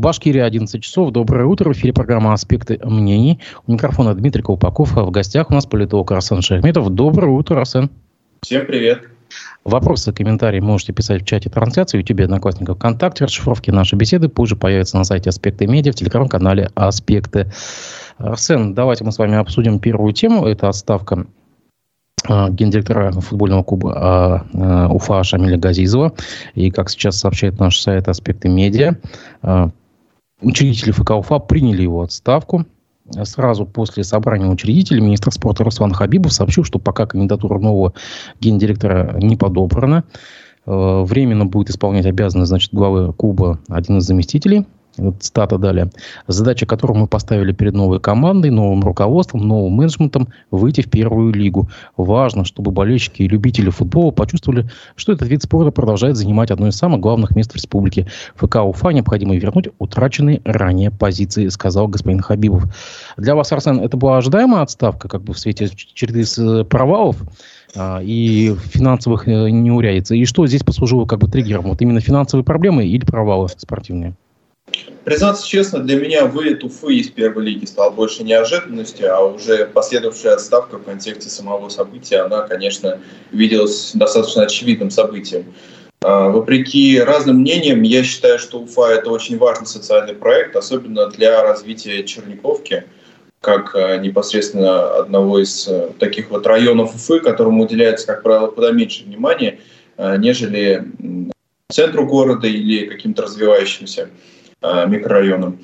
Башкирии 0.00 0.40
11 0.40 0.82
часов. 0.82 1.12
Доброе 1.12 1.44
утро. 1.44 1.68
В 1.68 1.72
эфире 1.74 1.92
программа 1.92 2.32
«Аспекты 2.32 2.80
мнений». 2.82 3.38
У 3.66 3.72
микрофона 3.72 4.14
Дмитрий 4.14 4.42
Колпаков. 4.42 4.96
А 4.96 5.02
в 5.02 5.10
гостях 5.10 5.50
у 5.50 5.54
нас 5.54 5.66
политолог 5.66 6.10
Арсен 6.10 6.40
Шахметов. 6.40 6.88
Доброе 6.88 7.30
утро, 7.30 7.60
Арсен. 7.60 7.90
Всем 8.40 8.64
привет. 8.64 9.02
Вопросы, 9.62 10.14
комментарии 10.14 10.58
можете 10.60 10.94
писать 10.94 11.22
в 11.22 11.26
чате 11.26 11.50
трансляции, 11.50 11.98
в 11.98 12.00
YouTube, 12.00 12.22
Одноклассников, 12.22 12.78
ВКонтакте. 12.78 13.26
Расшифровки 13.26 13.70
нашей 13.70 13.96
беседы 13.96 14.30
позже 14.30 14.56
появятся 14.56 14.96
на 14.96 15.04
сайте 15.04 15.28
«Аспекты 15.28 15.66
медиа», 15.66 15.92
в 15.92 15.96
телеграм-канале 15.96 16.70
«Аспекты». 16.74 17.52
Арсен, 18.16 18.72
давайте 18.72 19.04
мы 19.04 19.12
с 19.12 19.18
вами 19.18 19.36
обсудим 19.36 19.78
первую 19.78 20.14
тему. 20.14 20.46
Это 20.46 20.70
отставка 20.70 21.26
а, 22.26 22.48
гендиректора 22.48 23.12
футбольного 23.12 23.62
клуба 23.64 23.94
а, 23.94 24.46
а, 24.54 24.88
Уфа 24.88 25.22
Шамиля 25.24 25.58
Газизова. 25.58 26.14
И, 26.54 26.70
как 26.70 26.88
сейчас 26.88 27.18
сообщает 27.18 27.60
наш 27.60 27.78
сайт 27.78 28.08
«Аспекты 28.08 28.48
медиа», 28.48 28.96
учредители 30.42 30.92
ФК 30.92 31.10
Уфа 31.12 31.38
приняли 31.38 31.82
его 31.82 32.02
отставку. 32.02 32.66
Сразу 33.24 33.66
после 33.66 34.04
собрания 34.04 34.48
учредителей 34.48 35.00
министр 35.00 35.32
спорта 35.32 35.64
Руслан 35.64 35.92
Хабибов 35.92 36.32
сообщил, 36.32 36.64
что 36.64 36.78
пока 36.78 37.06
кандидатура 37.06 37.58
нового 37.58 37.92
гендиректора 38.40 39.18
не 39.18 39.36
подобрана, 39.36 40.04
временно 40.64 41.46
будет 41.46 41.70
исполнять 41.70 42.06
обязанности 42.06 42.50
значит, 42.50 42.72
главы 42.72 43.12
клуба 43.12 43.58
один 43.68 43.98
из 43.98 44.04
заместителей– 44.04 44.66
вот 45.00 45.22
стата 45.24 45.58
далее. 45.58 45.90
Задача, 46.26 46.66
которую 46.66 47.00
мы 47.00 47.06
поставили 47.06 47.52
перед 47.52 47.74
новой 47.74 48.00
командой, 48.00 48.50
новым 48.50 48.82
руководством, 48.82 49.46
новым 49.46 49.72
менеджментом 49.74 50.28
выйти 50.50 50.82
в 50.82 50.90
первую 50.90 51.32
лигу. 51.32 51.68
Важно, 51.96 52.44
чтобы 52.44 52.70
болельщики 52.70 53.22
и 53.22 53.28
любители 53.28 53.70
футбола 53.70 54.10
почувствовали, 54.10 54.68
что 54.96 55.12
этот 55.12 55.28
вид 55.28 55.42
спорта 55.42 55.70
продолжает 55.70 56.16
занимать 56.16 56.50
одно 56.50 56.68
из 56.68 56.76
самых 56.76 57.00
главных 57.00 57.34
мест 57.34 57.52
в 57.52 57.56
республике. 57.56 58.06
ФК 58.34 58.56
Уфа 58.56 58.90
необходимо 58.90 59.36
вернуть 59.36 59.68
утраченные 59.78 60.40
ранее 60.44 60.90
позиции, 60.90 61.48
сказал 61.48 61.88
господин 61.88 62.20
Хабибов. 62.20 62.64
Для 63.16 63.34
вас, 63.34 63.52
Арсен, 63.52 63.80
это 63.80 63.96
была 63.96 64.18
ожидаемая 64.18 64.62
отставка, 64.62 65.08
как 65.08 65.22
бы 65.22 65.32
в 65.32 65.38
свете 65.38 65.70
череды 65.74 66.24
э, 66.38 66.64
провалов 66.64 67.16
а, 67.74 68.00
и 68.02 68.54
финансовых 68.72 69.28
э, 69.28 69.50
неурядиц? 69.50 70.10
И 70.12 70.24
что 70.24 70.46
здесь 70.46 70.62
послужило 70.62 71.06
как 71.06 71.18
бы 71.18 71.28
триггером? 71.28 71.64
Вот 71.64 71.80
именно 71.80 72.00
финансовые 72.00 72.44
проблемы 72.44 72.86
или 72.86 73.04
провалы 73.04 73.48
спортивные? 73.48 74.14
Признаться 75.04 75.46
честно, 75.46 75.80
для 75.80 75.96
меня 75.96 76.26
вылет 76.26 76.62
Уфы 76.62 76.94
из 76.94 77.08
первой 77.08 77.44
лиги 77.44 77.64
стал 77.64 77.90
больше 77.90 78.22
неожиданностью, 78.22 79.12
а 79.14 79.20
уже 79.20 79.66
последовавшая 79.66 80.34
отставка 80.34 80.78
в 80.78 80.84
контексте 80.84 81.30
самого 81.30 81.68
события, 81.68 82.18
она, 82.18 82.42
конечно, 82.42 83.00
виделась 83.32 83.92
достаточно 83.94 84.42
очевидным 84.42 84.90
событием. 84.90 85.54
А, 86.02 86.28
вопреки 86.28 87.00
разным 87.00 87.38
мнениям, 87.38 87.82
я 87.82 88.04
считаю, 88.04 88.38
что 88.38 88.60
Уфа– 88.60 88.88
это 88.92 89.10
очень 89.10 89.38
важный 89.38 89.66
социальный 89.66 90.14
проект, 90.14 90.54
особенно 90.54 91.08
для 91.08 91.42
развития 91.42 92.04
Черниковки, 92.04 92.84
как 93.40 93.74
а, 93.74 93.96
непосредственно 93.96 94.94
одного 94.96 95.40
из 95.42 95.66
а, 95.66 95.92
таких 95.98 96.30
вот 96.30 96.46
районов 96.46 96.94
Уфы, 96.94 97.20
которому 97.20 97.64
уделяется, 97.64 98.06
как 98.06 98.22
правило, 98.22 98.48
куда 98.48 98.70
меньше 98.70 99.04
внимания, 99.04 99.58
нежели 99.98 100.86
центру 101.68 102.06
города 102.06 102.46
или 102.46 102.86
каким-то 102.86 103.22
развивающимся 103.22 104.08
Э, 104.62 104.86
микрорайоном. 104.86 105.58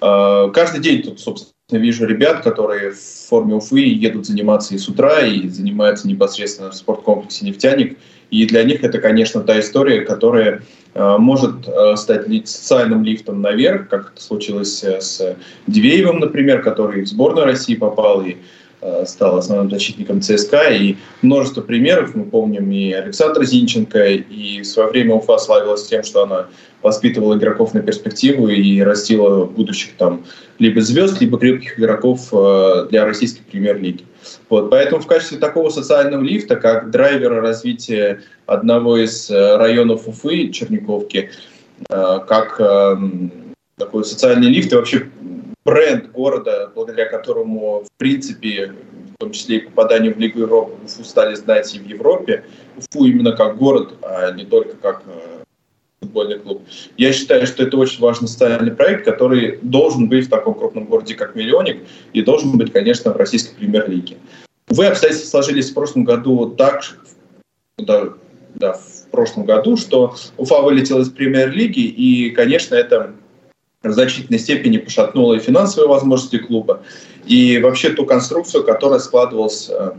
Э, 0.00 0.50
каждый 0.54 0.80
день 0.80 1.02
тут, 1.02 1.20
собственно, 1.20 1.52
вижу 1.70 2.06
ребят, 2.06 2.42
которые 2.42 2.92
в 2.92 3.00
форме 3.28 3.54
Уфы 3.54 3.80
едут 3.80 4.24
заниматься 4.26 4.74
и 4.74 4.78
с 4.78 4.88
утра, 4.88 5.20
и 5.20 5.48
занимаются 5.48 6.08
непосредственно 6.08 6.70
в 6.70 6.74
спорткомплексе 6.74 7.44
«Нефтяник». 7.44 7.98
И 8.30 8.46
для 8.46 8.62
них 8.62 8.84
это, 8.84 9.00
конечно, 9.00 9.42
та 9.42 9.60
история, 9.60 10.00
которая 10.00 10.62
э, 10.94 11.16
может 11.18 11.68
стать 11.96 12.48
социальным 12.48 13.04
лифтом 13.04 13.42
наверх, 13.42 13.88
как 13.88 14.12
это 14.14 14.22
случилось 14.22 14.82
с 14.82 15.36
Дивеевым, 15.66 16.18
например, 16.20 16.62
который 16.62 17.02
в 17.02 17.08
сборную 17.08 17.44
России 17.44 17.74
попал, 17.74 18.22
и 18.22 18.36
стал 19.06 19.38
основным 19.38 19.70
защитником 19.70 20.20
ЦСКА. 20.20 20.70
И 20.70 20.96
множество 21.22 21.62
примеров, 21.62 22.14
мы 22.14 22.24
помним 22.24 22.70
и 22.70 22.92
Александра 22.92 23.44
Зинченко, 23.44 24.06
и 24.06 24.60
в 24.62 24.66
свое 24.66 24.90
время 24.90 25.14
Уфа 25.14 25.38
славилась 25.38 25.86
тем, 25.86 26.02
что 26.02 26.22
она 26.22 26.46
воспитывала 26.82 27.36
игроков 27.36 27.74
на 27.74 27.80
перспективу 27.80 28.48
и 28.48 28.80
растила 28.80 29.44
будущих 29.44 29.94
там 29.96 30.24
либо 30.58 30.80
звезд, 30.80 31.20
либо 31.20 31.38
крепких 31.38 31.78
игроков 31.78 32.28
э, 32.32 32.86
для 32.90 33.04
российской 33.04 33.42
премьер-лиги. 33.42 34.04
Вот, 34.48 34.70
поэтому 34.70 35.00
в 35.00 35.06
качестве 35.06 35.38
такого 35.38 35.70
социального 35.70 36.22
лифта, 36.22 36.56
как 36.56 36.90
драйвера 36.90 37.40
развития 37.40 38.22
одного 38.46 38.96
из 38.98 39.30
э, 39.30 39.56
районов 39.56 40.06
Уфы, 40.06 40.48
Черниковки, 40.50 41.30
как 41.88 42.56
эм, 42.58 43.54
такой 43.76 44.04
социальный 44.04 44.48
лифт 44.48 44.72
и 44.72 44.76
вообще 44.76 45.08
бренд 45.68 46.10
города, 46.12 46.70
благодаря 46.74 47.06
которому, 47.06 47.84
в 47.84 47.98
принципе, 47.98 48.72
в 49.14 49.18
том 49.18 49.32
числе 49.32 49.58
и 49.58 49.60
попаданию 49.60 50.14
в 50.14 50.18
Лигу 50.18 50.40
Европы, 50.40 50.72
Уфу 50.84 51.04
стали 51.04 51.34
знать 51.34 51.74
и 51.74 51.78
в 51.78 51.86
Европе. 51.86 52.44
Уфу 52.76 53.04
именно 53.04 53.32
как 53.32 53.58
город, 53.58 53.94
а 54.02 54.30
не 54.32 54.46
только 54.46 54.76
как 54.76 55.02
э, 55.06 55.42
футбольный 56.00 56.38
клуб. 56.38 56.62
Я 56.96 57.12
считаю, 57.12 57.46
что 57.46 57.62
это 57.64 57.76
очень 57.76 58.00
важный 58.00 58.28
социальный 58.28 58.70
проект, 58.70 59.04
который 59.04 59.58
должен 59.60 60.08
быть 60.08 60.26
в 60.26 60.30
таком 60.30 60.54
крупном 60.54 60.86
городе, 60.86 61.14
как 61.14 61.34
Миллионник, 61.34 61.82
и 62.14 62.22
должен 62.22 62.56
быть, 62.56 62.72
конечно, 62.72 63.12
в 63.12 63.16
российской 63.16 63.54
премьер-лиге. 63.54 64.16
Увы, 64.70 64.86
обстоятельства 64.86 65.28
сложились 65.28 65.70
в 65.70 65.74
прошлом 65.74 66.04
году 66.04 66.48
так, 66.56 66.82
да, 67.76 68.14
да, 68.54 68.72
в 68.72 69.10
прошлом 69.10 69.44
году, 69.44 69.76
что 69.76 70.14
Уфа 70.38 70.62
вылетела 70.62 71.02
из 71.02 71.10
премьер-лиги, 71.10 71.80
и, 71.80 72.30
конечно, 72.30 72.74
это 72.74 73.12
в 73.82 73.92
значительной 73.92 74.38
степени 74.38 74.78
пошатнуло 74.78 75.34
и 75.34 75.38
финансовые 75.38 75.88
возможности 75.88 76.38
клуба, 76.38 76.82
и 77.26 77.58
вообще 77.58 77.90
ту 77.90 78.04
конструкцию, 78.04 78.64
которая 78.64 78.98
складывалась 78.98 79.68
э, 79.70 79.92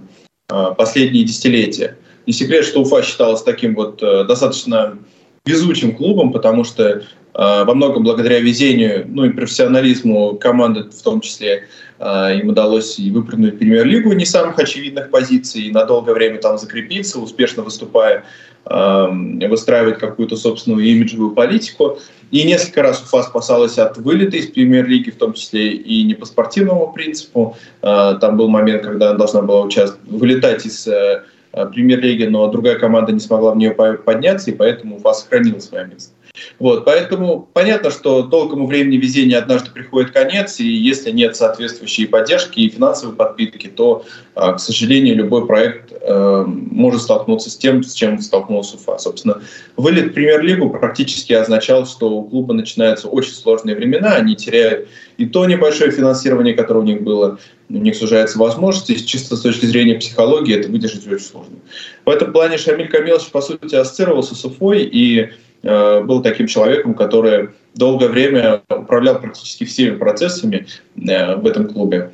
э, 0.50 0.66
последние 0.78 1.23
десятилетия. 1.23 1.97
Не 2.25 2.34
секрет, 2.34 2.66
что 2.66 2.81
Уфа 2.81 3.01
считалась 3.01 3.41
таким 3.41 3.75
вот 3.75 4.03
э, 4.03 4.25
достаточно 4.25 4.97
везучим 5.45 5.95
клубом, 5.95 6.34
потому 6.34 6.63
что 6.63 7.03
во 7.39 7.73
многом 7.73 8.03
благодаря 8.03 8.39
везению, 8.39 9.05
ну 9.07 9.23
и 9.23 9.29
профессионализму 9.29 10.35
команды 10.35 10.89
в 10.89 11.01
том 11.01 11.22
числе, 11.22 11.69
им 11.97 12.50
удалось 12.50 13.00
и 13.00 13.11
выпрыгнуть 13.11 13.55
в 13.55 13.57
премьер-лигу 13.59 14.11
не 14.11 14.25
самых 14.25 14.59
очевидных 14.59 15.09
позиций, 15.09 15.63
и 15.63 15.72
на 15.72 15.85
долгое 15.85 16.13
время 16.13 16.39
там 16.39 16.57
закрепиться, 16.57 17.19
успешно 17.19 17.63
выступая, 17.63 18.25
выстраивать 18.66 20.00
какую-то 20.00 20.35
собственную 20.35 20.85
имиджевую 20.85 21.31
политику. 21.31 22.00
И 22.31 22.44
несколько 22.44 22.83
раз 22.83 23.01
Уфа 23.01 23.23
спасалась 23.23 23.77
от 23.79 23.97
вылета 23.97 24.38
из 24.38 24.47
премьер-лиги, 24.47 25.09
в 25.09 25.16
том 25.16 25.33
числе 25.33 25.71
и 25.71 26.03
не 26.03 26.13
по 26.13 26.25
спортивному 26.25 26.94
принципу. 26.94 27.57
А, 27.81 28.16
там 28.16 28.38
был 28.38 28.50
момент, 28.50 28.83
когда 28.83 29.09
она 29.09 29.17
должна 29.17 29.41
была 29.41 29.61
участвовать, 29.61 30.07
вылетать 30.07 30.66
из 30.66 30.88
э, 30.88 31.23
премьер-лиги, 31.51 32.25
но 32.25 32.47
другая 32.47 32.77
команда 32.77 33.11
не 33.13 33.19
смогла 33.19 33.51
в 33.51 33.57
нее 33.57 33.71
подняться, 33.71 34.51
и 34.51 34.53
поэтому 34.53 34.97
Уфа 34.97 35.13
сохранила 35.13 35.59
свое 35.59 35.88
место. 35.88 36.13
Вот, 36.59 36.85
поэтому 36.85 37.47
понятно, 37.53 37.91
что 37.91 38.23
долгому 38.23 38.67
времени 38.67 38.97
везения 38.97 39.38
однажды 39.38 39.72
приходит 39.72 40.11
конец, 40.11 40.59
и 40.59 40.67
если 40.67 41.11
нет 41.11 41.35
соответствующей 41.35 42.05
поддержки 42.05 42.59
и 42.59 42.69
финансовой 42.69 43.16
подпитки, 43.16 43.67
то, 43.67 44.05
а, 44.35 44.53
к 44.53 44.59
сожалению, 44.59 45.16
любой 45.16 45.45
проект 45.45 45.91
э, 45.91 46.44
может 46.47 47.01
столкнуться 47.01 47.50
с 47.50 47.57
тем, 47.57 47.83
с 47.83 47.94
чем 47.94 48.19
столкнулся 48.22 48.75
Уфа. 48.75 48.97
Собственно, 48.97 49.41
вылет 49.77 50.11
в 50.11 50.13
премьер-лигу 50.13 50.69
практически 50.69 51.33
означал, 51.33 51.85
что 51.85 52.09
у 52.09 52.23
клуба 52.23 52.53
начинаются 52.53 53.07
очень 53.07 53.33
сложные 53.33 53.75
времена, 53.75 54.16
они 54.16 54.35
теряют 54.35 54.88
и 55.19 55.25
то 55.25 55.45
небольшое 55.45 55.91
финансирование, 55.91 56.53
которое 56.53 56.79
у 56.79 56.83
них 56.83 57.01
было, 57.01 57.39
у 57.69 57.73
них 57.73 57.95
сужаются 57.97 58.39
возможности, 58.39 58.95
чисто 59.06 59.35
с 59.35 59.41
точки 59.41 59.66
зрения 59.66 59.95
психологии 59.95 60.57
это 60.57 60.69
выдержать 60.69 61.06
очень 61.07 61.25
сложно. 61.25 61.57
В 62.06 62.09
этом 62.09 62.31
плане 62.31 62.57
Шамиль 62.57 62.88
Камилович, 62.88 63.27
по 63.27 63.41
сути, 63.41 63.75
ассоциировался 63.75 64.33
с 64.33 64.45
Уфой, 64.45 64.83
и 64.83 65.29
был 65.62 66.22
таким 66.22 66.47
человеком, 66.47 66.94
который 66.94 67.50
долгое 67.75 68.09
время 68.09 68.62
управлял 68.70 69.20
практически 69.20 69.64
всеми 69.64 69.95
процессами 69.95 70.68
э, 70.95 71.36
в 71.36 71.45
этом 71.48 71.68
клубе. 71.68 72.12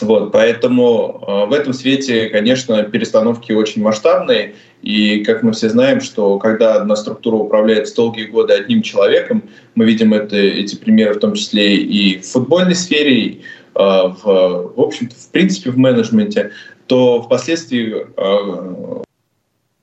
Вот, 0.00 0.32
поэтому 0.32 1.24
э, 1.26 1.46
в 1.46 1.52
этом 1.52 1.72
свете, 1.72 2.28
конечно, 2.28 2.82
перестановки 2.82 3.52
очень 3.52 3.82
масштабные. 3.82 4.54
И, 4.82 5.24
как 5.24 5.42
мы 5.42 5.52
все 5.52 5.68
знаем, 5.68 6.00
что 6.00 6.38
когда 6.38 6.74
одна 6.74 6.96
структура 6.96 7.36
управляется 7.36 7.94
долгие 7.96 8.24
годы 8.24 8.54
одним 8.54 8.82
человеком, 8.82 9.44
мы 9.74 9.86
видим 9.86 10.12
это, 10.12 10.36
эти 10.36 10.76
примеры 10.76 11.14
в 11.14 11.20
том 11.20 11.34
числе 11.34 11.76
и 11.76 12.18
в 12.18 12.26
футбольной 12.26 12.74
сфере, 12.74 13.18
и, 13.18 13.42
в, 13.74 14.22
в 14.24 14.80
общем-то, 14.80 15.14
в 15.14 15.30
принципе, 15.30 15.70
в 15.70 15.78
менеджменте, 15.78 16.50
то 16.86 17.22
впоследствии 17.22 18.06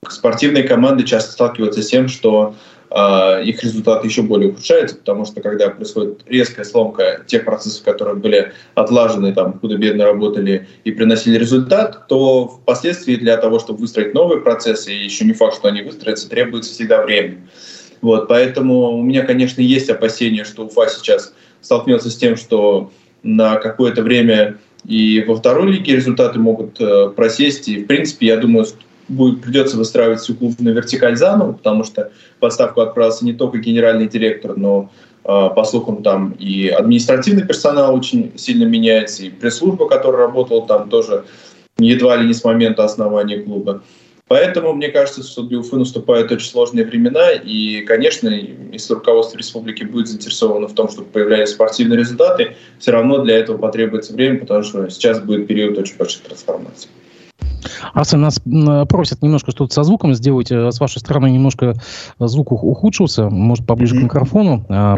спортивные 0.09 0.63
команды 0.63 1.03
часто 1.03 1.31
сталкиваются 1.31 1.83
с 1.83 1.87
тем, 1.87 2.07
что 2.07 2.55
э, 2.89 3.43
их 3.43 3.63
результаты 3.63 4.07
еще 4.07 4.23
более 4.23 4.49
ухудшаются, 4.49 4.95
потому 4.95 5.25
что 5.25 5.41
когда 5.41 5.69
происходит 5.69 6.21
резкая 6.25 6.65
сломка 6.65 7.23
тех 7.27 7.45
процессов, 7.45 7.83
которые 7.83 8.15
были 8.15 8.51
отлажены, 8.73 9.31
там, 9.33 9.59
худо-бедно 9.59 10.05
работали 10.05 10.67
и 10.83 10.91
приносили 10.91 11.37
результат, 11.37 12.07
то 12.07 12.47
впоследствии 12.47 13.15
для 13.15 13.37
того, 13.37 13.59
чтобы 13.59 13.81
выстроить 13.81 14.13
новые 14.15 14.41
процессы, 14.41 14.91
и 14.91 15.03
еще 15.03 15.23
не 15.23 15.33
факт, 15.33 15.55
что 15.55 15.67
они 15.67 15.83
выстроятся, 15.83 16.29
требуется 16.29 16.73
всегда 16.73 17.03
время. 17.03 17.37
Вот, 18.01 18.27
поэтому 18.27 18.97
у 18.97 19.03
меня, 19.03 19.21
конечно, 19.21 19.61
есть 19.61 19.91
опасения, 19.91 20.43
что 20.45 20.65
Уфа 20.65 20.87
сейчас 20.89 21.33
столкнется 21.61 22.09
с 22.09 22.17
тем, 22.17 22.35
что 22.35 22.91
на 23.21 23.57
какое-то 23.57 24.01
время 24.01 24.57
и 24.83 25.23
во 25.27 25.35
второй 25.35 25.73
лиге 25.73 25.97
результаты 25.97 26.39
могут 26.39 26.81
э, 26.81 27.09
просесть. 27.15 27.67
И, 27.67 27.83
в 27.83 27.85
принципе, 27.85 28.25
я 28.25 28.37
думаю, 28.37 28.65
будет, 29.11 29.41
придется 29.41 29.77
выстраивать 29.77 30.21
всю 30.21 30.35
клубную 30.35 30.75
вертикаль 30.75 31.15
заново, 31.15 31.53
потому 31.53 31.83
что 31.83 32.11
в 32.39 32.45
отставку 32.45 32.81
отправился 32.81 33.25
не 33.25 33.33
только 33.33 33.59
генеральный 33.59 34.07
директор, 34.07 34.57
но 34.57 34.89
э, 35.23 35.27
по 35.27 35.63
слухам, 35.63 36.03
там 36.03 36.31
и 36.39 36.67
административный 36.67 37.45
персонал 37.45 37.95
очень 37.95 38.31
сильно 38.37 38.63
меняется, 38.65 39.23
и 39.23 39.29
пресс-служба, 39.29 39.87
которая 39.87 40.27
работала 40.27 40.65
там 40.65 40.89
тоже 40.89 41.25
едва 41.77 42.15
ли 42.17 42.27
не 42.27 42.33
с 42.33 42.43
момента 42.43 42.83
основания 42.83 43.39
клуба. 43.39 43.81
Поэтому 44.27 44.71
мне 44.71 44.87
кажется, 44.87 45.23
что 45.23 45.43
для 45.43 45.59
Уфы 45.59 45.75
наступают 45.75 46.31
очень 46.31 46.47
сложные 46.47 46.85
времена, 46.85 47.31
и, 47.31 47.81
конечно, 47.81 48.29
если 48.29 48.93
руководство 48.93 49.37
республики 49.37 49.83
будет 49.83 50.07
заинтересовано 50.07 50.69
в 50.69 50.73
том, 50.73 50.89
чтобы 50.89 51.09
появлялись 51.09 51.49
спортивные 51.49 51.99
результаты, 51.99 52.55
все 52.79 52.91
равно 52.91 53.17
для 53.25 53.37
этого 53.37 53.57
потребуется 53.57 54.13
время, 54.13 54.39
потому 54.39 54.63
что 54.63 54.89
сейчас 54.89 55.19
будет 55.19 55.47
период 55.47 55.77
очень 55.77 55.97
больших 55.97 56.21
трансформаций. 56.21 56.89
Арсен, 57.93 58.21
нас 58.21 58.41
просят 58.87 59.21
немножко 59.21 59.51
что-то 59.51 59.73
со 59.73 59.83
звуком 59.83 60.13
сделать. 60.13 60.51
Э, 60.51 60.71
с 60.71 60.79
вашей 60.79 60.99
стороны 60.99 61.29
немножко 61.29 61.75
звук 62.19 62.51
ухудшился. 62.51 63.29
Может, 63.29 63.65
поближе 63.65 63.95
к 63.95 64.03
микрофону? 64.03 64.65
А, 64.69 64.97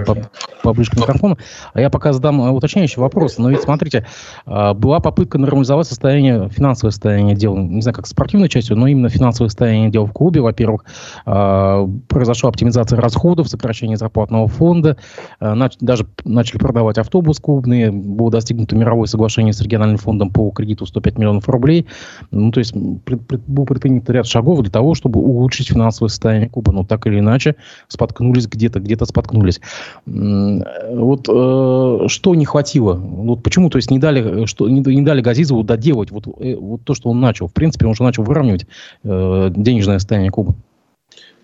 поближе 0.62 0.92
к 0.92 0.96
микрофону. 0.96 1.38
А 1.74 1.82
я 1.82 1.90
пока 1.90 2.14
задам 2.14 2.42
э, 2.42 2.50
уточняющий 2.52 3.02
вопрос. 3.02 3.38
Но 3.38 3.50
ведь, 3.50 3.62
смотрите, 3.62 4.06
а, 4.46 4.74
была 4.74 5.00
попытка 5.00 5.38
нормализовать 5.38 5.88
состояние, 5.88 6.50
финансовое 6.50 6.92
состояние 6.92 7.36
дел. 7.36 7.56
Не 7.58 7.82
знаю, 7.82 7.96
как 7.96 8.08
спортивной 8.08 8.50
частью, 8.50 8.78
но 8.78 8.88
именно 8.88 9.10
финансовое 9.10 9.50
состояние 9.50 9.90
дел 9.90 10.06
в 10.06 10.12
клубе. 10.12 10.42
Во-первых, 10.42 10.86
а, 11.26 11.88
произошла 12.08 12.50
оптимизация 12.50 13.00
расходов, 13.00 13.50
сокращение 13.50 13.98
зарплатного 13.98 14.48
фонда. 14.48 14.98
Даже 15.40 16.08
начали 16.24 16.58
продавать 16.58 16.98
автобус 16.98 17.40
клубные. 17.40 17.92
Было 17.92 18.32
достигнуто 18.32 18.76
мировое 18.76 19.08
соглашение 19.08 19.54
с 19.54 19.62
региональным 19.62 19.98
фондом 19.98 20.30
по 20.30 20.50
кредиту 20.52 20.86
105 20.86 21.18
миллионов 21.18 21.50
рублей. 21.50 21.88
Ну, 22.34 22.52
то 22.52 22.60
есть 22.60 22.74
пред, 23.06 23.26
пред, 23.28 23.42
был 23.48 23.66
предпринят 23.66 24.10
ряд 24.10 24.26
шагов 24.26 24.62
для 24.62 24.72
того, 24.72 24.96
чтобы 24.96 25.20
улучшить 25.20 25.70
финансовое 25.70 26.10
состояние 26.10 26.50
клуба. 26.50 26.72
Но 26.72 26.84
так 26.84 27.06
или 27.08 27.20
иначе 27.20 27.56
споткнулись 27.88 28.48
где-то, 28.48 28.80
где-то 28.80 29.06
споткнулись. 29.06 29.62
Вот 30.06 31.30
э, 31.30 32.08
что 32.08 32.36
не 32.36 32.46
хватило? 32.46 32.94
Вот 32.96 33.44
почему, 33.44 33.70
то 33.70 33.78
есть 33.78 33.92
не 33.92 34.00
дали, 34.00 34.46
что, 34.46 34.68
не, 34.68 34.82
не 34.82 35.02
дали 35.04 35.22
Газизову 35.22 35.64
доделать 35.64 36.12
вот, 36.12 36.28
э, 36.40 36.56
вот 36.56 36.84
то, 36.84 36.96
что 36.96 37.10
он 37.10 37.20
начал? 37.20 37.48
В 37.48 37.54
принципе, 37.54 37.86
он 37.86 37.92
уже 37.92 38.04
начал 38.04 38.24
выравнивать 38.24 38.66
э, 39.04 39.50
денежное 39.56 40.00
состояние 40.00 40.32
клуба. 40.32 40.56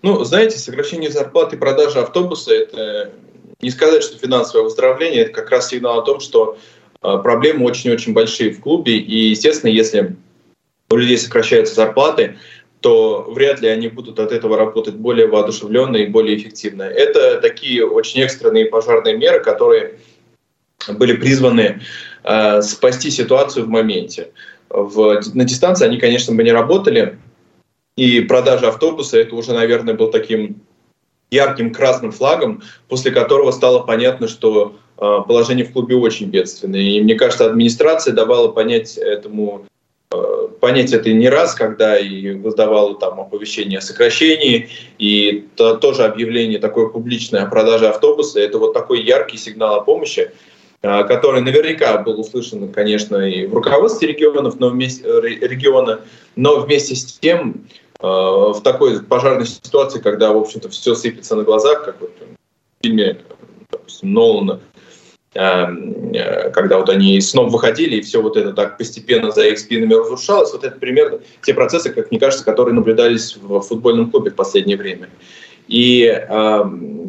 Ну, 0.02 0.24
знаете, 0.24 0.58
сокращение 0.58 1.10
зарплаты 1.10 1.56
и 1.56 1.58
продажа 1.58 2.02
автобуса– 2.02 2.52
это 2.54 3.10
не 3.60 3.70
сказать, 3.70 4.02
что 4.02 4.18
финансовое 4.18 4.64
выздоровление, 4.64 5.22
это 5.22 5.32
как 5.32 5.50
раз 5.50 5.68
сигнал 5.68 6.00
о 6.00 6.02
том, 6.02 6.20
что 6.20 6.56
э, 7.02 7.18
проблемы 7.22 7.66
очень-очень 7.66 8.14
большие 8.14 8.50
в 8.52 8.60
клубе. 8.60 8.96
И, 8.98 9.30
естественно, 9.30 9.70
если 9.70 10.16
у 10.90 10.96
людей 10.96 11.16
сокращаются 11.18 11.74
зарплаты, 11.74 12.36
то 12.80 13.26
вряд 13.30 13.60
ли 13.60 13.68
они 13.68 13.88
будут 13.88 14.18
от 14.18 14.32
этого 14.32 14.56
работать 14.56 14.94
более 14.94 15.26
воодушевленно 15.26 15.98
и 15.98 16.06
более 16.06 16.36
эффективно. 16.36 16.82
Это 16.82 17.40
такие 17.40 17.86
очень 17.86 18.20
экстренные 18.22 18.66
пожарные 18.66 19.16
меры, 19.16 19.40
которые 19.40 19.98
были 20.88 21.14
призваны 21.14 21.80
э, 22.24 22.62
спасти 22.62 23.10
ситуацию 23.10 23.66
в 23.66 23.68
моменте. 23.68 24.30
В, 24.68 25.20
на 25.34 25.44
дистанции 25.44 25.84
они, 25.84 25.98
конечно, 25.98 26.34
бы 26.34 26.42
не 26.42 26.52
работали, 26.52 27.18
и 27.96 28.20
продажа 28.20 28.68
автобуса 28.68 29.18
это 29.18 29.34
уже, 29.34 29.52
наверное, 29.52 29.94
был 29.94 30.10
таким 30.10 30.62
ярким 31.30 31.72
красным 31.72 32.12
флагом, 32.12 32.62
после 32.88 33.10
которого 33.10 33.50
стало 33.50 33.80
понятно, 33.80 34.26
что 34.26 34.78
э, 34.96 35.18
положение 35.26 35.66
в 35.66 35.72
клубе 35.72 35.96
очень 35.96 36.30
бедственное. 36.30 36.80
И 36.80 37.00
мне 37.00 37.14
кажется, 37.14 37.46
администрация 37.46 38.14
давала 38.14 38.48
понять 38.48 38.96
этому 38.96 39.66
понять 40.60 40.92
это 40.92 41.12
не 41.12 41.28
раз, 41.28 41.54
когда 41.54 41.98
и 41.98 42.32
выдавала 42.32 42.94
там 42.96 43.20
оповещение 43.20 43.78
о 43.78 43.82
сокращении, 43.82 44.68
и 44.98 45.46
то, 45.56 45.76
тоже 45.76 46.04
объявление 46.04 46.58
такое 46.58 46.88
публичное 46.88 47.42
о 47.42 47.46
продаже 47.46 47.88
автобуса, 47.88 48.40
это 48.40 48.58
вот 48.58 48.72
такой 48.72 49.02
яркий 49.02 49.38
сигнал 49.38 49.76
о 49.76 49.80
помощи, 49.82 50.32
а, 50.82 51.04
который 51.04 51.42
наверняка 51.42 51.98
был 51.98 52.20
услышан, 52.20 52.72
конечно, 52.72 53.16
и 53.16 53.46
в 53.46 53.54
руководстве 53.54 54.08
регионов, 54.08 54.58
но 54.58 54.70
вместе, 54.70 55.04
региона, 55.22 56.00
но 56.36 56.60
вместе 56.60 56.96
с 56.96 57.04
тем 57.18 57.66
а, 58.00 58.52
в 58.52 58.62
такой 58.62 59.00
пожарной 59.02 59.46
ситуации, 59.46 60.00
когда, 60.00 60.32
в 60.32 60.38
общем-то, 60.38 60.68
все 60.70 60.94
сыпется 60.94 61.36
на 61.36 61.44
глазах, 61.44 61.84
как 61.84 62.00
вот 62.00 62.10
в 62.18 62.84
фильме 62.84 63.18
допустим, 63.70 64.12
Нолана 64.12 64.60
когда 65.32 66.78
вот 66.78 66.88
они 66.88 67.20
снова 67.20 67.50
выходили, 67.50 67.96
и 67.96 68.00
все 68.00 68.20
вот 68.20 68.36
это 68.36 68.52
так 68.52 68.78
постепенно 68.78 69.30
за 69.30 69.46
их 69.46 69.58
спинами 69.58 69.94
разрушалось. 69.94 70.52
Вот 70.52 70.64
это 70.64 70.76
примерно 70.76 71.20
те 71.42 71.54
процессы, 71.54 71.90
как 71.90 72.10
мне 72.10 72.18
кажется, 72.18 72.44
которые 72.44 72.74
наблюдались 72.74 73.36
в 73.36 73.60
футбольном 73.60 74.10
клубе 74.10 74.32
в 74.32 74.34
последнее 74.34 74.76
время. 74.76 75.08
И 75.68 76.04
э, 76.04 76.64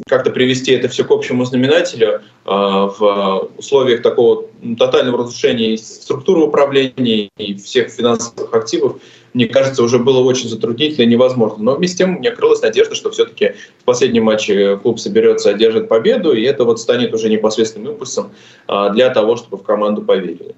как-то 0.07 0.30
привести 0.30 0.71
это 0.74 0.88
все 0.88 1.03
к 1.03 1.12
общему 1.12 1.45
знаменателю 1.45 2.07
э, 2.09 2.19
в 2.45 3.50
условиях 3.57 4.01
такого 4.01 4.45
тотального 4.77 5.19
разрушения 5.19 5.77
структуры 5.77 6.42
управления 6.42 7.30
и 7.38 7.56
всех 7.56 7.89
финансовых 7.89 8.53
активов, 8.53 8.98
мне 9.33 9.48
кажется, 9.48 9.81
уже 9.81 9.98
было 9.98 10.19
очень 10.19 10.50
затруднительно 10.50 11.06
и 11.06 11.07
невозможно. 11.07 11.63
Но 11.63 11.75
вместе 11.75 11.95
с 11.95 11.98
тем 12.00 12.19
меня 12.19 12.36
крылась 12.36 12.62
надежда, 12.62 12.95
что 12.95 13.12
все-таки 13.12 13.53
в 13.80 13.83
последнем 13.86 14.25
матче 14.25 14.77
клуб 14.77 15.00
соберется, 15.00 15.50
одержит 15.50 15.88
победу, 15.88 16.33
и 16.33 16.44
это 16.44 16.65
вот 16.65 16.80
станет 16.80 17.13
уже 17.13 17.30
непосредственным 17.30 17.94
импульсом 17.94 18.31
э, 18.68 18.89
для 18.94 19.09
того, 19.09 19.38
чтобы 19.38 19.57
в 19.57 19.63
команду 19.63 20.01
поверили. 20.01 20.56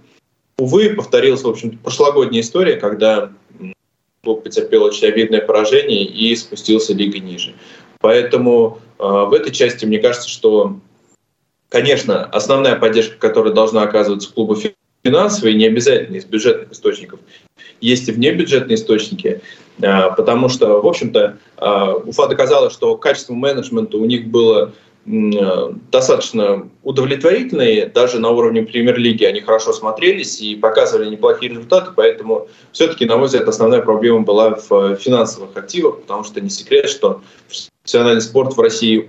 Увы, 0.57 0.89
повторилась, 0.89 1.44
в 1.44 1.50
общем 1.50 1.78
прошлогодняя 1.78 2.42
история, 2.42 2.75
когда 2.75 3.31
клуб 4.24 4.44
потерпел 4.44 4.84
очень 4.84 5.07
обидное 5.07 5.42
поражение 5.42 6.06
и 6.06 6.36
спустился 6.36 6.94
лигой 6.94 7.19
ниже. 7.19 7.54
Поэтому 8.04 8.80
э, 9.00 9.04
в 9.04 9.32
этой 9.32 9.54
части 9.54 9.86
мне 9.86 9.98
кажется, 9.98 10.28
что, 10.28 10.76
конечно, 11.70 12.26
основная 12.26 12.76
поддержка, 12.76 13.16
которая 13.18 13.54
должна 13.54 13.82
оказываться 13.82 14.30
клубу 14.34 14.58
финансовой, 15.06 15.54
не 15.54 15.68
обязательно 15.68 16.18
из 16.18 16.26
бюджетных 16.26 16.74
источников, 16.74 17.22
есть 17.80 18.10
и 18.10 18.12
внебюджетные 18.12 18.76
источники, 18.76 19.40
э, 19.80 20.10
потому 20.18 20.50
что, 20.50 20.82
в 20.82 20.86
общем-то, 20.86 21.38
э, 21.56 21.94
Уфа 22.06 22.28
доказала, 22.28 22.70
что 22.70 22.98
качество 22.98 23.36
менеджмента 23.36 23.96
у 23.96 24.04
них 24.04 24.28
было 24.28 24.74
достаточно 25.06 26.70
удовлетворительные, 26.82 27.88
даже 27.88 28.20
на 28.20 28.30
уровне 28.30 28.64
премьер-лиги 28.64 29.25
они 29.25 29.42
хорошо 29.42 29.74
смотрелись 29.74 30.39
и 30.39 30.56
показывали 30.56 31.10
неплохие 31.10 31.51
результаты, 31.51 31.92
поэтому 31.94 32.48
все-таки, 32.72 33.06
на 33.06 33.18
мой 33.18 33.25
взгляд, 33.25 33.48
основная 33.48 33.82
проблема 33.82 34.22
была 34.22 34.56
в 34.70 34.96
финансовых 34.96 35.58
активах, 35.58 36.01
потому 36.01 36.24
что 36.24 36.39
не 36.39 36.50
секрет, 36.50 36.89
что 36.89 37.22
профессиональный 37.82 38.22
спорт 38.22 38.56
в 38.56 38.62
России 38.62 39.06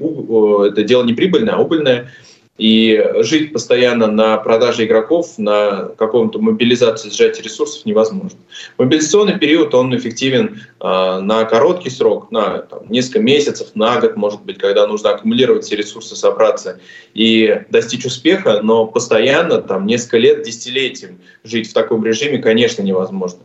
это 0.68 0.82
дело 0.82 1.04
не 1.04 1.14
прибыльное, 1.14 1.54
а 1.54 1.60
убыльное, 1.60 2.10
и 2.56 3.04
жить 3.20 3.52
постоянно 3.52 4.06
на 4.06 4.36
продаже 4.36 4.84
игроков, 4.84 5.38
на 5.38 5.88
каком-то 5.98 6.38
мобилизации, 6.38 7.10
сжатии 7.10 7.42
ресурсов 7.42 7.84
невозможно. 7.84 8.38
Мобилизационный 8.78 9.38
период, 9.38 9.74
он 9.74 9.96
эффективен 9.96 10.60
э, 10.80 11.18
на 11.20 11.44
короткий 11.46 11.90
срок, 11.90 12.30
на 12.30 12.58
там, 12.58 12.82
несколько 12.88 13.18
месяцев, 13.18 13.68
на 13.74 14.00
год, 14.00 14.16
может 14.16 14.42
быть, 14.42 14.58
когда 14.58 14.86
нужно 14.86 15.10
аккумулировать 15.10 15.64
все 15.64 15.74
ресурсы, 15.74 16.14
собраться 16.14 16.78
и 17.12 17.62
достичь 17.70 18.06
успеха, 18.06 18.60
но 18.62 18.86
постоянно, 18.86 19.60
там, 19.60 19.86
несколько 19.86 20.18
лет, 20.18 20.42
десятилетием 20.42 21.18
жить 21.42 21.68
в 21.68 21.72
таком 21.72 22.04
режиме, 22.04 22.38
конечно, 22.38 22.82
невозможно. 22.82 23.40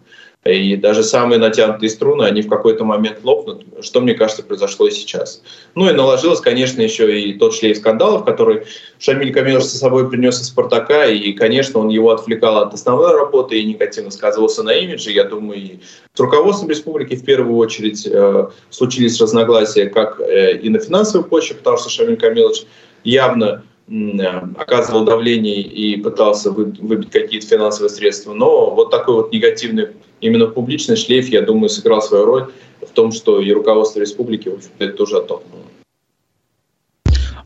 И 0.46 0.78
даже 0.78 1.04
самые 1.04 1.38
натянутые 1.38 1.90
струны, 1.90 2.24
они 2.24 2.42
в 2.42 2.48
какой-то 2.48 2.86
момент 2.86 3.20
лопнут, 3.24 3.66
что, 3.82 4.00
мне 4.00 4.14
кажется, 4.14 4.42
произошло 4.42 4.88
и 4.88 4.92
сейчас. 4.92 5.44
Ну 5.76 5.90
и 5.90 5.94
наложилось, 5.94 6.40
конечно, 6.40 6.82
еще 6.82 7.20
и 7.20 7.34
тот 7.34 7.54
шлейф 7.54 7.78
скандалов, 7.78 8.24
который 8.24 8.64
Шамиль 9.00 9.34
Камилович 9.34 9.66
со 9.66 9.78
собой 9.78 10.10
принес 10.10 10.42
из 10.42 10.48
«Спартака», 10.48 11.08
и, 11.08 11.34
конечно, 11.34 11.82
он 11.82 11.90
его 11.90 12.12
отвлекал 12.12 12.60
от 12.60 12.74
основной 12.74 13.16
работы 13.16 13.60
и 13.60 13.66
негативно 13.66 14.12
сказывался 14.12 14.64
на 14.64 14.74
имидже. 14.74 15.12
Я 15.12 15.26
думаю, 15.26 15.60
и 15.60 15.80
с 16.14 16.20
руководством 16.20 16.70
республики 16.70 17.16
в 17.16 17.26
первую 17.26 17.58
очередь 17.58 18.08
э, 18.08 18.48
случились 18.70 19.20
разногласия 19.20 19.88
как 19.88 20.22
э, 20.22 20.58
и 20.58 20.70
на 20.70 20.80
финансовой 20.80 21.28
почве, 21.28 21.58
потому 21.58 21.78
что 21.78 21.90
Шамиль 21.90 22.18
Камилович 22.18 22.64
явно 23.04 23.64
Э, 23.90 24.42
оказывал 24.58 25.04
давление 25.04 25.62
и 25.62 26.00
пытался 26.00 26.52
выбить 26.52 27.10
какие-то 27.10 27.48
финансовые 27.48 27.90
средства. 27.90 28.34
Но 28.34 28.70
вот 28.70 28.92
такой 28.92 29.16
вот 29.16 29.34
негативный 29.34 29.88
именно 30.22 30.48
публичный 30.48 30.96
шлейф, 30.96 31.30
я 31.30 31.42
думаю, 31.42 31.70
сыграл 31.70 32.02
свою 32.02 32.26
роль 32.26 32.52
в 32.82 32.92
том, 32.92 33.12
что 33.12 33.40
и 33.40 33.52
руководство 33.52 34.00
республики, 34.00 34.50
в 34.50 34.56
общем-то, 34.56 34.84
это 34.84 34.98
тоже 34.98 35.18
оттолкнуло. 35.18 35.64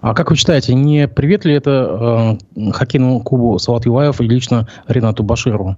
А 0.01 0.13
как 0.13 0.31
вы 0.31 0.35
считаете, 0.35 0.73
не 0.73 1.07
привет 1.07 1.45
ли 1.45 1.53
это 1.53 2.37
э, 2.57 2.71
хоккейному 2.71 3.23
клубу 3.23 3.57
Салат 3.57 3.85
Юлаев 3.85 4.19
и 4.19 4.25
лично 4.25 4.67
Ренату 4.85 5.23
Баширову? 5.23 5.77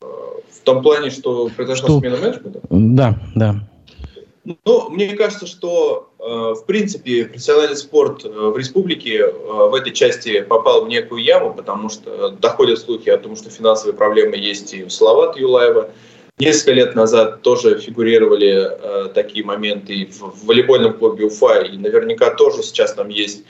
В 0.00 0.62
том 0.64 0.82
плане, 0.82 1.08
что 1.08 1.48
произошла 1.48 1.88
что... 1.88 2.00
смена 2.00 2.18
менеджмента? 2.18 2.60
Да, 2.68 3.18
да. 3.34 3.54
Ну, 4.44 4.90
мне 4.90 5.16
кажется, 5.16 5.46
что 5.46 6.09
в 6.20 6.64
принципе, 6.66 7.24
профессиональный 7.24 7.76
спорт 7.76 8.24
в 8.24 8.56
республике 8.56 9.26
в 9.26 9.74
этой 9.74 9.92
части 9.92 10.42
попал 10.42 10.84
в 10.84 10.88
некую 10.88 11.22
яму, 11.22 11.54
потому 11.54 11.88
что 11.88 12.30
доходят 12.30 12.78
слухи 12.78 13.08
о 13.08 13.16
том, 13.16 13.36
что 13.36 13.48
финансовые 13.48 13.96
проблемы 13.96 14.36
есть 14.36 14.74
и 14.74 14.84
у 14.84 14.90
Салавата 14.90 15.40
Юлаева. 15.40 15.90
Несколько 16.38 16.72
лет 16.72 16.94
назад 16.94 17.42
тоже 17.42 17.78
фигурировали 17.78 18.70
такие 19.14 19.44
моменты 19.44 20.08
в 20.10 20.46
волейбольном 20.46 20.94
клубе 20.94 21.24
Уфа, 21.26 21.62
и 21.62 21.76
наверняка 21.76 22.30
тоже 22.30 22.62
сейчас 22.62 22.92
там 22.94 23.08
есть 23.08 23.44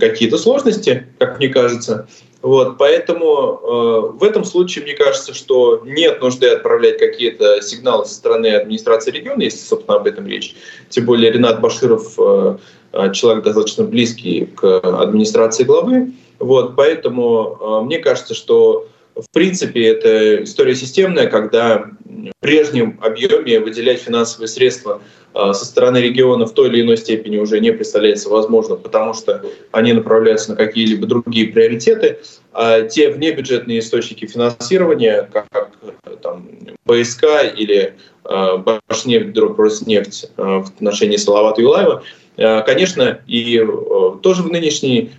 какие-то 0.00 0.38
сложности, 0.38 1.06
как 1.18 1.38
мне 1.38 1.48
кажется. 1.48 2.08
Вот, 2.40 2.78
поэтому 2.78 3.26
э, 3.26 4.18
в 4.18 4.22
этом 4.22 4.44
случае 4.44 4.84
мне 4.84 4.94
кажется, 4.94 5.34
что 5.34 5.82
нет 5.84 6.20
нужды 6.20 6.48
отправлять 6.48 6.98
какие-то 6.98 7.60
сигналы 7.62 8.04
со 8.04 8.14
стороны 8.14 8.46
администрации 8.54 9.10
региона, 9.10 9.42
если, 9.42 9.58
собственно, 9.58 9.98
об 9.98 10.06
этом 10.06 10.26
речь. 10.26 10.54
Тем 10.88 11.04
более 11.06 11.32
Ренат 11.32 11.60
Баширов 11.60 12.14
э, 12.18 12.58
э 12.92 13.12
человек 13.12 13.44
достаточно 13.44 13.84
близкий 13.84 14.46
к 14.46 14.78
администрации 14.78 15.64
главы. 15.64 16.12
Вот, 16.38 16.76
поэтому 16.76 17.58
э, 17.60 17.84
мне 17.84 17.98
кажется, 17.98 18.34
что 18.34 18.86
в 19.18 19.30
принципе, 19.32 19.88
это 19.88 20.44
история 20.44 20.76
системная, 20.76 21.26
когда 21.26 21.90
в 22.04 22.30
прежнем 22.40 23.00
объеме 23.02 23.58
выделять 23.58 24.00
финансовые 24.00 24.46
средства 24.46 25.02
со 25.34 25.64
стороны 25.64 25.98
региона 25.98 26.46
в 26.46 26.54
той 26.54 26.68
или 26.68 26.82
иной 26.82 26.96
степени 26.96 27.36
уже 27.36 27.60
не 27.60 27.70
представляется 27.70 28.28
возможным, 28.28 28.78
потому 28.78 29.14
что 29.14 29.44
они 29.70 29.92
направляются 29.92 30.50
на 30.50 30.56
какие-либо 30.56 31.06
другие 31.06 31.48
приоритеты. 31.48 32.18
А 32.52 32.82
те 32.82 33.10
внебюджетные 33.10 33.78
источники 33.78 34.26
финансирования, 34.26 35.28
как, 35.32 35.46
как 35.50 35.70
там, 36.22 36.48
БСК 36.86 37.24
или 37.56 37.94
э, 38.24 38.56
Башнефть, 38.88 39.38
Роснефть 39.38 40.30
э, 40.36 40.42
в 40.42 40.68
отношении 40.68 41.16
Салавата 41.16 41.60
Юлаева, 41.60 42.02
э, 42.36 42.62
конечно, 42.62 43.20
и 43.26 43.58
э, 43.58 44.12
тоже 44.22 44.42
в 44.42 44.50
нынешней 44.50 45.12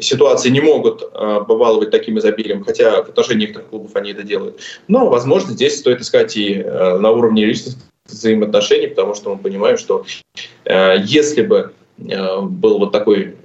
ситуации 0.00 0.50
не 0.50 0.60
могут 0.60 1.02
э, 1.02 1.06
побаловать 1.46 1.90
таким 1.90 2.18
изобилием, 2.18 2.64
хотя 2.64 3.02
в 3.02 3.08
отношении 3.08 3.42
некоторых 3.42 3.68
клубов 3.68 3.96
они 3.96 4.12
это 4.12 4.22
делают. 4.22 4.60
Но, 4.88 5.08
возможно, 5.08 5.52
здесь 5.52 5.78
стоит 5.78 6.00
искать 6.00 6.36
и 6.36 6.54
э, 6.54 6.98
на 6.98 7.10
уровне 7.10 7.44
личных 7.44 7.74
взаимоотношений, 8.08 8.88
потому 8.88 9.14
что 9.14 9.34
мы 9.34 9.38
понимаем, 9.38 9.78
что 9.78 10.04
э, 10.64 10.96
если 11.04 11.42
бы 11.42 11.72
э, 11.98 12.40
был 12.40 12.78
вот 12.78 12.92
такой 12.92 13.36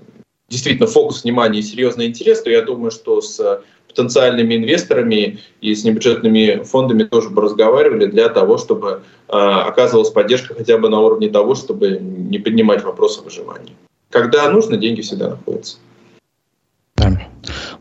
действительно 0.49 0.87
фокус 0.87 1.23
внимания 1.23 1.59
и 1.59 1.63
серьезный 1.63 2.07
интерес, 2.07 2.41
то 2.41 2.49
я 2.49 2.61
думаю, 2.61 2.91
что 2.91 3.21
с 3.21 3.61
потенциальными 3.87 4.55
инвесторами 4.55 5.39
и 5.59 5.75
с 5.75 5.83
небюджетными 5.83 6.63
фондами 6.63 7.03
тоже 7.03 7.29
бы 7.29 7.41
разговаривали 7.41 8.05
для 8.05 8.29
того, 8.29 8.57
чтобы 8.57 9.01
э, 9.27 9.31
оказывалась 9.31 10.09
поддержка 10.09 10.55
хотя 10.55 10.77
бы 10.77 10.89
на 10.89 10.99
уровне 10.99 11.29
того, 11.29 11.55
чтобы 11.55 11.99
не 11.99 12.39
поднимать 12.39 12.83
вопросы 12.83 13.21
выживания. 13.21 13.73
Когда 14.09 14.49
нужно, 14.49 14.77
деньги 14.77 15.01
всегда 15.01 15.29
находятся. 15.29 15.77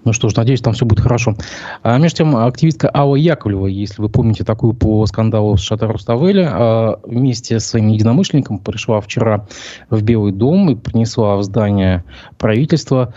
Ну 0.04 0.12
что 0.12 0.28
ж, 0.28 0.36
надеюсь, 0.36 0.60
там 0.60 0.72
все 0.72 0.86
будет 0.86 1.00
хорошо. 1.00 1.36
А 1.82 1.98
между 1.98 2.18
тем, 2.18 2.36
активистка 2.36 2.90
Алла 2.92 3.16
Яковлева, 3.16 3.66
если 3.66 4.00
вы 4.00 4.08
помните 4.08 4.44
такую 4.44 4.72
по 4.72 5.04
скандалу 5.06 5.56
с 5.56 5.60
Шатар 5.60 5.90
Руставеля, 5.92 6.50
а, 6.52 7.00
вместе 7.04 7.60
с 7.60 7.66
своим 7.66 7.88
единомышленником 7.88 8.58
пришла 8.58 9.00
вчера 9.00 9.46
в 9.90 10.02
Белый 10.02 10.32
дом 10.32 10.70
и 10.70 10.74
принесла 10.74 11.36
в 11.36 11.42
здание 11.42 12.04
правительства 12.38 13.14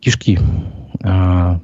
кишки, 0.00 0.38
а, 1.02 1.60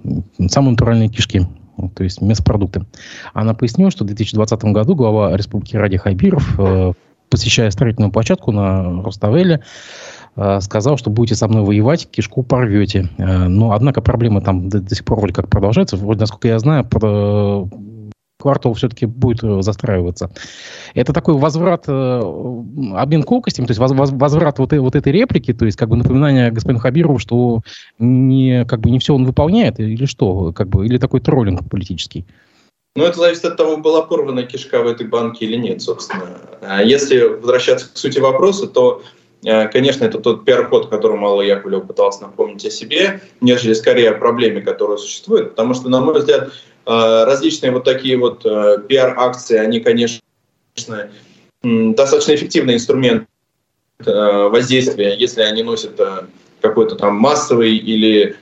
самые 0.49 0.73
натуральные 0.73 1.09
кишки 1.09 1.47
то 1.95 2.05
есть 2.05 2.21
мясопродукты. 2.21 2.87
Она 3.33 3.55
пояснила, 3.55 3.91
что 3.91 4.05
в 4.05 4.07
2020 4.07 4.65
году 4.73 4.95
глава 4.95 5.37
Республики 5.37 5.77
Ради 5.77 5.97
Хайбиров, 5.97 6.59
э, 6.59 6.93
посещая 7.29 7.71
строительную 7.71 8.13
площадку 8.13 8.53
на 8.53 9.03
Руставеле, 9.03 9.63
сказал, 10.35 10.97
что 10.97 11.11
будете 11.11 11.35
со 11.35 11.47
мной 11.47 11.63
воевать, 11.63 12.09
кишку 12.11 12.43
порвете. 12.43 13.11
Э, 13.19 13.49
но, 13.49 13.73
однако, 13.73 14.01
проблемы 14.01 14.41
там 14.41 14.69
до, 14.69 14.81
до 14.81 14.95
сих 14.95 15.05
пор 15.05 15.19
вроде 15.19 15.35
как 15.35 15.49
продолжаются. 15.49 15.97
Вроде, 15.97 16.21
насколько 16.21 16.49
я 16.49 16.59
знаю, 16.59 16.85
про 16.85 17.69
квартал 18.39 18.75
все-таки 18.75 19.07
будет 19.07 19.45
э, 19.45 19.63
застраиваться. 19.63 20.33
Это 20.95 21.13
такой 21.13 21.35
возврат, 21.35 21.85
обмен 21.89 23.23
колкостями, 23.23 23.67
то 23.67 23.73
есть 23.73 23.79
возврат 23.79 24.59
вот, 24.59 24.73
вот 24.73 24.97
этой 24.97 25.13
реплики, 25.13 25.53
то 25.53 25.65
есть 25.65 25.77
как 25.77 25.89
бы 25.89 25.97
напоминание 25.97 26.51
господину 26.51 26.81
Хабирову, 26.81 27.19
что 27.19 27.61
не, 27.99 28.65
как 28.65 28.81
бы 28.81 28.91
не 28.91 28.99
все 28.99 29.15
он 29.15 29.25
выполняет, 29.25 29.79
или 29.79 30.07
что, 30.07 30.53
как 30.53 30.69
бы, 30.69 30.87
или 30.87 30.99
такой 30.99 31.21
троллинг 31.21 31.69
политический. 31.71 32.27
Ну, 32.97 33.05
это 33.05 33.19
зависит 33.19 33.45
от 33.45 33.57
того, 33.57 33.77
была 33.77 34.03
порвана 34.03 34.43
кишка 34.43 34.83
в 34.83 34.87
этой 34.87 35.07
банке 35.07 35.47
или 35.47 35.57
нет, 35.57 35.81
собственно. 35.81 36.25
А 36.63 36.83
если 36.83 37.21
возвращаться 37.21 37.91
к 37.91 37.97
сути 37.97 38.19
вопроса, 38.19 38.67
то 38.67 39.03
Э, 39.03 39.22
конечно, 39.43 40.05
это 40.05 40.19
тот 40.19 40.45
пиар-ход, 40.45 40.89
которым 40.89 41.25
Алла 41.25 41.43
Яковлева 41.43 41.81
пыталась 41.81 42.21
напомнить 42.21 42.65
о 42.65 42.71
себе, 42.71 43.21
нежели 43.41 43.75
скорее 43.75 44.11
о 44.11 44.19
проблеме, 44.19 44.61
которая 44.61 44.97
существует. 44.99 45.51
Потому 45.51 45.75
что, 45.75 45.89
на 45.89 46.01
мой 46.01 46.19
взгляд, 46.19 46.53
э, 46.87 47.25
различные 47.25 47.73
вот 47.73 47.85
такие 47.85 48.17
вот 48.17 48.47
э, 48.47 48.79
пиар-акции, 48.89 49.59
они, 49.59 49.81
конечно, 49.81 50.21
достаточно 51.63 52.35
эффективный 52.35 52.75
инструмент 52.75 53.29
воздействия, 54.05 55.17
если 55.17 55.43
они 55.43 55.63
носят 55.63 56.01
какой-то 56.61 56.97
там 56.97 57.15
массовый 57.17 57.77
или 57.77 58.37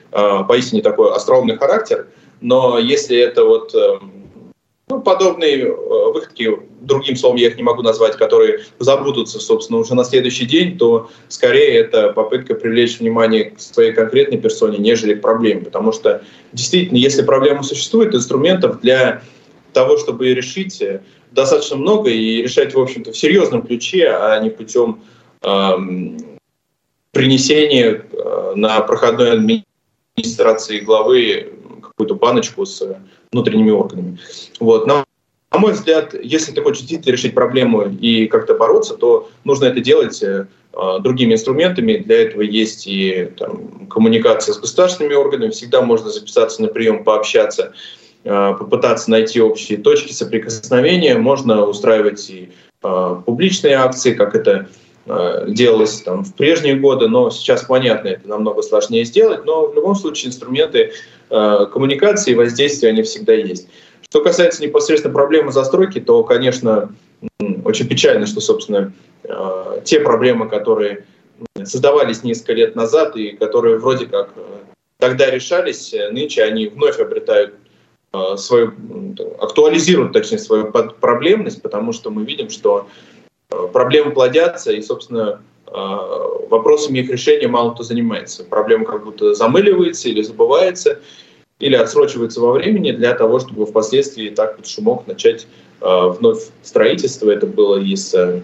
поистине 0.48 0.80
такой 0.80 1.12
остроумный 1.12 1.58
характер. 1.58 2.06
Но 2.40 2.78
если 2.78 3.18
это 3.18 3.44
вот 3.44 3.74
ну, 4.90 5.00
подобные 5.00 5.66
э, 5.66 6.12
выходки, 6.12 6.50
другим 6.80 7.16
словом 7.16 7.36
я 7.36 7.48
их 7.48 7.56
не 7.56 7.62
могу 7.62 7.82
назвать, 7.82 8.16
которые 8.16 8.64
забудутся, 8.80 9.38
собственно, 9.38 9.78
уже 9.78 9.94
на 9.94 10.04
следующий 10.04 10.46
день, 10.46 10.76
то 10.76 11.08
скорее 11.28 11.76
это 11.76 12.12
попытка 12.12 12.54
привлечь 12.54 12.98
внимание 12.98 13.52
к 13.52 13.60
своей 13.60 13.92
конкретной 13.92 14.38
персоне, 14.38 14.78
нежели 14.78 15.14
к 15.14 15.22
проблеме. 15.22 15.62
Потому 15.62 15.92
что 15.92 16.22
действительно, 16.52 16.98
если 16.98 17.22
проблема 17.22 17.62
существует, 17.62 18.14
инструментов 18.14 18.80
для 18.80 19.22
того, 19.72 19.96
чтобы 19.96 20.26
ее 20.26 20.34
решить, 20.34 20.82
э, 20.82 21.02
достаточно 21.30 21.76
много 21.76 22.10
и 22.10 22.42
решать, 22.42 22.74
в 22.74 22.80
общем-то, 22.80 23.12
в 23.12 23.16
серьезном 23.16 23.62
ключе, 23.62 24.08
а 24.08 24.40
не 24.40 24.50
путем 24.50 25.02
эм, 25.42 26.18
принесения 27.12 28.04
э, 28.12 28.52
на 28.56 28.80
проходной 28.80 29.62
администрации 30.16 30.80
главы 30.80 31.52
какую-то 31.80 32.16
баночку 32.16 32.66
с 32.66 32.82
внутренними 33.32 33.70
органами. 33.70 34.18
Вот. 34.58 34.86
На, 34.86 35.04
на 35.52 35.58
мой 35.58 35.72
взгляд, 35.72 36.14
если 36.14 36.52
ты 36.52 36.62
хочешь 36.62 36.80
действительно 36.80 37.12
решить 37.12 37.34
проблему 37.34 37.82
и 37.82 38.26
как-то 38.26 38.54
бороться, 38.54 38.94
то 38.94 39.28
нужно 39.44 39.66
это 39.66 39.80
делать 39.80 40.22
э, 40.22 40.46
другими 41.00 41.34
инструментами. 41.34 41.98
Для 41.98 42.22
этого 42.22 42.42
есть 42.42 42.86
и 42.86 43.30
там, 43.38 43.86
коммуникация 43.88 44.52
с 44.52 44.58
государственными 44.58 45.14
органами. 45.14 45.50
Всегда 45.50 45.82
можно 45.82 46.10
записаться 46.10 46.62
на 46.62 46.68
прием, 46.68 47.04
пообщаться, 47.04 47.72
э, 48.24 48.54
попытаться 48.58 49.10
найти 49.10 49.40
общие 49.40 49.78
точки 49.78 50.12
соприкосновения. 50.12 51.16
Можно 51.16 51.64
устраивать 51.66 52.28
и 52.30 52.50
э, 52.82 53.16
публичные 53.24 53.76
акции, 53.76 54.12
как 54.12 54.34
это 54.34 54.68
э, 55.06 55.44
делалось 55.48 56.00
там, 56.00 56.24
в 56.24 56.34
прежние 56.34 56.74
годы, 56.74 57.06
но 57.06 57.30
сейчас, 57.30 57.62
понятно, 57.62 58.08
это 58.08 58.28
намного 58.28 58.62
сложнее 58.62 59.04
сделать, 59.04 59.44
но 59.44 59.68
в 59.68 59.74
любом 59.76 59.94
случае 59.94 60.30
инструменты 60.30 60.92
коммуникации 61.30 62.32
и 62.32 62.34
воздействия, 62.34 62.90
они 62.90 63.02
всегда 63.02 63.32
есть. 63.34 63.68
Что 64.02 64.22
касается 64.22 64.62
непосредственно 64.62 65.14
проблемы 65.14 65.52
застройки, 65.52 66.00
то, 66.00 66.24
конечно, 66.24 66.92
очень 67.64 67.86
печально, 67.86 68.26
что, 68.26 68.40
собственно, 68.40 68.92
э, 69.22 69.80
те 69.84 70.00
проблемы, 70.00 70.48
которые 70.48 71.06
создавались 71.62 72.24
несколько 72.24 72.54
лет 72.54 72.74
назад 72.74 73.16
и 73.16 73.32
которые 73.32 73.78
вроде 73.78 74.06
как 74.06 74.30
э, 74.34 74.40
тогда 74.98 75.30
решались, 75.30 75.94
нынче 76.10 76.42
они 76.42 76.66
вновь 76.66 76.98
обретают 76.98 77.54
свою, 78.38 78.72
актуализируют, 79.38 80.12
точнее, 80.12 80.40
свою 80.40 80.72
проблемность, 80.72 81.62
потому 81.62 81.92
что 81.92 82.10
мы 82.10 82.24
видим, 82.24 82.50
что 82.50 82.88
проблемы 83.72 84.10
плодятся, 84.10 84.72
и, 84.72 84.82
собственно, 84.82 85.40
вопросами 85.70 86.98
их 86.98 87.10
решения 87.10 87.48
мало 87.48 87.72
кто 87.72 87.82
занимается. 87.82 88.44
Проблема 88.44 88.84
как 88.84 89.04
будто 89.04 89.34
замыливается 89.34 90.08
или 90.08 90.22
забывается, 90.22 90.98
или 91.60 91.76
отсрочивается 91.76 92.40
во 92.40 92.52
времени 92.52 92.90
для 92.90 93.14
того, 93.14 93.38
чтобы 93.38 93.66
впоследствии 93.66 94.30
так 94.30 94.56
под 94.56 94.66
шумок 94.66 95.06
начать 95.06 95.46
э, 95.80 96.08
вновь 96.18 96.48
строительство. 96.62 97.30
Это 97.30 97.46
было 97.46 97.78
и 97.78 97.94
с 97.94 98.14
э, 98.14 98.40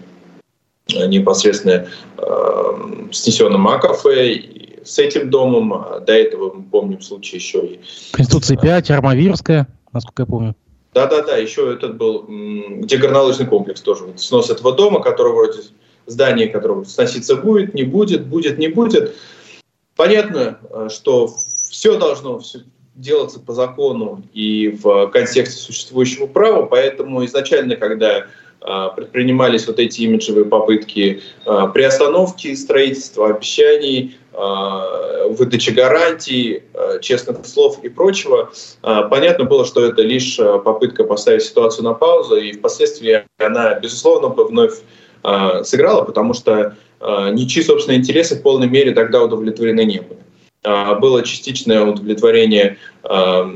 непосредственно 1.07 1.87
э, 2.17 3.07
снесенным 3.11 3.67
Акафе, 3.67 4.33
и 4.33 4.85
с 4.85 4.99
этим 4.99 5.29
домом. 5.29 5.73
А 5.73 5.99
до 5.99 6.13
этого 6.13 6.53
мы 6.53 6.63
помним 6.63 7.01
случай 7.01 7.37
еще 7.37 7.65
и... 7.65 7.79
Конституция 8.13 8.57
5, 8.57 8.91
Армавирская, 8.91 9.67
насколько 9.91 10.21
я 10.21 10.27
помню. 10.27 10.55
Да-да-да, 10.93 11.37
еще 11.37 11.73
этот 11.73 11.97
был, 11.97 12.25
где 12.27 12.97
горнолыжный 12.97 13.45
комплекс 13.45 13.81
тоже. 13.81 14.05
Вот 14.05 14.19
снос 14.19 14.49
этого 14.49 14.73
дома, 14.73 14.99
который 14.99 15.33
вроде 15.33 15.61
здание, 16.07 16.47
которое 16.47 16.83
сноситься 16.85 17.35
будет, 17.35 17.75
не 17.75 17.83
будет, 17.83 18.25
будет, 18.25 18.57
не 18.57 18.69
будет. 18.69 19.15
Понятно, 19.95 20.59
э, 20.69 20.87
что 20.89 21.27
все 21.69 21.99
должно 21.99 22.41
делаться 22.95 23.39
по 23.39 23.53
закону 23.53 24.23
и 24.33 24.69
в 24.69 25.07
контексте 25.09 25.61
существующего 25.61 26.25
права, 26.25 26.65
поэтому 26.65 27.23
изначально, 27.25 27.75
когда 27.75 28.25
предпринимались 28.95 29.67
вот 29.67 29.77
эти 29.77 30.01
имиджевые 30.01 30.43
попытки 30.43 31.21
приостановки 31.45 32.55
строительства, 32.55 33.29
обещаний, 33.29 34.17
выдачи 34.33 35.69
гарантий, 35.69 36.63
честных 37.01 37.45
слов 37.45 37.83
и 37.83 37.89
прочего. 37.89 38.51
Понятно 38.81 39.45
было, 39.45 39.63
что 39.63 39.85
это 39.85 40.01
лишь 40.01 40.37
попытка 40.37 41.03
поставить 41.03 41.43
ситуацию 41.43 41.85
на 41.85 41.93
паузу, 41.93 42.35
и 42.37 42.51
впоследствии 42.53 43.23
она, 43.37 43.75
безусловно, 43.75 44.29
бы 44.29 44.45
вновь 44.45 44.81
сыграла, 45.63 46.03
потому 46.03 46.33
что 46.33 46.75
ничьи 47.01 47.61
собственные 47.61 47.99
интересы 47.99 48.35
в 48.35 48.41
полной 48.41 48.67
мере 48.67 48.91
тогда 48.91 49.21
удовлетворены 49.21 49.83
не 49.83 49.99
были. 49.99 50.19
А, 50.67 50.95
было 50.95 51.23
частичное 51.23 51.81
удовлетворение 51.85 52.77
а, 53.03 53.49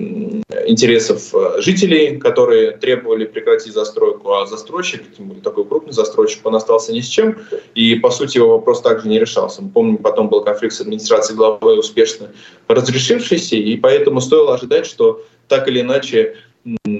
интересов 0.65 1.35
а, 1.35 1.61
жителей, 1.61 2.17
которые 2.17 2.71
требовали 2.71 3.25
прекратить 3.25 3.73
застройку, 3.73 4.31
а 4.31 4.45
застройщик, 4.45 5.03
тем 5.17 5.27
более 5.27 5.43
такой 5.43 5.65
крупный 5.65 5.91
застройщик, 5.91 6.45
он 6.45 6.55
остался 6.55 6.93
ни 6.93 7.01
с 7.01 7.07
чем, 7.07 7.37
и, 7.75 7.95
по 7.95 8.11
сути, 8.11 8.37
его 8.37 8.51
вопрос 8.51 8.81
также 8.81 9.09
не 9.09 9.19
решался. 9.19 9.61
Мы 9.61 9.69
помним, 9.69 9.97
потом 9.97 10.29
был 10.29 10.41
конфликт 10.41 10.73
с 10.73 10.81
администрацией 10.81 11.35
главы, 11.35 11.77
успешно 11.77 12.29
разрешившийся, 12.69 13.57
и 13.57 13.75
поэтому 13.75 14.21
стоило 14.21 14.53
ожидать, 14.53 14.85
что 14.85 15.21
так 15.49 15.67
или 15.67 15.81
иначе 15.81 16.37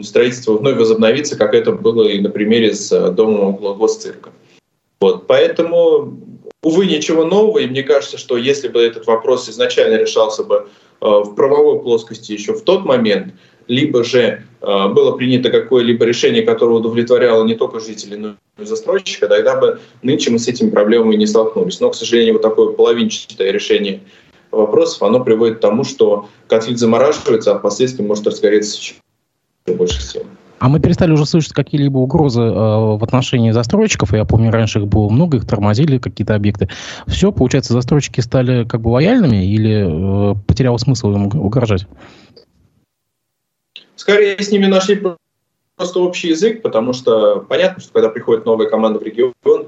строительство 0.02 0.58
вновь 0.58 0.78
возобновится, 0.78 1.38
как 1.38 1.54
это 1.54 1.72
было 1.72 2.08
и 2.08 2.20
на 2.20 2.30
примере 2.30 2.74
с 2.74 3.12
домом 3.12 3.56
около 3.56 3.76
госцирка. 3.76 4.32
Вот, 5.02 5.28
поэтому 5.28 6.18
Увы, 6.64 6.86
ничего 6.86 7.26
нового, 7.26 7.58
и 7.58 7.66
мне 7.66 7.82
кажется, 7.82 8.20
что 8.20 8.38
если 8.38 8.68
бы 8.68 8.82
этот 8.82 9.08
вопрос 9.08 9.50
изначально 9.50 9.96
решался 9.96 10.44
бы 10.44 10.68
э, 11.02 11.06
в 11.06 11.34
правовой 11.34 11.80
плоскости 11.80 12.34
еще 12.34 12.54
в 12.54 12.62
тот 12.62 12.86
момент, 12.86 13.34
либо 13.68 14.04
же 14.04 14.44
э, 14.62 14.88
было 14.90 15.18
принято 15.18 15.50
какое-либо 15.50 16.06
решение, 16.06 16.44
которое 16.44 16.74
удовлетворяло 16.74 17.44
не 17.46 17.56
только 17.56 17.80
жителей, 17.80 18.18
но 18.18 18.36
и 18.60 18.66
застройщика, 18.66 19.28
тогда 19.28 19.60
бы 19.60 19.80
нынче 20.04 20.30
мы 20.30 20.38
с 20.38 20.48
этими 20.48 20.70
проблемами 20.70 21.16
не 21.16 21.26
столкнулись. 21.26 21.80
Но, 21.80 21.90
к 21.90 21.96
сожалению, 21.96 22.34
вот 22.34 22.44
такое 22.44 22.74
половинчатое 22.74 23.50
решение 23.50 24.02
вопросов, 24.52 25.02
оно 25.02 25.24
приводит 25.24 25.58
к 25.58 25.62
тому, 25.62 25.84
что 25.84 26.30
конфликт 26.48 26.80
замораживается, 26.80 27.56
а 27.56 27.58
впоследствии 27.58 28.04
может 28.04 28.28
разгореться 28.28 28.78
еще 28.78 28.94
больше 29.66 30.00
сил. 30.00 30.28
А 30.62 30.70
мы 30.70 30.80
перестали 30.80 31.12
уже 31.12 31.26
слышать 31.26 31.54
какие-либо 31.54 31.98
угрозы 31.98 32.44
э, 32.44 32.46
в 32.46 33.04
отношении 33.04 33.50
застройщиков. 33.50 34.14
Я 34.14 34.26
помню, 34.26 34.52
раньше 34.52 34.78
их 34.78 34.88
было 34.88 35.10
много, 35.10 35.38
их 35.38 35.48
тормозили 35.48 35.98
какие-то 35.98 36.36
объекты. 36.36 36.70
Все, 37.08 37.32
получается, 37.32 37.74
застройщики 37.74 38.20
стали 38.20 38.64
как 38.66 38.80
бы 38.80 38.90
лояльными 38.90 39.44
или 39.44 40.34
э, 40.34 40.36
потерял 40.46 40.78
смысл 40.78 41.16
им 41.16 41.26
угрожать? 41.34 41.88
Скорее, 43.96 44.38
с 44.38 44.52
ними 44.52 44.68
нашли 44.68 45.02
просто 45.78 46.00
общий 46.00 46.28
язык, 46.28 46.62
потому 46.62 46.94
что 46.94 47.40
понятно, 47.40 47.82
что 47.82 47.94
когда 47.94 48.10
приходит 48.10 48.46
новая 48.46 48.70
команда 48.70 49.00
в 49.00 49.04
регион, 49.04 49.34
э, 49.44 49.62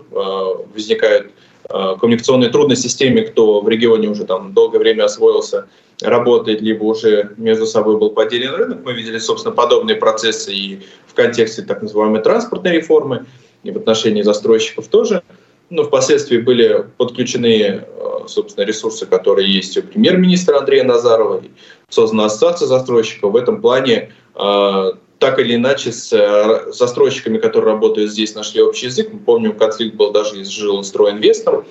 возникают 0.76 1.32
коммуникационные 1.70 2.50
трудности 2.50 2.88
с 2.88 2.96
теми, 2.96 3.22
кто 3.22 3.62
в 3.62 3.70
регионе 3.70 4.10
уже 4.10 4.26
там 4.26 4.54
долгое 4.54 4.80
время 4.80 5.06
освоился 5.06 5.68
работает, 6.02 6.62
либо 6.62 6.84
уже 6.84 7.32
между 7.38 7.66
собой 7.66 7.98
был 7.98 8.12
поделен 8.12 8.54
рынок. 8.56 8.80
Мы 8.84 8.94
видели, 8.94 9.20
собственно, 9.20 9.56
подобные 9.56 9.96
процессы 9.96 10.54
и 10.54 10.82
в 11.08 11.14
контексте 11.14 11.62
так 11.62 11.82
называемой 11.82 12.22
транспортной 12.22 12.74
реформы, 12.74 13.26
и 13.64 13.72
в 13.72 13.78
отношении 13.78 14.22
застройщиков 14.22 14.88
тоже. 14.88 15.24
Но 15.70 15.84
впоследствии 15.84 16.38
были 16.38 16.86
подключены, 16.98 17.84
э, 17.86 18.12
собственно, 18.28 18.66
ресурсы, 18.66 19.06
которые 19.06 19.52
есть 19.52 19.78
у 19.78 19.82
премьер-министра 19.82 20.60
Андрея 20.60 20.84
Назарова, 20.84 21.42
создана 21.90 22.26
ассоциация 22.26 22.68
застройщиков. 22.68 23.32
В 23.32 23.36
этом 23.36 23.62
плане 23.62 24.12
э, 24.36 24.92
так 25.20 25.40
или 25.40 25.56
иначе 25.56 25.92
с 25.92 26.12
э, 26.12 26.72
застройщиками, 26.72 27.38
которые 27.38 27.74
работают 27.74 28.12
здесь, 28.12 28.36
нашли 28.36 28.62
общий 28.62 28.88
язык. 28.88 29.10
Мы 29.12 29.20
помним, 29.20 29.58
конфликт 29.58 29.96
был 29.96 30.12
даже 30.12 30.44
с 30.44 30.50
жилстройинвестом, 30.50 31.66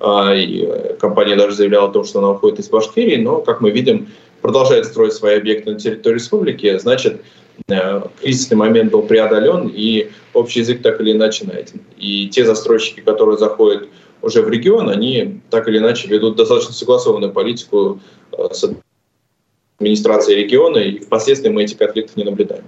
а, 0.00 0.34
и 0.34 0.64
э, 0.64 0.96
компания 1.00 1.36
даже 1.36 1.56
заявляла 1.56 1.88
о 1.88 1.92
том, 1.92 2.04
что 2.04 2.20
она 2.20 2.30
уходит 2.30 2.60
из 2.60 2.68
Башкирии, 2.68 3.16
но, 3.16 3.40
как 3.40 3.60
мы 3.60 3.70
видим, 3.70 4.08
продолжает 4.40 4.86
строить 4.86 5.12
свои 5.14 5.36
объекты 5.36 5.72
на 5.72 5.78
территории 5.78 6.14
республики, 6.14 6.78
значит, 6.78 7.22
э, 7.68 8.02
кризисный 8.20 8.56
момент 8.56 8.92
был 8.92 9.02
преодолен, 9.02 9.70
и 9.74 10.10
общий 10.32 10.60
язык 10.60 10.82
так 10.82 11.00
или 11.00 11.12
иначе 11.12 11.44
найден. 11.44 11.80
И 11.98 12.28
те 12.28 12.44
застройщики, 12.44 13.00
которые 13.00 13.38
заходят 13.38 13.88
уже 14.22 14.42
в 14.42 14.48
регион, 14.48 14.88
они 14.88 15.40
так 15.50 15.68
или 15.68 15.78
иначе 15.78 16.08
ведут 16.08 16.36
достаточно 16.36 16.72
согласованную 16.72 17.32
политику 17.32 18.00
с 18.52 18.64
администрацией 19.82 20.44
региона, 20.44 20.78
и 20.78 20.98
впоследствии 20.98 21.50
мы 21.50 21.64
эти 21.64 21.74
конфликты 21.74 22.12
не 22.16 22.24
наблюдаем. 22.24 22.64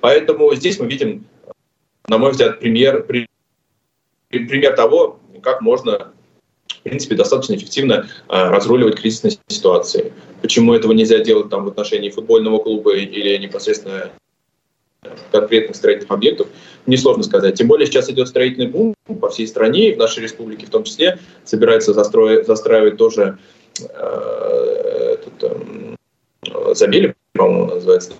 Поэтому 0.00 0.54
здесь 0.54 0.78
мы 0.78 0.86
видим, 0.86 1.26
на 2.08 2.18
мой 2.18 2.30
взгляд, 2.30 2.60
пример, 2.60 3.04
пример 4.28 4.74
того, 4.74 5.18
как 5.42 5.60
можно 5.60 6.12
в 6.68 6.82
принципе, 6.82 7.14
достаточно 7.14 7.54
эффективно 7.54 8.08
э, 8.28 8.48
разруливать 8.48 9.00
кризисные 9.00 9.38
ситуации. 9.46 10.12
Почему 10.40 10.74
этого 10.74 10.90
нельзя 10.92 11.20
делать 11.20 11.48
там, 11.48 11.64
в 11.64 11.68
отношении 11.68 12.10
футбольного 12.10 12.58
клуба 12.58 12.96
или 12.96 13.36
непосредственно 13.36 14.10
конкретных 15.30 15.76
строительных 15.76 16.10
объектов, 16.10 16.48
несложно 16.86 17.22
сказать. 17.22 17.56
Тем 17.56 17.68
более 17.68 17.86
сейчас 17.86 18.08
идет 18.10 18.28
строительный 18.28 18.66
бум 18.66 18.94
по 19.20 19.28
всей 19.30 19.46
стране, 19.46 19.90
и 19.90 19.94
в 19.94 19.98
нашей 19.98 20.22
республике 20.22 20.66
в 20.66 20.70
том 20.70 20.84
числе 20.84 21.18
собирается 21.44 21.92
застроить, 21.92 22.46
застраивать 22.46 22.96
тоже 22.96 23.38
э, 23.80 24.91
Забели, 26.74 27.14
по-моему, 27.32 27.66
называется, 27.66 28.14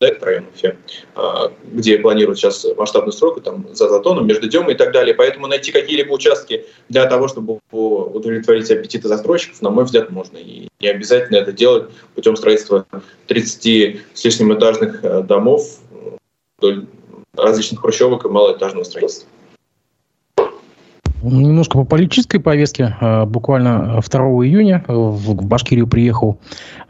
да, 0.00 0.10
район 0.20 0.46
Уфе, 0.54 0.76
а, 1.14 1.52
где 1.64 1.98
планируют 1.98 2.38
сейчас 2.38 2.66
масштабную 2.76 3.12
стройку 3.12 3.40
там, 3.40 3.66
за 3.72 3.88
Затоном, 3.88 4.26
между 4.26 4.48
Демой 4.48 4.74
и 4.74 4.76
так 4.76 4.92
далее. 4.92 5.14
Поэтому 5.14 5.46
найти 5.46 5.72
какие-либо 5.72 6.12
участки 6.12 6.66
для 6.88 7.06
того, 7.06 7.28
чтобы 7.28 7.60
удовлетворить 7.70 8.70
аппетиты 8.70 9.08
застройщиков, 9.08 9.62
на 9.62 9.70
мой 9.70 9.84
взгляд, 9.84 10.10
можно. 10.10 10.36
И 10.36 10.68
не 10.80 10.88
обязательно 10.88 11.36
это 11.36 11.52
делать 11.52 11.90
путем 12.14 12.36
строительства 12.36 12.86
30 13.28 14.00
с 14.12 14.24
лишним 14.24 14.52
этажных 14.52 15.02
э, 15.04 15.22
домов 15.22 15.78
различных 17.36 17.80
хрущевок 17.80 18.24
и 18.24 18.28
малоэтажного 18.28 18.84
строительства. 18.84 19.28
Немножко 21.24 21.78
по 21.78 21.84
политической 21.84 22.38
повестке. 22.38 22.96
А, 23.00 23.24
буквально 23.24 24.00
2 24.00 24.20
июня 24.44 24.84
в 24.86 25.34
Башкирию 25.46 25.86
приехал 25.86 26.38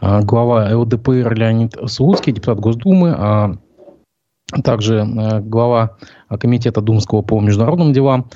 а, 0.00 0.22
глава 0.22 0.76
ЛДПР 0.76 1.34
Леонид 1.34 1.76
Слуцкий, 1.86 2.32
депутат 2.32 2.58
Госдумы, 2.58 3.14
а 3.16 3.52
также 4.64 5.02
а, 5.02 5.40
глава 5.40 5.96
Комитета 6.40 6.80
Думского 6.80 7.22
по 7.22 7.40
международным 7.40 7.92
делам 7.92 8.26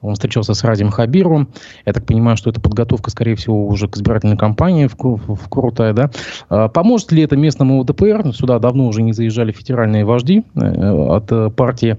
он 0.00 0.14
встречался 0.14 0.54
с 0.54 0.62
Радим 0.62 0.90
Хабировым. 0.90 1.48
Я 1.84 1.92
так 1.92 2.06
понимаю, 2.06 2.36
что 2.36 2.50
это 2.50 2.60
подготовка, 2.60 3.10
скорее 3.10 3.34
всего, 3.34 3.66
уже 3.66 3.88
к 3.88 3.96
избирательной 3.96 4.36
кампании 4.36 4.86
в, 4.86 4.94
в 4.96 5.48
Крутая, 5.48 5.92
да? 5.92 6.10
А 6.48 6.68
поможет 6.68 7.12
ли 7.12 7.22
это 7.22 7.36
местному 7.36 7.80
ЛДПР? 7.80 8.32
Сюда 8.34 8.58
давно 8.58 8.86
уже 8.86 9.02
не 9.02 9.12
заезжали 9.12 9.52
федеральные 9.52 10.04
вожди 10.04 10.44
э, 10.54 10.60
от 10.60 11.32
э, 11.32 11.50
партии. 11.50 11.96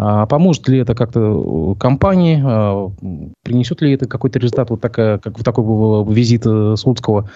А 0.00 0.26
поможет 0.26 0.68
ли 0.68 0.78
это 0.78 0.94
как-то 0.94 1.18
э, 1.18 1.74
кампании? 1.80 2.40
А, 2.44 2.88
принесет 3.42 3.82
ли 3.82 3.92
это 3.94 4.06
какой-то 4.06 4.38
результат, 4.38 4.70
вот 4.70 4.80
такая, 4.80 5.18
как 5.18 5.36
в 5.36 5.42
такой 5.42 5.64
визит 6.14 6.44
Слуцкого? 6.78 7.28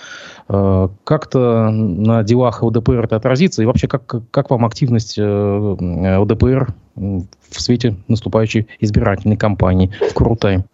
А, 0.46 0.88
как-то 1.02 1.70
на 1.70 2.22
делах 2.22 2.62
ЛДПР 2.62 3.04
это 3.04 3.16
отразится? 3.16 3.62
И 3.62 3.66
вообще, 3.66 3.88
как, 3.88 4.14
как 4.30 4.50
вам 4.50 4.64
активность 4.64 5.18
ЛДПР 5.18 6.72
в 6.94 7.60
свете 7.60 7.96
наступающей 8.06 8.68
избирательной 8.78 9.36
кампании 9.36 9.92
в 10.10 10.14
Курултае? 10.14 10.64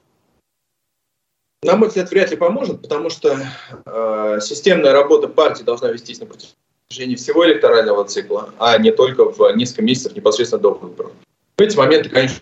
На 1.62 1.77
мой 1.77 1.88
взгляд, 1.88 2.11
вряд 2.11 2.31
ли 2.31 2.37
поможет, 2.37 2.83
потому 2.83 3.09
что 3.09 3.35
э, 3.87 4.38
системная 4.42 4.92
работа 4.92 5.27
партии 5.27 5.64
должна 5.64 5.88
вестись 5.88 6.20
на 6.20 6.27
протяжении 6.27 7.16
всего 7.16 7.46
электорального 7.46 8.05
цикла, 8.05 8.51
а 8.59 8.77
не 8.77 8.92
только 8.92 9.24
в 9.24 9.57
несколько 9.57 9.83
месяцев 9.83 10.14
непосредственно 10.14 10.61
до 10.61 10.74
выборов. 10.74 11.12
В 11.59 11.61
эти 11.61 11.77
моменты, 11.77 12.09
конечно, 12.09 12.38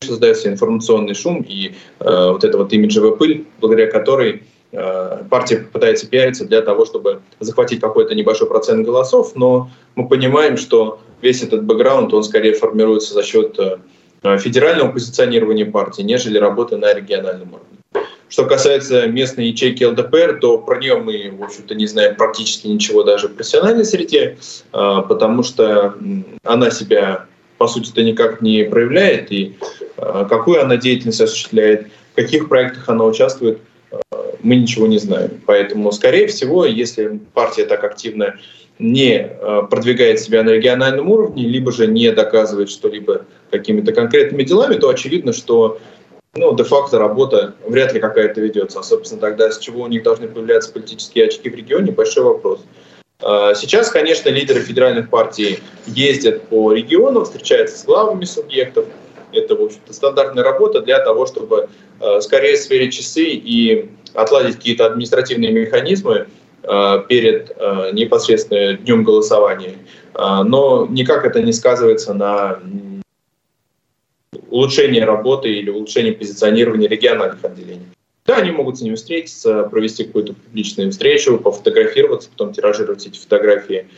создается 0.00 0.48
информационный 0.48 1.14
шум 1.14 1.46
и 1.48 1.68
э, 2.00 2.30
вот 2.32 2.42
эта 2.42 2.58
вот 2.58 2.72
имиджевая 2.72 3.12
пыль, 3.12 3.46
благодаря 3.60 3.88
которой 3.88 4.42
э, 4.72 5.22
партия 5.30 5.58
пытается 5.58 6.08
пиариться 6.08 6.44
для 6.44 6.60
того, 6.60 6.84
чтобы 6.84 7.22
захватить 7.38 7.80
какой-то 7.80 8.16
небольшой 8.16 8.48
процент 8.48 8.84
голосов, 8.84 9.36
но 9.36 9.70
мы 9.94 10.08
понимаем, 10.08 10.56
что 10.56 11.00
весь 11.20 11.44
этот 11.44 11.62
бэкграунд, 11.62 12.12
он 12.12 12.24
скорее 12.24 12.54
формируется 12.54 13.14
за 13.14 13.22
счет 13.22 13.56
э, 13.60 14.38
федерального 14.38 14.90
позиционирования 14.90 15.70
партии, 15.70 16.02
нежели 16.02 16.36
работы 16.36 16.76
на 16.76 16.92
региональном 16.92 17.54
уровне. 17.54 17.78
Что 18.28 18.46
касается 18.46 19.06
местной 19.06 19.48
ячейки 19.48 19.84
ЛДПР, 19.84 20.38
то 20.40 20.58
про 20.58 20.80
нее 20.80 20.96
мы, 20.96 21.30
в 21.30 21.44
общем-то, 21.44 21.76
не 21.76 21.86
знаем 21.86 22.16
практически 22.16 22.66
ничего 22.66 23.04
даже 23.04 23.28
в 23.28 23.34
профессиональной 23.34 23.84
среде, 23.84 24.36
э, 24.72 24.96
потому 25.08 25.44
что 25.44 25.94
она 26.42 26.70
себя, 26.72 27.26
по 27.62 27.68
сути-то, 27.68 28.02
никак 28.02 28.42
не 28.42 28.64
проявляет, 28.64 29.30
и 29.30 29.54
э, 29.96 30.26
какую 30.28 30.60
она 30.60 30.76
деятельность 30.76 31.20
осуществляет, 31.20 31.86
в 32.12 32.16
каких 32.16 32.48
проектах 32.48 32.88
она 32.88 33.04
участвует, 33.04 33.60
мы 34.42 34.56
ничего 34.56 34.88
не 34.88 34.98
знаем. 34.98 35.40
Поэтому, 35.46 35.92
скорее 35.92 36.26
всего, 36.26 36.64
если 36.64 37.20
партия 37.34 37.64
так 37.64 37.84
активно 37.84 38.34
не 38.80 39.14
э, 39.14 39.62
продвигает 39.70 40.18
себя 40.18 40.42
на 40.42 40.50
региональном 40.50 41.08
уровне, 41.08 41.44
либо 41.46 41.70
же 41.70 41.86
не 41.86 42.10
доказывает 42.10 42.68
что-либо 42.68 43.26
какими-то 43.52 43.92
конкретными 43.92 44.42
делами, 44.42 44.74
то 44.74 44.88
очевидно, 44.88 45.32
что 45.32 45.78
ну, 46.34 46.56
де-факто 46.56 46.98
работа 46.98 47.54
вряд 47.64 47.94
ли 47.94 48.00
какая-то 48.00 48.40
ведется. 48.40 48.80
А, 48.80 48.82
собственно, 48.82 49.20
тогда 49.20 49.52
с 49.52 49.58
чего 49.60 49.84
у 49.84 49.86
них 49.86 50.02
должны 50.02 50.26
появляться 50.26 50.72
политические 50.72 51.26
очки 51.26 51.48
в 51.48 51.54
регионе, 51.54 51.92
большой 51.92 52.24
вопрос. 52.24 52.64
А, 53.22 53.54
сейчас, 53.54 53.90
конечно, 53.90 54.28
лидеры 54.28 54.60
федеральных 54.60 55.08
партий 55.08 55.60
ездят 55.86 56.48
по 56.48 56.72
регионам, 56.72 57.24
встречаются 57.24 57.78
с 57.78 57.84
главами 57.84 58.24
субъектов. 58.24 58.86
Это, 59.32 59.54
в 59.54 59.62
общем-то, 59.62 59.92
стандартная 59.92 60.44
работа 60.44 60.80
для 60.80 60.98
того, 60.98 61.26
чтобы 61.26 61.68
а, 62.00 62.20
скорее 62.20 62.56
сверить 62.56 62.94
часы 62.94 63.24
и 63.24 63.90
отладить 64.14 64.56
какие-то 64.56 64.86
административные 64.86 65.52
механизмы 65.52 66.26
перед 67.08 67.56
непосредственно 67.92 68.74
днем 68.74 69.02
голосования. 69.02 69.78
Но 70.14 70.86
никак 70.88 71.24
это 71.24 71.42
не 71.42 71.52
сказывается 71.52 72.14
на 72.14 72.60
улучшение 74.48 75.04
работы 75.04 75.48
или 75.48 75.70
улучшение 75.70 76.12
позиционирования 76.12 76.88
региональных 76.88 77.44
отделений. 77.44 77.86
Да, 78.24 78.36
они 78.36 78.52
могут 78.52 78.78
с 78.78 78.80
ними 78.80 78.94
встретиться, 78.94 79.64
провести 79.64 80.04
какую-то 80.04 80.34
публичную 80.34 80.92
встречу, 80.92 81.38
пофотографироваться, 81.38 82.30
потом 82.30 82.52
тиражировать 82.52 83.04
эти 83.06 83.18
фотографии 83.18 83.88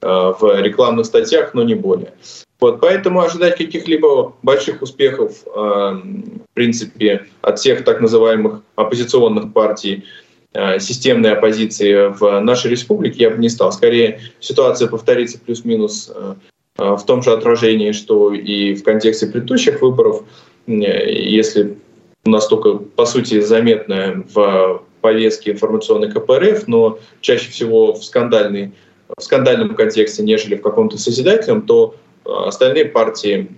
э, 0.00 0.06
в 0.06 0.60
рекламных 0.60 1.06
статьях, 1.06 1.54
но 1.54 1.64
не 1.64 1.74
более. 1.74 2.12
Вот, 2.60 2.80
поэтому 2.80 3.20
ожидать 3.20 3.56
каких-либо 3.56 4.36
больших 4.42 4.80
успехов, 4.80 5.42
э, 5.46 5.50
в 5.50 6.54
принципе, 6.54 7.26
от 7.42 7.58
всех 7.58 7.82
так 7.84 8.00
называемых 8.00 8.62
оппозиционных 8.76 9.52
партий, 9.52 10.04
э, 10.52 10.78
системной 10.78 11.32
оппозиции 11.32 12.16
в 12.16 12.40
нашей 12.40 12.70
республике 12.70 13.24
я 13.24 13.30
бы 13.30 13.38
не 13.38 13.48
стал. 13.48 13.72
Скорее, 13.72 14.20
ситуация 14.38 14.86
повторится 14.86 15.40
плюс-минус 15.40 16.12
в 16.76 17.04
том 17.06 17.22
же 17.22 17.32
отражении, 17.32 17.92
что 17.92 18.32
и 18.32 18.74
в 18.74 18.82
контексте 18.82 19.28
предыдущих 19.28 19.80
выборов, 19.80 20.24
если 20.66 21.78
настолько, 22.24 22.74
по 22.74 23.06
сути, 23.06 23.40
заметная 23.40 24.24
в 24.34 24.82
повестке 25.00 25.52
информационной 25.52 26.10
КПРФ, 26.10 26.66
но 26.66 26.98
чаще 27.20 27.50
всего 27.50 27.92
в, 27.92 28.02
скандальной, 28.04 28.72
в 29.16 29.22
скандальном 29.22 29.74
контексте, 29.74 30.22
нежели 30.22 30.56
в 30.56 30.62
каком-то 30.62 30.96
созидательном, 30.96 31.62
то 31.62 31.94
э, 32.24 32.30
остальные 32.46 32.86
партии, 32.86 33.50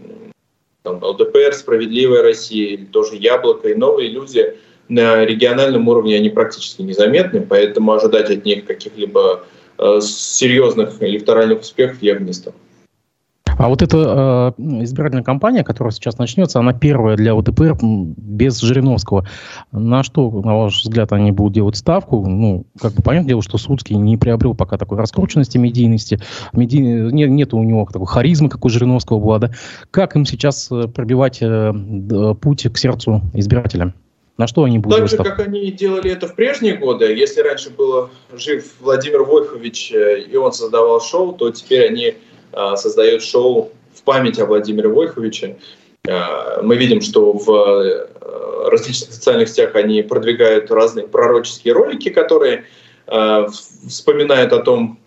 там, 0.82 1.02
ЛДПР, 1.02 1.52
Справедливая 1.54 2.22
Россия, 2.22 2.74
или 2.74 2.84
тоже 2.84 3.14
Яблоко 3.16 3.68
и 3.68 3.74
новые 3.74 4.08
люди 4.08 4.56
на 4.88 5.24
региональном 5.24 5.88
уровне, 5.88 6.16
они 6.16 6.30
практически 6.30 6.82
незаметны, 6.82 7.40
поэтому 7.40 7.92
ожидать 7.92 8.30
от 8.30 8.44
них 8.44 8.64
каких-либо 8.66 9.44
э, 9.78 10.00
серьезных 10.00 11.00
электоральных 11.00 11.60
успехов 11.60 11.98
я 12.00 12.14
бы 12.16 12.24
не 12.24 12.32
стал. 12.32 12.54
А 13.58 13.68
вот 13.68 13.80
эта 13.80 14.54
э, 14.58 14.62
избирательная 14.82 15.24
кампания, 15.24 15.64
которая 15.64 15.90
сейчас 15.90 16.18
начнется, 16.18 16.58
она 16.58 16.74
первая 16.74 17.16
для 17.16 17.34
ОТПР 17.34 17.78
без 17.82 18.60
Жириновского. 18.60 19.26
На 19.72 20.02
что, 20.02 20.30
на 20.30 20.56
ваш 20.56 20.82
взгляд, 20.82 21.12
они 21.12 21.32
будут 21.32 21.54
делать 21.54 21.76
ставку? 21.76 22.26
Ну, 22.26 22.66
как 22.80 22.92
бы 22.92 23.02
понятное 23.02 23.28
дело, 23.28 23.42
что 23.42 23.56
Судский 23.56 23.96
не 23.96 24.16
приобрел 24.16 24.54
пока 24.54 24.76
такой 24.76 24.98
раскрученности 24.98 25.56
медийности. 25.56 26.20
Меди... 26.52 26.76
Нет, 26.76 27.30
нет 27.30 27.54
у 27.54 27.62
него 27.62 27.86
такой 27.90 28.06
харизмы, 28.06 28.50
как 28.50 28.64
у 28.64 28.68
Жириновского 28.68 29.18
была. 29.18 29.38
Да? 29.38 29.50
Как 29.90 30.16
им 30.16 30.26
сейчас 30.26 30.70
э, 30.70 30.88
пробивать 30.88 31.38
э, 31.40 31.72
путь 32.40 32.66
к 32.70 32.76
сердцу 32.76 33.22
избирателя? 33.32 33.94
На 34.36 34.46
что 34.46 34.64
они 34.64 34.78
будут? 34.78 34.98
Так 34.98 35.08
же, 35.08 35.16
как 35.16 35.40
они 35.40 35.70
делали 35.72 36.10
это 36.10 36.28
в 36.28 36.34
прежние 36.34 36.76
годы. 36.76 37.06
Если 37.06 37.40
раньше 37.40 37.70
был 37.70 38.10
жив 38.36 38.66
Владимир 38.80 39.22
Вольфович, 39.22 39.92
э, 39.92 40.20
и 40.30 40.36
он 40.36 40.52
создавал 40.52 41.00
шоу, 41.00 41.32
то 41.32 41.50
теперь 41.50 41.88
они 41.88 42.14
создает 42.76 43.22
шоу 43.22 43.72
в 43.94 44.02
память 44.02 44.38
о 44.38 44.46
Владимире 44.46 44.88
Войховиче. 44.88 45.56
Э, 46.06 46.60
мы 46.62 46.76
видим, 46.76 47.00
что 47.00 47.32
в 47.32 47.50
э, 47.50 48.06
различных 48.70 49.12
социальных 49.12 49.48
сетях 49.48 49.74
они 49.74 50.02
продвигают 50.02 50.70
разные 50.70 51.06
пророческие 51.06 51.74
ролики, 51.74 52.10
которые 52.10 52.64
вспоминают 53.86 54.52
о 54.52 54.58
том, 54.58 54.98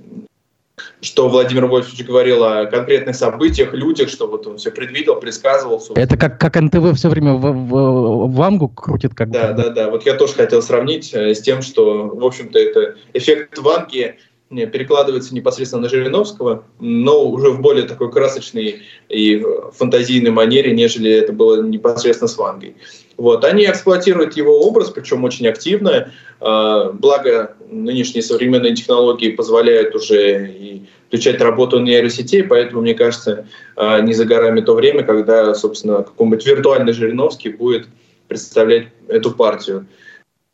что 1.01 1.27
Владимир 1.27 1.65
Вольфович 1.65 2.05
говорил 2.05 2.45
о 2.45 2.65
конкретных 2.65 3.15
событиях, 3.15 3.73
людях, 3.73 4.07
что 4.07 4.27
вот 4.27 4.47
он 4.47 4.57
все 4.57 4.71
предвидел, 4.71 5.17
предсказывал. 5.17 5.83
Это 5.95 6.15
как, 6.15 6.39
как 6.39 6.55
НТВ 6.55 6.97
все 6.97 7.09
время 7.09 7.33
в, 7.33 7.41
в, 7.41 8.27
в 8.27 8.35
Вангу 8.35 8.69
крутит? 8.69 9.15
Как 9.15 9.31
да, 9.31 9.51
да, 9.51 9.67
да. 9.67 9.89
Вот 9.89 10.05
я 10.05 10.13
тоже 10.13 10.33
хотел 10.33 10.61
сравнить 10.61 11.13
с 11.13 11.41
тем, 11.41 11.61
что, 11.61 12.07
в 12.07 12.23
общем-то, 12.23 12.57
это 12.57 12.95
эффект 13.13 13.57
Ванги 13.57 14.17
перекладывается 14.49 15.35
непосредственно 15.35 15.83
на 15.83 15.89
Жириновского, 15.89 16.63
но 16.79 17.23
уже 17.29 17.51
в 17.51 17.61
более 17.61 17.85
такой 17.85 18.11
красочной 18.11 18.81
и 19.07 19.45
фантазийной 19.73 20.31
манере, 20.31 20.73
нежели 20.73 21.11
это 21.11 21.33
было 21.33 21.61
непосредственно 21.61 22.27
с 22.27 22.37
Вангой. 22.37 22.75
Вот. 23.17 23.45
Они 23.45 23.65
эксплуатируют 23.65 24.37
его 24.37 24.61
образ, 24.61 24.89
причем 24.89 25.23
очень 25.23 25.47
активно. 25.47 26.11
А, 26.39 26.91
благо, 26.91 27.55
нынешние 27.69 28.23
современные 28.23 28.73
технологии 28.73 29.31
позволяют 29.31 29.93
уже 29.93 30.49
и 30.49 30.85
включать 31.07 31.41
работу 31.41 31.79
нейросетей, 31.79 32.43
поэтому, 32.43 32.81
мне 32.81 32.93
кажется, 32.95 33.45
а, 33.75 33.99
не 33.99 34.13
за 34.13 34.25
горами 34.25 34.61
то 34.61 34.73
время, 34.73 35.03
когда, 35.03 35.53
собственно, 35.53 35.97
какой-нибудь 36.03 36.45
виртуальный 36.45 36.93
Жириновский 36.93 37.49
будет 37.49 37.87
представлять 38.27 38.87
эту 39.07 39.31
партию. 39.31 39.85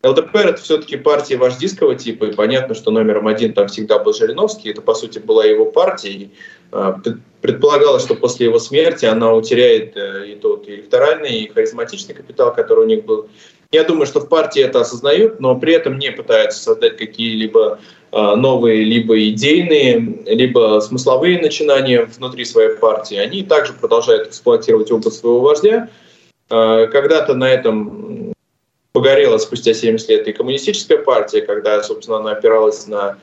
ЛДПР 0.06 0.48
это 0.48 0.62
все-таки 0.62 0.98
партия 0.98 1.38
вождистского 1.38 1.96
типа, 1.96 2.26
и 2.26 2.34
понятно, 2.34 2.76
что 2.76 2.92
номером 2.92 3.28
один 3.28 3.54
там 3.54 3.68
всегда 3.68 4.00
был 4.00 4.14
Жириновский, 4.14 4.70
это 4.70 4.82
по 4.82 4.94
сути 4.94 5.20
была 5.20 5.46
его 5.46 5.66
партия, 5.66 6.12
и 6.12 6.30
э, 6.72 6.94
предполагалось, 7.42 8.04
что 8.04 8.16
после 8.16 8.48
его 8.48 8.60
смерти 8.60 9.06
она 9.06 9.34
утеряет 9.34 9.98
э, 9.98 10.32
и 10.32 10.36
тот 10.36 10.70
электоральный, 10.70 11.40
и 11.40 11.52
харизматичный 11.52 12.14
капитал, 12.14 12.54
который 12.54 12.86
у 12.86 12.88
них 12.88 13.06
был. 13.06 13.28
Я 13.72 13.84
думаю, 13.84 14.06
что 14.06 14.20
в 14.20 14.30
партии 14.30 14.62
это 14.62 14.82
осознают, 14.82 15.40
но 15.40 15.56
при 15.56 15.74
этом 15.74 15.98
не 15.98 16.12
пытаются 16.12 16.62
создать 16.62 16.98
какие-либо 16.98 17.80
э, 18.12 18.36
новые, 18.36 18.84
либо 18.84 19.20
идейные, 19.30 20.24
либо 20.26 20.80
смысловые 20.82 21.42
начинания 21.42 22.06
внутри 22.06 22.46
своей 22.46 22.76
партии. 22.76 23.18
Они 23.18 23.44
также 23.44 23.74
продолжают 23.74 24.28
эксплуатировать 24.28 24.92
образ 24.92 25.20
своего 25.20 25.42
вождя. 25.42 25.90
Э, 26.50 26.88
когда-то 26.92 27.34
на 27.34 27.50
этом 27.50 28.35
погорела 28.96 29.38
спустя 29.40 29.74
70 29.74 30.10
лет 30.10 30.28
и 30.30 30.32
коммунистическая 30.32 30.98
партия, 30.98 31.42
когда, 31.42 31.84
собственно, 31.84 32.18
она 32.18 32.32
опиралась 32.32 32.88
на... 32.88 33.18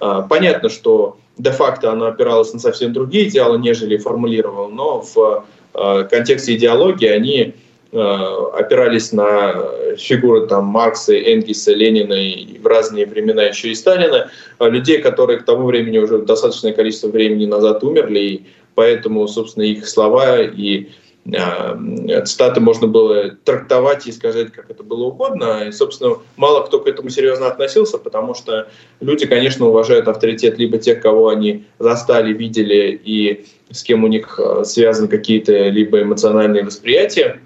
А, 0.00 0.22
понятно, 0.22 0.70
что 0.70 1.18
де-факто 1.36 1.92
она 1.92 2.08
опиралась 2.08 2.54
на 2.54 2.58
совсем 2.58 2.94
другие 2.94 3.28
идеалы, 3.28 3.58
нежели 3.58 3.98
формулировала, 3.98 4.68
но 4.68 5.02
в 5.02 5.44
а, 5.74 6.04
контексте 6.04 6.56
идеологии 6.56 7.08
они 7.08 7.54
а, 7.92 8.52
опирались 8.54 9.12
на 9.12 9.52
фигуры 9.98 10.46
там, 10.46 10.64
Маркса, 10.64 11.14
Энгельса, 11.14 11.74
Ленина 11.74 12.14
и 12.14 12.58
в 12.58 12.66
разные 12.66 13.04
времена 13.04 13.42
еще 13.42 13.68
и 13.68 13.74
Сталина, 13.74 14.30
людей, 14.60 15.02
которые 15.02 15.40
к 15.40 15.44
тому 15.44 15.66
времени 15.66 15.98
уже 15.98 16.22
достаточное 16.22 16.72
количество 16.72 17.08
времени 17.08 17.44
назад 17.44 17.84
умерли, 17.84 18.18
и 18.18 18.46
поэтому, 18.74 19.28
собственно, 19.28 19.64
их 19.64 19.86
слова 19.86 20.40
и 20.40 20.88
цитаты 21.30 22.60
можно 22.60 22.86
было 22.86 23.30
трактовать 23.30 24.06
и 24.06 24.12
сказать, 24.12 24.52
как 24.52 24.70
это 24.70 24.82
было 24.82 25.04
угодно. 25.06 25.64
И, 25.68 25.72
собственно, 25.72 26.16
мало 26.36 26.64
кто 26.64 26.80
к 26.80 26.86
этому 26.86 27.10
серьезно 27.10 27.48
относился, 27.48 27.98
потому 27.98 28.34
что 28.34 28.68
люди, 29.00 29.26
конечно, 29.26 29.66
уважают 29.66 30.08
авторитет 30.08 30.58
либо 30.58 30.78
тех, 30.78 31.02
кого 31.02 31.28
они 31.28 31.64
застали, 31.78 32.32
видели 32.32 33.00
и 33.04 33.46
с 33.70 33.82
кем 33.82 34.04
у 34.04 34.06
них 34.06 34.38
э, 34.38 34.64
связаны 34.64 35.08
какие-то 35.08 35.68
либо 35.68 36.00
эмоциональные 36.00 36.64
восприятия, 36.64 37.40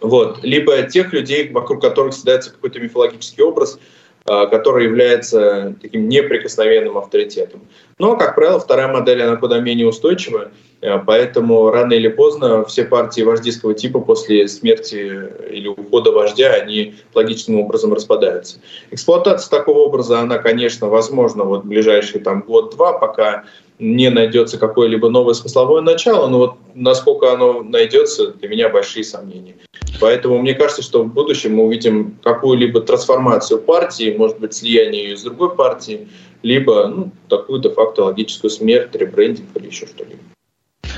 вот, 0.00 0.42
либо 0.42 0.82
тех 0.82 1.12
людей, 1.12 1.50
вокруг 1.50 1.80
которых 1.80 2.12
создается 2.12 2.50
какой-то 2.50 2.80
мифологический 2.80 3.44
образ, 3.44 3.78
э, 3.78 3.95
который 4.26 4.84
является 4.84 5.74
таким 5.80 6.08
неприкосновенным 6.08 6.98
авторитетом. 6.98 7.62
Но, 7.98 8.16
как 8.16 8.34
правило, 8.34 8.58
вторая 8.58 8.88
модель, 8.88 9.22
она 9.22 9.36
куда 9.36 9.60
менее 9.60 9.86
устойчивая, 9.86 10.50
Э, 10.80 10.98
поэтому 10.98 11.70
рано 11.70 11.94
или 11.94 12.08
поздно 12.08 12.64
все 12.64 12.84
партии 12.84 13.22
вождистского 13.22 13.74
типа 13.74 14.00
после 14.00 14.46
смерти 14.46 15.30
или 15.50 15.68
ухода 15.68 16.12
вождя, 16.12 16.52
они 16.52 16.94
логичным 17.14 17.60
образом 17.60 17.94
распадаются. 17.94 18.60
Эксплуатация 18.90 19.50
такого 19.50 19.80
образа, 19.80 20.20
она, 20.20 20.38
конечно, 20.38 20.88
возможна 20.88 21.44
вот 21.44 21.64
в 21.64 21.68
ближайший 21.68 22.20
там, 22.20 22.42
год-два, 22.42 22.92
пока 22.98 23.44
не 23.78 24.10
найдется 24.10 24.58
какое-либо 24.58 25.08
новое 25.10 25.34
смысловое 25.34 25.82
начало, 25.82 26.28
но 26.28 26.38
вот 26.38 26.54
насколько 26.74 27.32
оно 27.32 27.62
найдется, 27.62 28.28
для 28.28 28.48
меня 28.48 28.68
большие 28.68 29.04
сомнения. 29.04 29.56
Поэтому 30.00 30.38
мне 30.38 30.54
кажется, 30.54 30.82
что 30.82 31.02
в 31.02 31.12
будущем 31.12 31.56
мы 31.56 31.64
увидим 31.64 32.18
какую-либо 32.22 32.80
трансформацию 32.80 33.60
партии, 33.60 34.14
может 34.16 34.38
быть, 34.38 34.54
слияние 34.54 35.10
ее 35.10 35.16
с 35.16 35.22
другой 35.22 35.54
партией, 35.54 36.08
либо 36.42 36.86
ну, 36.86 37.10
такую 37.28 37.60
де-факто 37.60 38.04
логическую 38.04 38.50
смерть, 38.50 38.94
ребрендинг 38.94 39.48
или 39.54 39.66
еще 39.66 39.86
что-либо. 39.86 40.20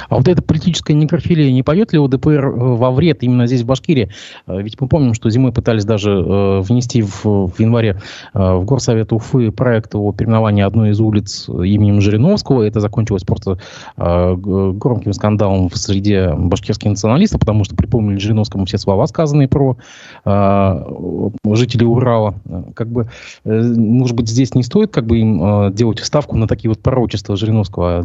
А 0.09 0.17
вот 0.17 0.29
эта 0.29 0.43
политическая 0.43 0.95
некрофилия 0.95 1.51
не 1.53 1.63
пойдет 1.63 1.93
ли 1.93 1.99
ОДПР 1.99 2.47
э, 2.47 2.51
во 2.51 2.91
вред 2.91 3.23
именно 3.23 3.47
здесь, 3.47 3.63
в 3.63 3.67
Башкирии? 3.67 4.11
Э, 4.47 4.61
ведь 4.61 4.81
мы 4.81 4.89
помним, 4.89 5.15
что 5.15 5.31
зимой 5.31 5.53
пытались 5.53 5.85
даже 5.85 6.11
э, 6.11 6.61
внести 6.61 7.03
в, 7.03 7.25
в 7.25 7.55
январе 7.59 8.01
в 8.35 8.65
Горсовет 8.65 9.13
Уфы 9.13 9.51
проект 9.51 9.95
о 9.95 10.13
переименовании 10.13 10.63
одной 10.63 10.91
из 10.91 11.01
улиц 11.01 11.49
именем 11.49 12.01
Жириновского. 12.01 12.63
Это 12.63 12.81
закончилось 12.81 13.25
просто 13.25 13.59
громким 13.97 15.13
скандалом 15.13 15.69
в 15.69 15.77
среде 15.77 16.35
башкирских 16.35 16.91
националистов, 16.91 17.41
потому 17.41 17.65
что 17.65 17.75
припомнили 17.77 18.19
Жириновскому 18.19 18.67
все 18.67 18.79
слова, 18.79 19.07
сказанные 19.07 19.49
про 19.49 19.77
жителей 20.25 21.87
Урала. 21.87 22.35
Как 22.75 22.89
бы, 22.89 23.09
может 23.45 24.17
быть, 24.17 24.29
здесь 24.29 24.55
не 24.55 24.63
стоит 24.63 24.93
как 24.93 25.07
бы 25.07 25.19
им 25.19 25.73
делать 25.75 26.01
ставку 26.01 26.37
на 26.37 26.47
такие 26.47 26.69
вот 26.69 26.81
пророчества 26.81 27.37
Жириновского, 27.37 27.99
а 27.99 28.03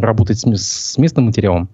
работать 0.00 0.38
с 0.38 0.98
местным 0.98 1.25
материалом? 1.26 1.68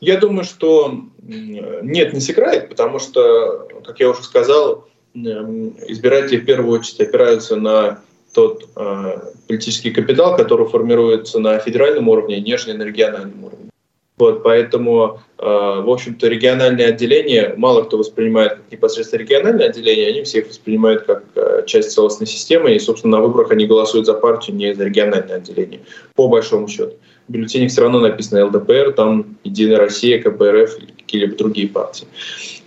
Я 0.00 0.18
думаю, 0.18 0.44
что 0.44 0.94
нет, 1.22 2.12
не 2.12 2.20
сыграет, 2.20 2.68
потому 2.68 2.98
что, 2.98 3.68
как 3.84 4.00
я 4.00 4.10
уже 4.10 4.22
сказал, 4.22 4.86
избиратели 5.14 6.38
в 6.38 6.44
первую 6.44 6.78
очередь 6.78 7.00
опираются 7.00 7.56
на 7.56 8.00
тот 8.34 8.68
э, 8.76 9.18
политический 9.48 9.90
капитал, 9.90 10.36
который 10.36 10.66
формируется 10.66 11.38
на 11.38 11.58
федеральном 11.58 12.08
уровне, 12.08 12.38
нежели 12.40 12.72
на 12.72 12.82
региональном 12.82 13.44
уровне. 13.44 13.70
Вот, 14.18 14.42
поэтому, 14.42 15.20
э, 15.38 15.42
в 15.42 15.90
общем-то, 15.90 16.28
региональные 16.28 16.88
отделения 16.88 17.54
мало 17.56 17.84
кто 17.84 17.96
воспринимает 17.96 18.54
как 18.54 18.72
непосредственно 18.72 19.20
региональные 19.20 19.68
отделения, 19.68 20.08
они 20.08 20.22
все 20.22 20.40
их 20.40 20.48
воспринимают 20.48 21.04
как 21.04 21.24
э, 21.34 21.64
часть 21.66 21.92
целостной 21.92 22.26
системы, 22.26 22.74
и, 22.74 22.78
собственно, 22.78 23.18
на 23.18 23.22
выборах 23.22 23.50
они 23.50 23.66
голосуют 23.66 24.06
за 24.06 24.14
партию, 24.14 24.56
не 24.56 24.74
за 24.74 24.84
региональное 24.84 25.36
отделение, 25.36 25.80
по 26.14 26.28
большому 26.28 26.68
счету. 26.68 26.92
В 27.28 27.32
бюллетенях 27.32 27.70
все 27.70 27.82
равно 27.82 28.00
написано 28.00 28.46
ЛДПР, 28.46 28.92
там 28.92 29.36
Единая 29.44 29.78
Россия, 29.78 30.22
КПРФ 30.22 30.78
или 30.78 30.92
какие-либо 30.96 31.36
другие 31.36 31.68
партии. 31.68 32.06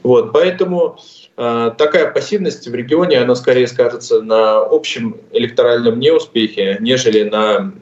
Вот, 0.03 0.33
поэтому 0.33 0.97
э, 1.37 1.71
такая 1.77 2.11
пассивность 2.11 2.67
в 2.67 2.75
регионе, 2.75 3.19
она 3.19 3.35
скорее 3.35 3.67
скажется 3.67 4.21
на 4.21 4.59
общем 4.59 5.17
электоральном 5.31 5.99
неуспехе, 5.99 6.77
нежели 6.81 7.23
на 7.23 7.73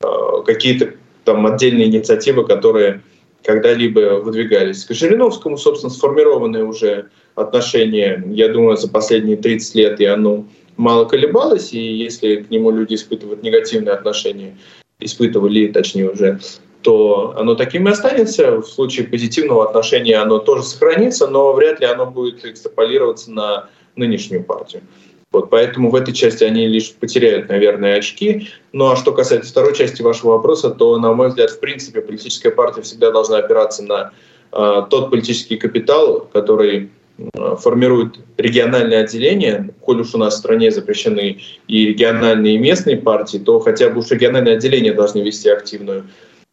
э, 0.00 0.06
какие-то 0.46 0.94
там 1.24 1.46
отдельные 1.46 1.86
инициативы, 1.86 2.46
которые 2.46 3.02
когда-либо 3.44 4.20
выдвигались. 4.20 4.84
К 4.84 4.94
Жириновскому, 4.94 5.56
собственно, 5.56 5.92
сформированные 5.92 6.64
уже 6.64 7.10
отношения, 7.34 8.22
я 8.28 8.48
думаю, 8.48 8.76
за 8.76 8.88
последние 8.88 9.36
30 9.36 9.74
лет, 9.74 10.00
и 10.00 10.04
оно 10.06 10.44
мало 10.76 11.04
колебалось, 11.04 11.72
и 11.72 11.78
если 11.78 12.36
к 12.36 12.50
нему 12.50 12.70
люди 12.70 12.94
испытывают 12.94 13.42
негативные 13.42 13.94
отношения, 13.94 14.56
испытывали, 15.00 15.68
точнее 15.68 16.10
уже, 16.10 16.40
то 16.82 17.34
оно 17.36 17.54
таким 17.54 17.88
и 17.88 17.90
останется. 17.90 18.58
В 18.58 18.66
случае 18.66 19.06
позитивного 19.06 19.68
отношения 19.68 20.16
оно 20.16 20.38
тоже 20.38 20.62
сохранится, 20.62 21.26
но 21.26 21.52
вряд 21.52 21.80
ли 21.80 21.86
оно 21.86 22.06
будет 22.06 22.44
экстраполироваться 22.44 23.30
на 23.30 23.68
нынешнюю 23.96 24.44
партию. 24.44 24.82
Вот, 25.30 25.50
поэтому 25.50 25.90
в 25.90 25.94
этой 25.94 26.14
части 26.14 26.42
они 26.44 26.66
лишь 26.66 26.94
потеряют, 26.94 27.48
наверное, 27.50 27.98
очки. 27.98 28.48
Ну 28.72 28.90
а 28.90 28.96
что 28.96 29.12
касается 29.12 29.50
второй 29.50 29.74
части 29.74 30.00
вашего 30.00 30.32
вопроса, 30.32 30.70
то, 30.70 30.98
на 30.98 31.12
мой 31.12 31.28
взгляд, 31.28 31.50
в 31.50 31.60
принципе, 31.60 32.00
политическая 32.00 32.50
партия 32.50 32.80
всегда 32.80 33.10
должна 33.10 33.36
опираться 33.38 33.82
на 33.82 34.12
э, 34.52 34.82
тот 34.88 35.10
политический 35.10 35.56
капитал, 35.56 36.26
который 36.32 36.90
э, 37.18 37.56
формирует 37.56 38.20
региональные 38.36 39.00
отделения. 39.00 39.70
Коль 39.80 40.00
уж 40.00 40.14
у 40.14 40.18
нас 40.18 40.34
в 40.34 40.38
стране 40.38 40.70
запрещены 40.70 41.38
и 41.66 41.86
региональные, 41.86 42.54
и 42.54 42.58
местные 42.58 42.96
партии, 42.96 43.38
то 43.38 43.60
хотя 43.60 43.90
бы 43.90 44.00
уж 44.00 44.10
региональные 44.10 44.56
отделения 44.56 44.92
должны 44.92 45.20
вести 45.20 45.48
активную 45.48 46.04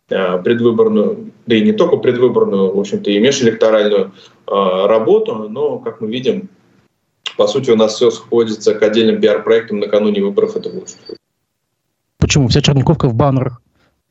э, 0.10 0.42
предвыборную, 0.44 1.32
да 1.46 1.56
и 1.56 1.62
не 1.62 1.74
только 1.74 1.98
предвыборную, 1.98 2.76
в 2.76 2.80
общем-то, 2.80 3.10
и 3.12 3.20
межэлекторальную 3.20 4.12
э, 4.48 4.52
работу. 4.88 5.48
Но, 5.50 5.80
как 5.80 6.02
мы 6.02 6.10
видим, 6.10 6.50
по 7.38 7.48
сути, 7.48 7.72
у 7.72 7.76
нас 7.76 7.96
все 7.96 8.12
сходится 8.12 8.74
к 8.74 8.82
отдельным 8.82 9.22
пиар-проектам 9.22 9.80
накануне 9.80 10.22
выборов. 10.22 10.56
Это 10.56 10.70
лучше. 10.70 10.96
Почему? 12.18 12.48
Вся 12.48 12.62
Черниковка 12.62 13.08
в 13.08 13.14
баннерах 13.14 13.62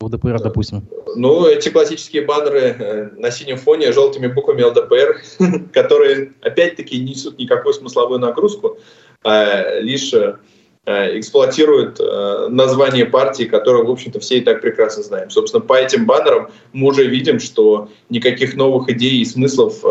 ЛДПР, 0.00 0.40
допустим. 0.40 0.88
Ну, 1.16 1.46
эти 1.46 1.68
классические 1.68 2.22
баннеры 2.22 2.60
э, 2.60 3.10
на 3.16 3.30
синем 3.30 3.56
фоне 3.56 3.92
желтыми 3.92 4.26
буквами 4.26 4.62
ЛДПР, 4.62 5.22
которые, 5.72 6.32
опять-таки, 6.42 6.98
не 6.98 7.12
несут 7.12 7.38
никакую 7.38 7.74
смысловую 7.74 8.18
нагрузку, 8.18 8.78
а 9.22 9.78
лишь 9.80 10.12
э, 10.12 10.36
эксплуатируют 10.86 12.00
э, 12.00 12.48
название 12.50 13.06
партии, 13.06 13.44
которое, 13.44 13.84
в 13.84 13.90
общем-то, 13.90 14.20
все 14.20 14.38
и 14.38 14.40
так 14.40 14.60
прекрасно 14.60 15.02
знаем. 15.02 15.30
Собственно, 15.30 15.62
по 15.62 15.74
этим 15.74 16.06
баннерам 16.06 16.50
мы 16.72 16.88
уже 16.88 17.06
видим, 17.06 17.38
что 17.38 17.88
никаких 18.10 18.56
новых 18.56 18.88
идей 18.88 19.20
и 19.20 19.24
смыслов 19.24 19.82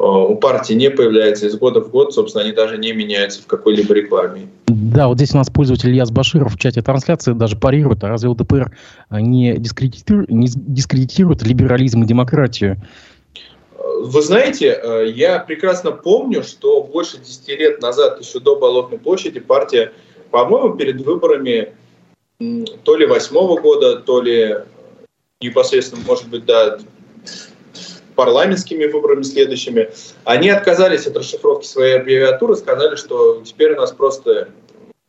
у 0.00 0.34
партии 0.36 0.72
не 0.72 0.90
появляется 0.90 1.46
из 1.46 1.56
года 1.56 1.80
в 1.80 1.90
год, 1.90 2.14
собственно, 2.14 2.44
они 2.44 2.52
даже 2.52 2.78
не 2.78 2.92
меняются 2.92 3.42
в 3.42 3.46
какой-либо 3.46 3.92
рекламе. 3.92 4.48
Да, 4.66 5.08
вот 5.08 5.18
здесь 5.18 5.34
у 5.34 5.36
нас 5.36 5.50
пользователь 5.50 5.90
Ильяс 5.90 6.10
Баширов 6.10 6.54
в 6.54 6.58
чате 6.58 6.80
трансляции 6.80 7.32
даже 7.32 7.56
парирует, 7.56 8.02
а 8.02 8.08
разве 8.08 8.30
ЛДПР 8.30 8.74
не 9.10 9.58
дискредитирует, 9.58 10.30
не 10.30 10.48
дискредитирует 10.48 11.42
либерализм 11.42 12.02
и 12.02 12.06
демократию? 12.06 12.80
Вы 14.02 14.22
знаете, 14.22 14.80
э, 14.82 15.10
я 15.14 15.38
прекрасно 15.38 15.90
помню, 15.92 16.42
что 16.42 16.82
больше 16.82 17.18
10 17.18 17.48
лет 17.48 17.82
назад, 17.82 18.20
еще 18.20 18.40
до 18.40 18.56
Болотной 18.56 18.98
площади, 18.98 19.40
партия, 19.40 19.92
по-моему, 20.30 20.76
перед 20.76 21.00
выборами 21.02 21.74
то 22.84 22.96
ли 22.96 23.04
восьмого 23.04 23.60
года, 23.60 23.96
то 23.96 24.22
ли 24.22 24.56
непосредственно, 25.42 26.02
может 26.06 26.28
быть, 26.28 26.46
да, 26.46 26.78
парламентскими 28.20 28.84
выборами 28.84 29.22
следующими, 29.22 29.88
они 30.24 30.50
отказались 30.50 31.06
от 31.06 31.16
расшифровки 31.16 31.64
своей 31.64 31.96
аббревиатуры, 31.96 32.54
сказали, 32.54 32.96
что 32.96 33.40
теперь 33.42 33.72
у 33.72 33.76
нас 33.76 33.92
просто 33.92 34.48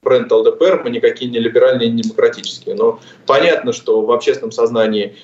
бренд 0.02 0.32
ЛДПР, 0.32 0.84
мы 0.86 0.92
никакие 0.92 1.30
не 1.30 1.38
либеральные, 1.38 1.90
не 1.90 2.04
демократические. 2.04 2.76
Но 2.76 3.02
понятно, 3.26 3.74
что 3.74 4.02
в 4.02 4.12
общественном 4.14 4.54
сознании 4.54 5.18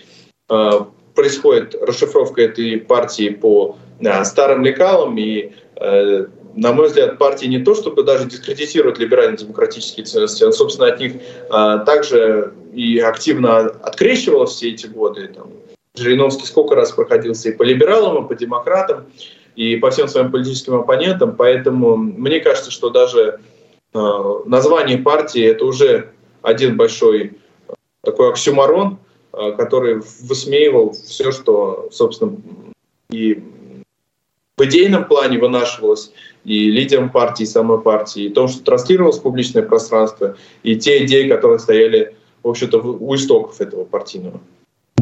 э, 0.50 0.71
происходит 1.15 1.76
расшифровка 1.82 2.41
этой 2.41 2.78
партии 2.78 3.30
по 3.30 3.78
э, 4.02 4.26
старым 4.26 4.65
лекалам, 4.65 5.17
и, 5.17 5.54
э, 5.78 6.26
на 6.56 6.73
мой 6.73 6.88
взгляд, 6.88 7.17
партия 7.17 7.47
не 7.47 7.60
то, 7.60 7.73
чтобы 7.73 8.04
даже 8.04 8.26
дискредитирует 8.26 8.97
либерально-демократические 8.97 10.06
ценности, 10.06 10.43
она, 10.43 10.52
собственно, 10.52 10.89
от 10.89 11.00
них 11.00 11.13
э, 11.13 11.80
также 11.86 12.54
и 12.73 13.00
активно 13.00 13.60
открещивалась 13.60 14.52
все 14.52 14.71
эти 14.71 14.88
годы. 14.88 15.30
Там, 15.30 15.52
Жириновский 15.97 16.45
сколько 16.45 16.75
раз 16.75 16.91
проходился 16.91 17.49
и 17.49 17.53
по 17.53 17.63
либералам, 17.63 18.25
и 18.25 18.27
по 18.27 18.36
демократам, 18.36 19.05
и 19.55 19.75
по 19.75 19.89
всем 19.89 20.07
своим 20.07 20.31
политическим 20.31 20.75
оппонентам. 20.75 21.36
Поэтому 21.36 21.97
мне 21.97 22.39
кажется, 22.39 22.71
что 22.71 22.89
даже 22.89 23.39
э, 23.93 23.99
название 24.45 24.97
партии 24.97 25.43
это 25.43 25.65
уже 25.65 26.12
один 26.41 26.77
большой 26.77 27.33
э, 27.67 27.73
такой 28.03 28.29
оксюмарон, 28.29 28.99
э, 29.33 29.51
который 29.57 30.01
высмеивал 30.21 30.91
все, 30.91 31.31
что, 31.31 31.89
собственно, 31.91 32.38
и 33.10 33.43
в 34.57 34.63
идейном 34.63 35.05
плане 35.05 35.38
вынашивалось, 35.38 36.12
и 36.43 36.71
лидером 36.71 37.12
партии, 37.12 37.43
и 37.43 37.45
самой 37.47 37.79
партии, 37.79 38.23
и 38.23 38.29
то, 38.29 38.47
что 38.47 38.63
транслировалось 38.63 39.19
в 39.19 39.21
публичное 39.21 39.63
пространство, 39.63 40.36
и 40.63 40.75
те 40.75 41.05
идеи, 41.05 41.27
которые 41.29 41.60
стояли, 41.60 42.15
в 42.41 42.47
общем-то, 42.47 42.79
у 42.79 43.15
истоков 43.15 43.62
этого 43.62 43.83
партийного. 43.83 44.39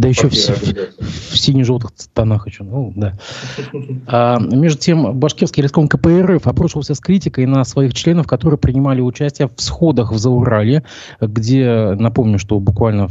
Да 0.06 0.10
еще 0.10 0.30
в, 0.30 0.34
в 0.34 1.36
сине-желтых 1.36 1.90
тонах 2.14 2.46
еще. 2.46 2.64
Ну, 2.64 2.94
да. 2.96 3.14
А, 4.08 4.38
между 4.40 4.80
тем, 4.80 5.18
Башкирский 5.18 5.64
риском 5.64 5.88
КПРФ 5.88 6.46
опрошивался 6.46 6.94
с 6.94 7.00
критикой 7.00 7.48
на 7.48 7.64
своих 7.64 7.96
членов, 7.96 8.28
которые 8.28 8.60
принимали 8.60 9.02
участие 9.02 9.48
в 9.48 9.60
сходах 9.60 10.12
в 10.12 10.18
Заурале, 10.20 10.84
где, 11.20 11.96
напомню, 11.98 12.38
что 12.38 12.60
буквально 12.60 13.08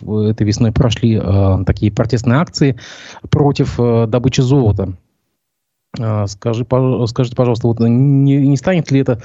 этой 0.00 0.46
весной 0.46 0.72
прошли 0.72 1.20
а, 1.22 1.62
такие 1.64 1.92
протестные 1.92 2.38
акции 2.38 2.78
против 3.28 3.74
а, 3.78 4.06
добычи 4.06 4.40
золота. 4.40 4.94
А, 5.98 6.26
скажи, 6.26 6.66
скажите, 7.06 7.36
пожалуйста, 7.36 7.66
вот 7.66 7.80
не, 7.80 8.36
не 8.36 8.56
станет 8.56 8.90
ли 8.90 9.00
это 9.00 9.20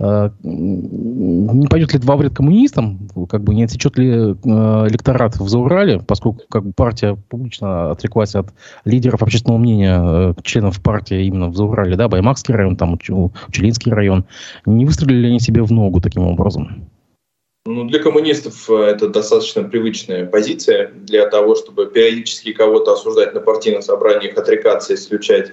Э, 0.00 0.30
не 0.42 1.66
пойдет 1.68 1.92
ли 1.92 1.98
это 1.98 2.06
во 2.06 2.16
вред 2.16 2.34
коммунистам, 2.34 3.10
как 3.28 3.44
бы 3.44 3.54
не 3.54 3.64
отсечет 3.64 3.98
ли 3.98 4.08
э, 4.08 4.34
электорат 4.88 5.36
в 5.36 5.46
Заурале, 5.46 6.00
поскольку 6.00 6.40
как 6.48 6.64
бы, 6.64 6.72
партия 6.72 7.18
публично 7.28 7.90
отреклась 7.90 8.34
от 8.34 8.48
лидеров 8.86 9.22
общественного 9.22 9.58
мнения, 9.58 10.00
э, 10.02 10.34
членов 10.42 10.82
партии 10.82 11.26
именно 11.26 11.48
в 11.48 11.56
Заурале, 11.56 11.96
да, 11.96 12.08
Баймакский 12.08 12.54
район, 12.54 12.76
там, 12.76 12.94
Учелинский 12.94 13.92
район, 13.92 14.24
не 14.64 14.86
выстрелили 14.86 15.18
ли 15.18 15.28
они 15.28 15.40
себе 15.40 15.62
в 15.62 15.70
ногу 15.70 16.00
таким 16.00 16.22
образом? 16.22 16.88
Ну, 17.66 17.84
для 17.84 18.02
коммунистов 18.02 18.70
это 18.70 19.06
достаточно 19.06 19.64
привычная 19.64 20.24
позиция 20.24 20.92
для 20.94 21.28
того, 21.28 21.54
чтобы 21.56 21.86
периодически 21.88 22.54
кого-то 22.54 22.94
осуждать 22.94 23.34
на 23.34 23.40
партийных 23.40 23.82
собраниях, 23.82 24.38
отрекаться, 24.38 24.94
исключать. 24.94 25.48
э, 25.48 25.52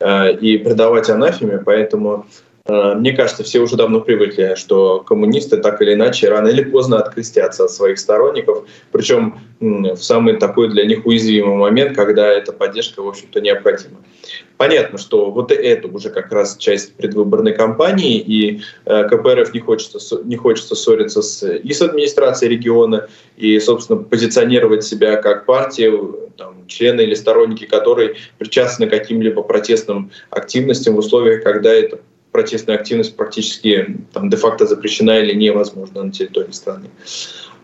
и 0.00 0.58
предавать 0.58 1.10
анафеме. 1.10 1.58
Поэтому 1.58 2.26
Э, 2.26 2.53
мне 2.66 3.12
кажется, 3.12 3.44
все 3.44 3.60
уже 3.60 3.76
давно 3.76 4.00
привыкли, 4.00 4.54
что 4.56 5.00
коммунисты 5.00 5.58
так 5.58 5.82
или 5.82 5.92
иначе 5.92 6.30
рано 6.30 6.48
или 6.48 6.64
поздно 6.64 6.98
открестятся 6.98 7.64
от 7.64 7.70
своих 7.70 7.98
сторонников, 7.98 8.66
причем 8.90 9.38
в 9.60 9.96
самый 9.96 10.38
такой 10.38 10.70
для 10.70 10.86
них 10.86 11.04
уязвимый 11.04 11.56
момент, 11.56 11.94
когда 11.94 12.26
эта 12.26 12.52
поддержка, 12.52 13.02
в 13.02 13.08
общем-то, 13.08 13.42
необходима. 13.42 13.98
Понятно, 14.56 14.96
что 14.96 15.30
вот 15.30 15.52
это 15.52 15.88
уже 15.88 16.08
как 16.08 16.32
раз 16.32 16.56
часть 16.56 16.94
предвыборной 16.94 17.52
кампании, 17.52 18.18
и 18.18 18.62
э, 18.86 19.08
КПРФ 19.08 19.52
не 19.52 19.60
хочется, 19.60 20.22
не 20.24 20.36
хочется 20.36 20.74
ссориться 20.74 21.20
с, 21.20 21.46
и 21.46 21.72
с 21.72 21.82
администрацией 21.82 22.52
региона, 22.52 23.08
и, 23.36 23.58
собственно, 23.58 24.02
позиционировать 24.02 24.84
себя 24.84 25.16
как 25.16 25.44
партию, 25.44 26.30
там, 26.38 26.66
члены 26.66 27.02
или 27.02 27.14
сторонники 27.14 27.66
которой 27.66 28.16
причастны 28.38 28.86
к 28.86 28.90
каким-либо 28.90 29.42
протестным 29.42 30.10
активностям 30.30 30.94
в 30.94 30.98
условиях, 30.98 31.42
когда 31.42 31.72
это 31.72 32.00
протестная 32.34 32.74
активность 32.74 33.16
практически 33.16 33.96
там, 34.12 34.28
де-факто 34.28 34.66
запрещена 34.66 35.20
или 35.20 35.34
невозможна 35.34 36.02
на 36.02 36.10
территории 36.10 36.50
страны. 36.50 36.90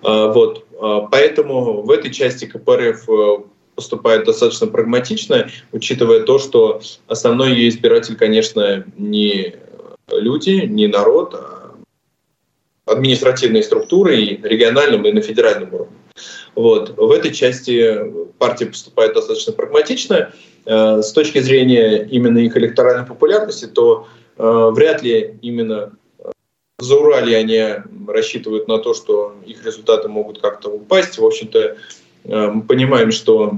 А, 0.00 0.28
вот. 0.28 0.64
А, 0.80 1.08
поэтому 1.10 1.82
в 1.82 1.90
этой 1.90 2.12
части 2.12 2.44
КПРФ 2.44 3.08
э, 3.10 3.38
поступает 3.74 4.26
достаточно 4.26 4.68
прагматично, 4.68 5.50
учитывая 5.72 6.20
то, 6.20 6.38
что 6.38 6.80
основной 7.08 7.50
ее 7.50 7.68
избиратель, 7.68 8.14
конечно, 8.14 8.84
не 8.96 9.56
люди, 10.08 10.66
не 10.66 10.86
народ, 10.86 11.34
а 11.34 11.74
административные 12.86 13.64
структуры 13.64 14.20
и 14.20 14.40
региональном, 14.40 15.04
и 15.04 15.10
на 15.10 15.20
федеральном 15.20 15.74
уровне. 15.74 15.96
Вот. 16.54 16.96
В 16.96 17.10
этой 17.10 17.32
части 17.32 17.98
партия 18.38 18.66
поступает 18.66 19.14
достаточно 19.14 19.52
прагматично. 19.52 20.32
Э, 20.64 21.02
с 21.02 21.10
точки 21.10 21.40
зрения 21.40 22.04
именно 22.04 22.38
их 22.38 22.56
электоральной 22.56 23.04
популярности, 23.04 23.66
то 23.66 24.06
вряд 24.40 25.02
ли 25.02 25.38
именно 25.42 25.92
в 26.80 26.82
Заурале 26.82 27.36
они 27.36 27.62
рассчитывают 28.08 28.66
на 28.66 28.78
то, 28.78 28.94
что 28.94 29.34
их 29.46 29.64
результаты 29.64 30.08
могут 30.08 30.40
как-то 30.40 30.70
упасть. 30.70 31.18
В 31.18 31.24
общем-то, 31.24 31.76
э, 32.24 32.46
мы 32.46 32.62
понимаем, 32.62 33.12
что 33.12 33.52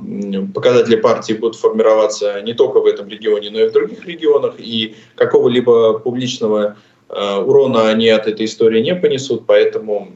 показатели 0.52 0.96
партии 0.96 1.34
будут 1.34 1.56
формироваться 1.56 2.42
не 2.42 2.52
только 2.52 2.80
в 2.80 2.86
этом 2.86 3.08
регионе, 3.08 3.50
но 3.50 3.60
и 3.60 3.68
в 3.68 3.72
других 3.72 4.04
регионах, 4.04 4.54
и 4.58 4.96
какого-либо 5.14 6.00
публичного 6.00 6.76
э, 7.08 7.36
урона 7.36 7.88
они 7.88 8.08
от 8.08 8.26
этой 8.26 8.46
истории 8.46 8.82
не 8.82 8.94
понесут, 8.96 9.46
поэтому 9.46 10.12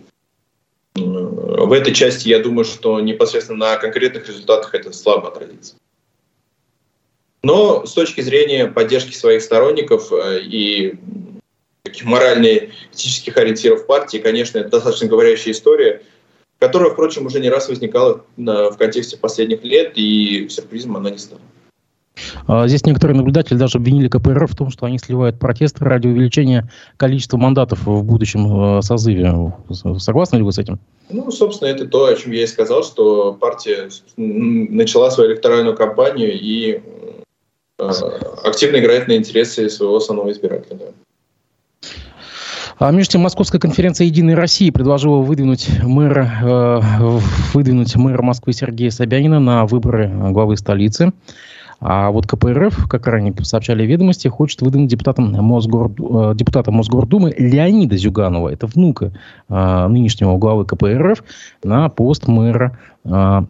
в 0.96 1.72
этой 1.72 1.94
части 1.94 2.28
я 2.28 2.38
думаю, 2.38 2.64
что 2.64 2.98
непосредственно 3.00 3.58
на 3.58 3.76
конкретных 3.76 4.28
результатах 4.28 4.74
это 4.74 4.92
слабо 4.92 5.28
отразится. 5.28 5.76
Но 7.42 7.86
с 7.86 7.92
точки 7.92 8.20
зрения 8.20 8.66
поддержки 8.66 9.14
своих 9.14 9.42
сторонников 9.42 10.12
э, 10.12 10.40
и 10.42 10.94
таких 11.82 12.04
морально-этических 12.04 13.36
ориентиров 13.36 13.86
партии, 13.86 14.18
конечно, 14.18 14.58
это 14.58 14.70
достаточно 14.70 15.06
говорящая 15.06 15.54
история, 15.54 16.02
которая, 16.58 16.90
впрочем, 16.90 17.26
уже 17.26 17.38
не 17.40 17.48
раз 17.48 17.68
возникала 17.68 18.24
в 18.36 18.76
контексте 18.76 19.16
последних 19.16 19.62
лет, 19.62 19.92
и 19.94 20.48
сюрпризом 20.48 20.96
она 20.96 21.10
не 21.10 21.18
стала. 21.18 21.40
А, 22.46 22.66
здесь 22.66 22.84
некоторые 22.86 23.16
наблюдатели 23.16 23.56
даже 23.56 23.78
обвинили 23.78 24.08
КПРФ 24.08 24.50
в 24.50 24.56
том, 24.56 24.70
что 24.70 24.86
они 24.86 24.98
сливают 24.98 25.38
протесты 25.38 25.84
ради 25.84 26.08
увеличения 26.08 26.70
количества 26.96 27.36
мандатов 27.36 27.84
в 27.84 28.02
будущем 28.02 28.78
э, 28.78 28.82
созыве. 28.82 29.52
Согласны 29.98 30.36
ли 30.36 30.42
вы 30.42 30.52
с 30.52 30.58
этим? 30.58 30.78
Ну, 31.10 31.30
собственно, 31.30 31.68
это 31.68 31.86
то, 31.86 32.06
о 32.06 32.14
чем 32.14 32.32
я 32.32 32.44
и 32.44 32.46
сказал, 32.46 32.82
что 32.84 33.34
партия 33.34 33.90
начала 34.16 35.10
свою 35.10 35.32
электоральную 35.32 35.76
кампанию 35.76 36.32
и 36.32 36.80
активно 37.78 38.78
играет 38.78 39.08
на 39.08 39.16
интересы 39.16 39.68
своего 39.68 39.96
основного 39.96 40.30
избирателя. 40.32 40.76
Да. 40.76 40.86
А 42.78 42.90
между 42.90 43.12
тем, 43.12 43.22
Московская 43.22 43.58
конференция 43.58 44.06
«Единой 44.06 44.34
России» 44.34 44.68
предложила 44.68 45.16
выдвинуть 45.16 45.66
мэра, 45.82 46.30
э, 46.42 47.18
выдвинуть 47.54 47.96
мэра 47.96 48.20
Москвы 48.20 48.52
Сергея 48.52 48.90
Собянина 48.90 49.40
на 49.40 49.64
выборы 49.64 50.12
главы 50.30 50.58
столицы. 50.58 51.12
А 51.80 52.10
вот 52.10 52.26
КПРФ, 52.26 52.88
как 52.88 53.06
ранее 53.06 53.34
сообщали 53.42 53.84
ведомости, 53.86 54.28
хочет 54.28 54.60
выдвинуть 54.62 54.90
депутатом, 54.90 55.32
Мосгор, 55.32 55.90
э, 55.90 56.34
депутата 56.34 56.70
Мосгордумы 56.70 57.34
Леонида 57.36 57.96
Зюганова, 57.96 58.50
это 58.50 58.66
внука 58.66 59.12
э, 59.48 59.86
нынешнего 59.86 60.36
главы 60.36 60.66
КПРФ, 60.66 61.24
на 61.64 61.88
пост 61.88 62.28
мэра 62.28 62.78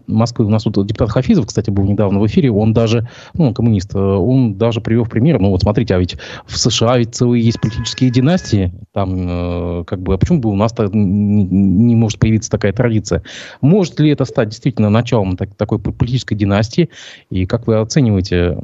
Москвы. 0.07 0.45
У 0.45 0.51
нас 0.51 0.65
тут 0.65 0.87
депутат 0.87 1.11
Хафизов, 1.11 1.47
кстати, 1.47 1.71
был 1.71 1.85
недавно 1.85 2.21
в 2.21 2.27
эфире. 2.27 2.51
Он 2.51 2.73
даже, 2.73 3.09
ну, 3.35 3.53
коммунист, 3.55 3.95
э, 3.95 3.99
он 3.99 4.55
даже 4.55 4.81
привел 4.81 5.07
пример, 5.07 5.41
ну 5.41 5.51
вот 5.51 5.63
смотрите, 5.63 5.95
а 5.95 5.99
ведь 5.99 6.17
в 6.47 6.59
США 6.59 6.99
ведь 6.99 7.15
целые 7.15 7.43
есть 7.43 7.61
политические 7.61 8.11
династии, 8.11 8.73
там, 8.93 9.81
э, 9.81 9.85
как 9.85 10.01
бы, 10.01 10.15
а 10.15 10.19
почему 10.19 10.41
бы 10.41 10.51
у 10.51 10.57
нас 10.57 10.75
не, 10.79 11.45
не 11.45 11.97
может 11.97 12.19
появиться 12.19 12.51
такая 12.51 12.73
традиция? 12.73 13.23
Может 13.61 13.99
ли 14.01 14.11
это 14.11 14.25
стать 14.25 14.51
действительно 14.51 14.91
началом 14.91 15.37
так, 15.37 15.55
такой 15.55 15.79
политической 15.79 16.35
династии? 16.35 16.91
И 17.31 17.47
как 17.47 17.67
вы 17.67 17.77
оцениваете 17.77 18.59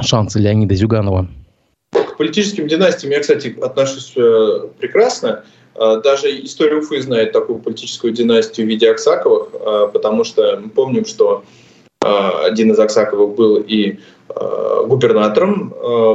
шансы 0.00 0.38
Леонида 0.38 0.74
Зюганова? 0.74 1.28
К 1.92 2.16
политическим 2.16 2.68
династиям 2.68 3.12
я, 3.12 3.20
кстати, 3.20 3.56
отношусь 3.60 4.12
э, 4.16 4.68
прекрасно. 4.78 5.44
А, 5.78 5.96
даже 5.96 6.44
история 6.44 6.76
Уфы 6.76 7.00
знает 7.00 7.32
такую 7.32 7.60
политическую 7.60 8.12
династию 8.12 8.66
в 8.66 8.68
виде 8.68 8.90
Аксаковых, 8.90 9.48
а, 9.54 9.86
потому 9.86 10.24
что 10.24 10.60
мы 10.60 10.68
помним, 10.68 11.04
что 11.04 11.44
а, 12.00 12.44
один 12.44 12.72
из 12.72 12.78
Аксаковых 12.78 13.36
был 13.36 13.56
и 13.56 13.98
губернатором 14.86 15.72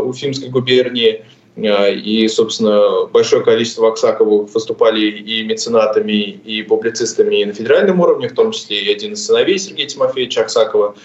Уфимской 0.08 0.47
губернии, 0.49 1.26
и, 1.55 2.27
собственно, 2.29 3.05
большое 3.05 3.43
количество 3.43 3.87
Аксаковых 3.89 4.53
выступали 4.53 5.05
и 5.05 5.43
меценатами, 5.43 6.13
и 6.13 6.63
публицистами 6.63 7.41
и 7.41 7.45
на 7.45 7.53
федеральном 7.53 7.99
уровне, 7.99 8.27
в 8.27 8.33
том 8.33 8.51
числе 8.51 8.81
и 8.81 8.91
один 8.91 9.13
из 9.13 9.25
сыновей 9.25 9.59
Сергея 9.59 9.87
Тимофеевича 9.87 10.41
Аксакова, 10.41 10.95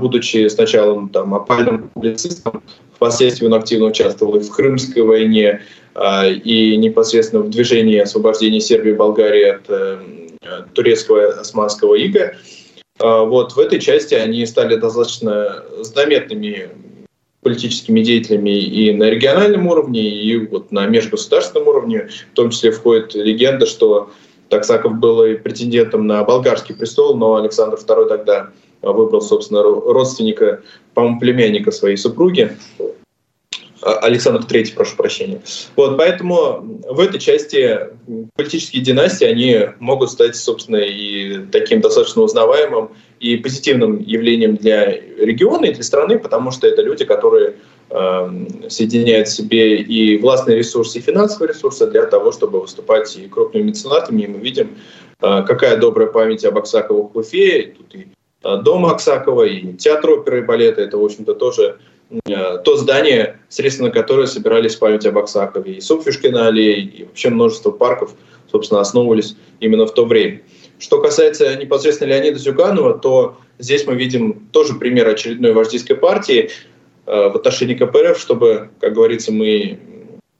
будучи 0.00 0.48
сначала 0.48 1.06
там, 1.12 1.34
опальным 1.34 1.90
публицистом, 1.90 2.62
впоследствии 2.94 3.46
он 3.46 3.54
активно 3.54 3.86
участвовал 3.86 4.36
и 4.36 4.40
в 4.40 4.50
Крымской 4.50 5.02
войне, 5.02 5.60
а, 5.94 6.26
и 6.26 6.76
непосредственно 6.76 7.42
в 7.42 7.50
движении 7.50 7.98
освобождения 7.98 8.60
Сербии 8.60 8.92
и 8.92 8.94
Болгарии 8.94 9.44
от 9.44 9.62
э, 9.68 9.98
турецкого 10.72 11.40
османского 11.40 11.94
ига. 11.94 12.36
Вот 12.98 13.52
в 13.52 13.58
этой 13.58 13.80
части 13.80 14.14
они 14.14 14.46
стали 14.46 14.76
достаточно 14.76 15.64
заметными 15.80 16.70
политическими 17.44 18.00
деятелями 18.00 18.58
и 18.58 18.92
на 18.92 19.04
региональном 19.04 19.68
уровне, 19.68 20.00
и 20.00 20.36
вот 20.46 20.72
на 20.72 20.86
межгосударственном 20.86 21.68
уровне. 21.68 22.08
В 22.32 22.34
том 22.34 22.50
числе 22.50 22.72
входит 22.72 23.14
легенда, 23.14 23.66
что 23.66 24.10
Таксаков 24.48 24.94
был 24.94 25.24
и 25.24 25.36
претендентом 25.36 26.06
на 26.06 26.24
болгарский 26.24 26.74
престол, 26.74 27.16
но 27.16 27.36
Александр 27.36 27.76
II 27.76 28.08
тогда 28.08 28.50
выбрал, 28.82 29.20
собственно, 29.20 29.62
родственника, 29.62 30.62
по-моему, 30.94 31.20
племянника 31.20 31.70
своей 31.70 31.96
супруги. 31.96 32.56
А, 33.84 33.98
Александр 33.98 34.40
III, 34.40 34.74
прошу 34.74 34.96
прощения. 34.96 35.42
Вот, 35.76 35.98
поэтому 35.98 36.80
в 36.88 36.98
этой 37.00 37.20
части 37.20 37.80
политические 38.34 38.82
династии, 38.82 39.26
они 39.26 39.60
могут 39.78 40.10
стать, 40.10 40.36
собственно, 40.36 40.78
и 40.78 41.44
таким 41.52 41.82
достаточно 41.82 42.22
узнаваемым 42.22 42.90
и 43.20 43.36
позитивным 43.36 44.00
явлением 44.00 44.56
для 44.56 44.90
региона 44.90 45.66
и 45.66 45.74
для 45.74 45.82
страны, 45.82 46.18
потому 46.18 46.50
что 46.50 46.66
это 46.66 46.80
люди, 46.80 47.04
которые 47.04 47.56
э, 47.90 48.46
соединяют 48.68 49.28
в 49.28 49.34
себе 49.34 49.76
и 49.76 50.16
властные 50.16 50.56
ресурсы, 50.58 50.98
и 50.98 51.02
финансовые 51.02 51.52
ресурсы 51.52 51.86
для 51.86 52.06
того, 52.06 52.32
чтобы 52.32 52.62
выступать 52.62 53.14
и 53.16 53.28
крупными 53.28 53.64
меценатами. 53.64 54.22
И 54.22 54.26
мы 54.26 54.38
видим, 54.38 54.78
э, 55.20 55.42
какая 55.46 55.76
добрая 55.76 56.08
память 56.08 56.44
об 56.46 56.56
Аксаковых 56.56 57.14
Уфе. 57.14 57.74
Тут 57.76 57.94
и 57.94 58.06
э, 58.44 58.56
дом 58.62 58.86
Аксакова, 58.86 59.42
и 59.42 59.74
театр 59.74 60.10
оперы 60.10 60.38
и 60.38 60.42
балета. 60.42 60.80
Это, 60.80 60.96
в 60.96 61.04
общем-то, 61.04 61.34
тоже 61.34 61.78
то 62.24 62.76
здание, 62.76 63.38
средства 63.48 63.84
на 63.84 63.90
которое 63.90 64.26
собирались 64.26 64.76
память 64.76 65.06
об 65.06 65.18
Аксакове. 65.18 65.74
И 65.74 65.80
Собфюшкина 65.80 66.48
аллея, 66.48 66.76
и 66.76 67.04
вообще 67.04 67.30
множество 67.30 67.70
парков, 67.70 68.14
собственно, 68.50 68.80
основывались 68.80 69.36
именно 69.60 69.86
в 69.86 69.94
то 69.94 70.04
время. 70.04 70.42
Что 70.78 71.00
касается 71.00 71.56
непосредственно 71.56 72.10
Леонида 72.10 72.38
Зюганова, 72.38 72.98
то 72.98 73.38
здесь 73.58 73.86
мы 73.86 73.94
видим 73.94 74.48
тоже 74.52 74.74
пример 74.74 75.08
очередной 75.08 75.52
вождистской 75.52 75.96
партии 75.96 76.50
э, 77.06 77.28
в 77.28 77.36
отношении 77.36 77.74
КПРФ, 77.74 78.18
чтобы, 78.18 78.70
как 78.80 78.92
говорится, 78.92 79.32
мы 79.32 79.78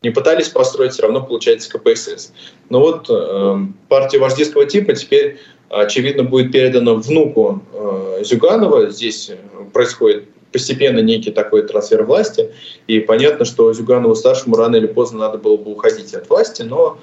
не 0.02 0.10
пытались 0.10 0.48
построить, 0.48 0.92
все 0.92 1.02
равно 1.02 1.24
получается 1.24 1.70
КПСС. 1.70 2.32
Но 2.68 2.80
вот 2.80 3.06
э, 3.08 3.58
партия 3.88 4.18
вождистского 4.18 4.66
типа 4.66 4.92
теперь, 4.94 5.38
очевидно, 5.70 6.24
будет 6.24 6.52
передана 6.52 6.94
внуку 6.94 7.62
э, 7.72 8.22
Зюганова. 8.24 8.90
Здесь 8.90 9.30
происходит 9.72 10.28
постепенно 10.54 11.00
некий 11.00 11.32
такой 11.32 11.66
трансфер 11.66 12.04
власти. 12.04 12.52
И 12.86 13.00
понятно, 13.00 13.44
что 13.44 13.72
Зюганову-старшему 13.72 14.54
рано 14.54 14.76
или 14.76 14.86
поздно 14.86 15.18
надо 15.18 15.38
было 15.38 15.56
бы 15.56 15.72
уходить 15.72 16.14
от 16.14 16.30
власти, 16.30 16.62
но 16.62 17.00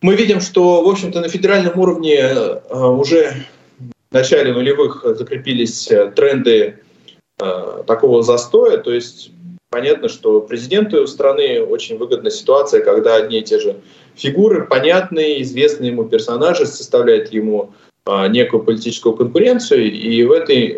мы 0.00 0.16
видим, 0.16 0.40
что, 0.40 0.82
в 0.82 0.88
общем-то, 0.88 1.20
на 1.20 1.28
федеральном 1.28 1.78
уровне 1.78 2.16
э, 2.16 2.58
уже 2.70 3.34
в 4.10 4.14
начале 4.14 4.54
нулевых 4.54 5.04
закрепились 5.04 5.90
э, 5.90 6.10
тренды 6.16 6.78
э, 7.38 7.82
такого 7.86 8.22
застоя, 8.22 8.78
то 8.78 8.90
есть 8.92 9.30
понятно, 9.68 10.08
что 10.08 10.40
президенту 10.40 11.06
страны 11.06 11.62
очень 11.62 11.98
выгодна 11.98 12.30
ситуация, 12.30 12.82
когда 12.82 13.16
одни 13.16 13.40
и 13.40 13.42
те 13.42 13.60
же 13.60 13.76
фигуры, 14.16 14.64
понятные, 14.64 15.42
известные 15.42 15.90
ему 15.90 16.04
персонажи 16.04 16.64
составляют 16.64 17.32
ему 17.32 17.72
некую 18.28 18.62
политическую 18.62 19.16
конкуренцию, 19.16 19.90
и 19.90 20.22
в 20.24 20.32
этой, 20.32 20.76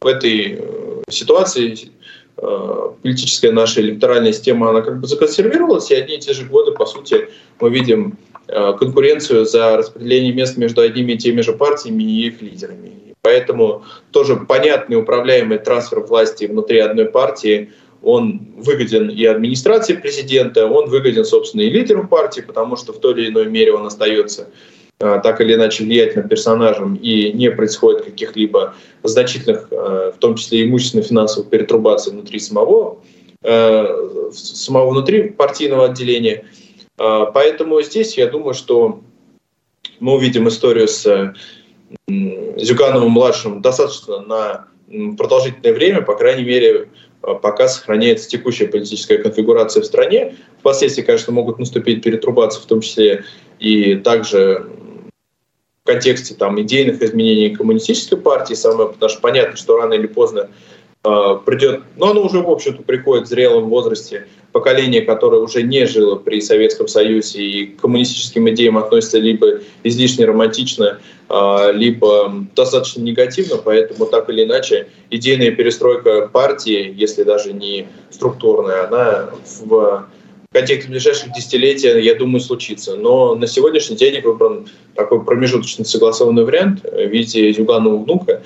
в 0.00 0.06
этой 0.06 0.62
ситуации 1.08 1.90
э, 2.36 2.90
политическая 3.02 3.52
наша 3.52 3.80
электоральная 3.80 4.32
система, 4.32 4.70
она 4.70 4.82
как 4.82 5.00
бы 5.00 5.06
законсервировалась, 5.06 5.90
и 5.90 5.94
одни 5.94 6.16
и 6.16 6.20
те 6.20 6.32
же 6.32 6.44
годы, 6.44 6.72
по 6.72 6.86
сути, 6.86 7.28
мы 7.60 7.70
видим 7.70 8.18
конкуренцию 8.46 9.46
за 9.46 9.78
распределение 9.78 10.34
мест 10.34 10.58
между 10.58 10.82
одними 10.82 11.12
и 11.12 11.16
теми 11.16 11.40
же 11.40 11.54
партиями 11.54 12.02
и 12.02 12.26
их 12.26 12.42
лидерами. 12.42 12.92
Поэтому 13.22 13.84
тоже 14.10 14.36
понятный 14.36 14.98
управляемый 14.98 15.56
трансфер 15.56 16.00
власти 16.00 16.44
внутри 16.44 16.80
одной 16.80 17.06
партии, 17.06 17.72
он 18.02 18.52
выгоден 18.58 19.08
и 19.08 19.24
администрации 19.24 19.94
президента, 19.94 20.66
он 20.66 20.90
выгоден, 20.90 21.24
собственно, 21.24 21.62
и 21.62 21.70
лидеру 21.70 22.06
партии, 22.06 22.42
потому 22.42 22.76
что 22.76 22.92
в 22.92 23.00
той 23.00 23.14
или 23.14 23.30
иной 23.30 23.46
мере 23.46 23.72
он 23.72 23.86
остается 23.86 24.50
так 24.98 25.40
или 25.40 25.54
иначе 25.54 25.84
влиятельным 25.84 26.28
персонажем 26.28 26.94
и 26.94 27.32
не 27.32 27.50
происходит 27.50 28.04
каких-либо 28.04 28.74
значительных, 29.02 29.68
а, 29.70 30.12
в 30.12 30.18
том 30.18 30.36
числе 30.36 30.64
имущественно-финансовых 30.64 31.50
перетрубаций 31.50 32.12
внутри 32.12 32.38
самого, 32.38 33.00
а, 33.42 34.30
самого 34.32 34.90
внутри 34.90 35.30
партийного 35.30 35.86
отделения. 35.86 36.44
Поэтому 36.96 37.82
здесь 37.82 38.16
я 38.16 38.28
думаю, 38.28 38.54
что 38.54 39.00
мы 39.98 40.14
увидим 40.14 40.46
историю 40.46 40.86
с 40.86 41.34
Зюгановым-младшим 42.08 43.62
достаточно 43.62 44.20
на 44.20 44.68
продолжительное 45.16 45.72
время, 45.72 46.02
по 46.02 46.14
крайней 46.16 46.44
мере, 46.44 46.88
пока 47.20 47.68
сохраняется 47.68 48.28
текущая 48.28 48.68
политическая 48.68 49.18
конфигурация 49.18 49.82
в 49.82 49.86
стране. 49.86 50.36
Впоследствии, 50.60 51.02
конечно, 51.02 51.32
могут 51.32 51.58
наступить 51.58 52.02
перетрубации, 52.02 52.60
в 52.60 52.66
том 52.66 52.80
числе 52.80 53.24
и 53.58 53.96
также 53.96 54.66
в 55.84 55.86
контексте 55.86 56.34
там, 56.34 56.60
идейных 56.60 57.02
изменений 57.02 57.54
коммунистической 57.54 58.18
партии, 58.18 58.54
самое, 58.54 58.88
потому 58.88 59.10
что 59.10 59.20
понятно, 59.20 59.56
что 59.56 59.76
рано 59.76 59.92
или 59.92 60.06
поздно 60.06 60.48
э, 61.04 61.38
придет, 61.44 61.82
но 61.96 62.10
оно 62.10 62.22
уже, 62.22 62.40
в 62.40 62.50
общем-то, 62.50 62.82
приходит 62.82 63.26
в 63.26 63.28
зрелом 63.28 63.68
возрасте, 63.68 64.26
поколение, 64.52 65.02
которое 65.02 65.42
уже 65.42 65.62
не 65.62 65.84
жило 65.84 66.14
при 66.14 66.40
Советском 66.40 66.88
Союзе 66.88 67.42
и 67.42 67.66
к 67.66 67.80
коммунистическим 67.82 68.48
идеям 68.50 68.78
относится 68.78 69.18
либо 69.18 69.60
излишне 69.82 70.24
романтично, 70.24 71.00
э, 71.28 71.72
либо 71.74 72.32
достаточно 72.56 73.02
негативно, 73.02 73.58
поэтому 73.58 74.06
так 74.06 74.30
или 74.30 74.44
иначе 74.44 74.88
идейная 75.10 75.50
перестройка 75.50 76.28
партии, 76.28 76.94
если 76.96 77.24
даже 77.24 77.52
не 77.52 77.88
структурная, 78.10 78.86
она 78.86 79.30
в 79.60 80.06
контексте 80.54 80.88
ближайших 80.88 81.32
десятилетий, 81.32 82.00
я 82.00 82.14
думаю, 82.14 82.40
случится. 82.40 82.94
Но 82.94 83.34
на 83.34 83.46
сегодняшний 83.46 83.96
день 83.96 84.20
выбран 84.22 84.68
такой 84.94 85.22
промежуточный 85.22 85.84
согласованный 85.84 86.44
вариант 86.44 86.84
в 86.84 87.06
виде 87.08 87.52
Зюганова 87.52 87.96
внука, 87.96 88.42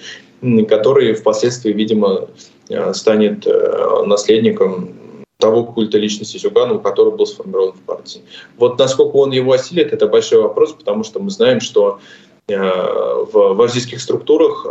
который 0.69 1.13
впоследствии, 1.13 1.73
видимо, 1.73 2.29
э, 2.71 2.95
станет 2.95 3.47
э, 3.47 4.03
наследником 4.07 4.95
того 5.37 5.65
культа 5.65 5.99
личности 5.99 6.39
Зюганова, 6.39 6.79
который 6.79 7.15
был 7.15 7.27
сформирован 7.27 7.73
в 7.73 7.81
партии. 7.83 8.23
Вот 8.57 8.79
насколько 8.79 9.17
он 9.17 9.31
его 9.33 9.53
осилит, 9.53 9.93
это 9.93 10.09
большой 10.09 10.41
вопрос, 10.41 10.73
потому 10.73 11.05
что 11.05 11.21
мы 11.21 11.31
знаем, 11.31 11.61
что 11.61 12.01
э, 12.49 12.57
в 12.57 13.55
вождийских 13.55 14.01
структурах 14.01 14.67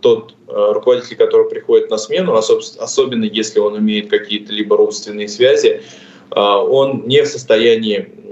тот 0.00 0.34
руководитель, 0.48 1.16
который 1.16 1.48
приходит 1.48 1.90
на 1.90 1.96
смену, 1.96 2.34
особенно 2.34 3.24
если 3.24 3.60
он 3.60 3.78
имеет 3.78 4.10
какие-то 4.10 4.52
либо 4.52 4.76
родственные 4.76 5.28
связи, 5.28 5.82
он 6.40 7.06
не 7.06 7.22
в 7.22 7.26
состоянии 7.26 8.22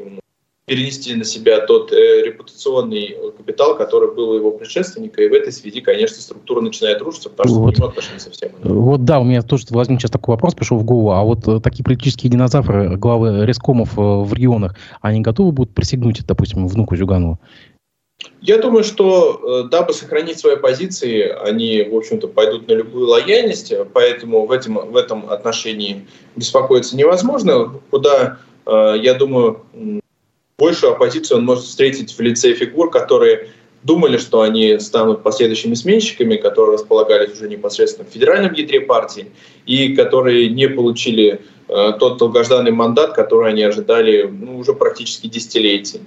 перенести 0.71 1.17
на 1.17 1.25
себя 1.25 1.67
тот 1.67 1.91
э, 1.93 2.23
репутационный 2.23 3.17
капитал, 3.37 3.77
который 3.77 4.15
был 4.15 4.31
у 4.31 4.35
его 4.37 4.53
предшественника, 4.53 5.21
и 5.21 5.29
в 5.29 5.33
этой 5.33 5.53
связи, 5.53 5.81
конечно, 5.81 6.23
структура 6.23 6.61
начинает 6.61 7.03
рушиться, 7.03 7.29
потому 7.29 7.73
что 7.73 7.83
вот. 7.83 7.91
отношения 7.91 8.21
совсем 8.21 8.51
Вот 8.63 9.05
да, 9.05 9.19
у 9.19 9.25
меня 9.25 9.43
тоже 9.43 9.65
возник 9.71 10.01
сейчас 10.01 10.13
такой 10.13 10.35
вопрос, 10.35 10.55
пришел 10.55 10.79
в 10.79 10.85
голову, 10.85 11.11
а 11.11 11.25
вот 11.25 11.49
э, 11.49 11.59
такие 11.59 11.83
политические 11.83 12.31
динозавры, 12.31 12.97
главы 12.97 13.45
рескомов 13.47 13.99
э, 13.99 14.01
в 14.01 14.33
регионах, 14.33 14.77
они 15.01 15.21
готовы 15.23 15.51
будут 15.51 15.75
присягнуть, 15.75 16.25
допустим, 16.25 16.69
внуку 16.69 16.95
Зюганова? 16.95 17.41
Я 18.43 18.59
думаю, 18.59 18.85
что 18.85 19.65
э, 19.65 19.69
дабы 19.69 19.93
сохранить 19.93 20.39
свои 20.39 20.57
позиции, 20.57 21.29
они, 21.29 21.83
в 21.83 21.97
общем-то, 21.97 22.29
пойдут 22.29 22.69
на 22.69 22.73
любую 22.73 23.07
лояльность, 23.07 23.73
поэтому 23.93 24.47
в 24.47 24.53
этом, 24.53 24.91
в 24.91 24.97
этом 24.97 25.29
отношении 25.31 26.07
беспокоиться 26.37 26.97
невозможно. 26.97 27.81
Куда, 27.91 28.39
э, 28.67 28.95
я 29.03 29.15
думаю, 29.15 29.63
большую 30.59 30.93
оппозицию 30.93 31.39
он 31.39 31.45
может 31.45 31.65
встретить 31.65 32.13
в 32.13 32.21
лице 32.21 32.55
фигур, 32.55 32.91
которые 32.91 33.49
думали, 33.83 34.19
что 34.19 34.43
они 34.43 34.79
станут 34.79 35.23
последующими 35.23 35.75
сменщиками, 35.75 36.37
которые 36.37 36.75
располагались 36.75 37.33
уже 37.33 37.49
непосредственно 37.49 38.09
в 38.09 38.13
федеральном 38.13 38.53
ядре 38.53 38.81
партии, 38.81 39.33
и 39.67 39.95
которые 39.95 40.51
не 40.51 40.69
получили 40.69 41.41
э, 41.69 41.93
тот 41.99 42.19
долгожданный 42.19 42.73
мандат, 42.73 43.15
который 43.15 43.51
они 43.51 43.63
ожидали 43.63 44.23
ну, 44.23 44.59
уже 44.59 44.75
практически 44.75 45.27
десятилетиями. 45.27 46.07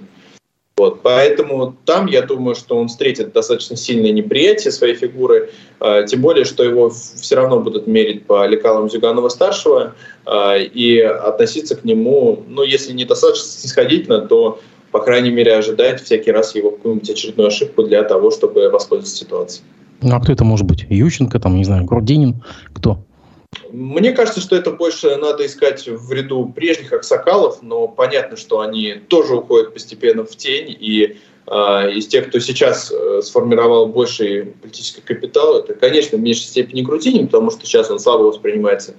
Вот, 0.76 1.02
поэтому 1.02 1.76
там, 1.84 2.06
я 2.06 2.22
думаю, 2.22 2.56
что 2.56 2.76
он 2.76 2.88
встретит 2.88 3.32
достаточно 3.32 3.76
сильное 3.76 4.10
неприятие 4.10 4.72
своей 4.72 4.96
фигуры, 4.96 5.50
э, 5.80 6.04
тем 6.08 6.20
более, 6.20 6.44
что 6.44 6.64
его 6.64 6.90
все 6.90 7.36
равно 7.36 7.60
будут 7.60 7.86
мерить 7.86 8.26
по 8.26 8.44
лекалам 8.44 8.90
Зюганова-старшего 8.90 9.94
э, 10.26 10.64
и 10.64 10.98
относиться 10.98 11.76
к 11.76 11.84
нему, 11.84 12.42
ну, 12.48 12.64
если 12.64 12.92
не 12.92 13.04
достаточно 13.04 13.46
снисходительно, 13.46 14.22
то, 14.22 14.58
по 14.90 14.98
крайней 14.98 15.30
мере, 15.30 15.54
ожидать 15.54 16.02
всякий 16.02 16.32
раз 16.32 16.56
его 16.56 16.72
какую-нибудь 16.72 17.08
очередную 17.08 17.48
ошибку 17.48 17.84
для 17.84 18.02
того, 18.02 18.32
чтобы 18.32 18.68
воспользоваться 18.68 19.16
ситуацией. 19.16 19.64
Ну, 20.02 20.16
а 20.16 20.20
кто 20.20 20.32
это 20.32 20.42
может 20.42 20.66
быть? 20.66 20.86
Ющенко, 20.88 21.38
там, 21.38 21.54
не 21.54 21.64
знаю, 21.64 21.84
Грудинин? 21.84 22.42
Кто? 22.74 22.98
Мне 23.70 24.12
кажется, 24.12 24.40
что 24.40 24.56
это 24.56 24.70
больше 24.70 25.16
надо 25.16 25.44
искать 25.46 25.86
в 25.86 26.12
ряду 26.12 26.52
прежних 26.54 26.92
аксакалов, 26.92 27.62
но 27.62 27.88
понятно, 27.88 28.36
что 28.36 28.60
они 28.60 28.94
тоже 29.08 29.36
уходят 29.36 29.74
постепенно 29.74 30.24
в 30.24 30.36
тень, 30.36 30.76
и 30.78 31.18
э, 31.46 31.52
из 31.92 32.06
тех, 32.06 32.28
кто 32.28 32.38
сейчас 32.38 32.92
э, 32.92 33.20
сформировал 33.22 33.86
больший 33.86 34.46
политический 34.62 35.02
капитал, 35.02 35.58
это, 35.58 35.74
конечно, 35.74 36.18
в 36.18 36.20
меньшей 36.20 36.42
степени 36.42 36.82
Грудинин, 36.82 37.26
потому 37.26 37.50
что 37.50 37.66
сейчас 37.66 37.90
он 37.90 37.98
слабо 37.98 38.22
воспринимается 38.22 38.92
э, 38.92 38.94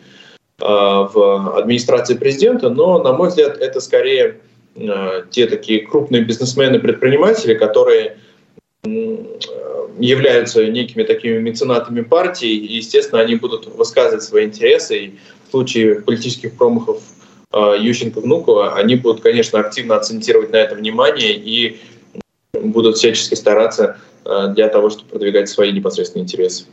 в 0.65 1.57
администрации 1.57 2.15
президента, 2.15 2.69
но, 2.69 3.01
на 3.01 3.13
мой 3.13 3.29
взгляд, 3.29 3.57
это 3.57 3.79
скорее 3.79 4.41
э, 4.75 5.23
те 5.31 5.47
такие 5.47 5.87
крупные 5.87 6.23
бизнесмены-предприниматели, 6.23 7.53
которые 7.53 8.17
являются 9.99 10.65
некими 10.67 11.03
такими 11.03 11.39
меценатами 11.39 12.01
партии, 12.01 12.51
и, 12.51 12.77
естественно, 12.77 13.21
они 13.21 13.35
будут 13.35 13.67
высказывать 13.67 14.23
свои 14.23 14.45
интересы, 14.45 14.97
и 14.97 15.15
в 15.47 15.51
случае 15.51 16.01
политических 16.01 16.53
промахов 16.53 17.01
э, 17.53 17.57
Ющенко-Внукова 17.79 18.75
они 18.75 18.95
будут, 18.95 19.21
конечно, 19.21 19.59
активно 19.59 19.95
акцентировать 19.95 20.51
на 20.51 20.57
это 20.57 20.75
внимание 20.75 21.35
и 21.35 21.79
будут 22.61 22.97
всячески 22.97 23.35
стараться 23.35 23.97
э, 24.25 24.47
для 24.53 24.67
того, 24.67 24.89
чтобы 24.89 25.09
продвигать 25.09 25.49
свои 25.49 25.71
непосредственные 25.71 26.23
интересы. 26.23 26.65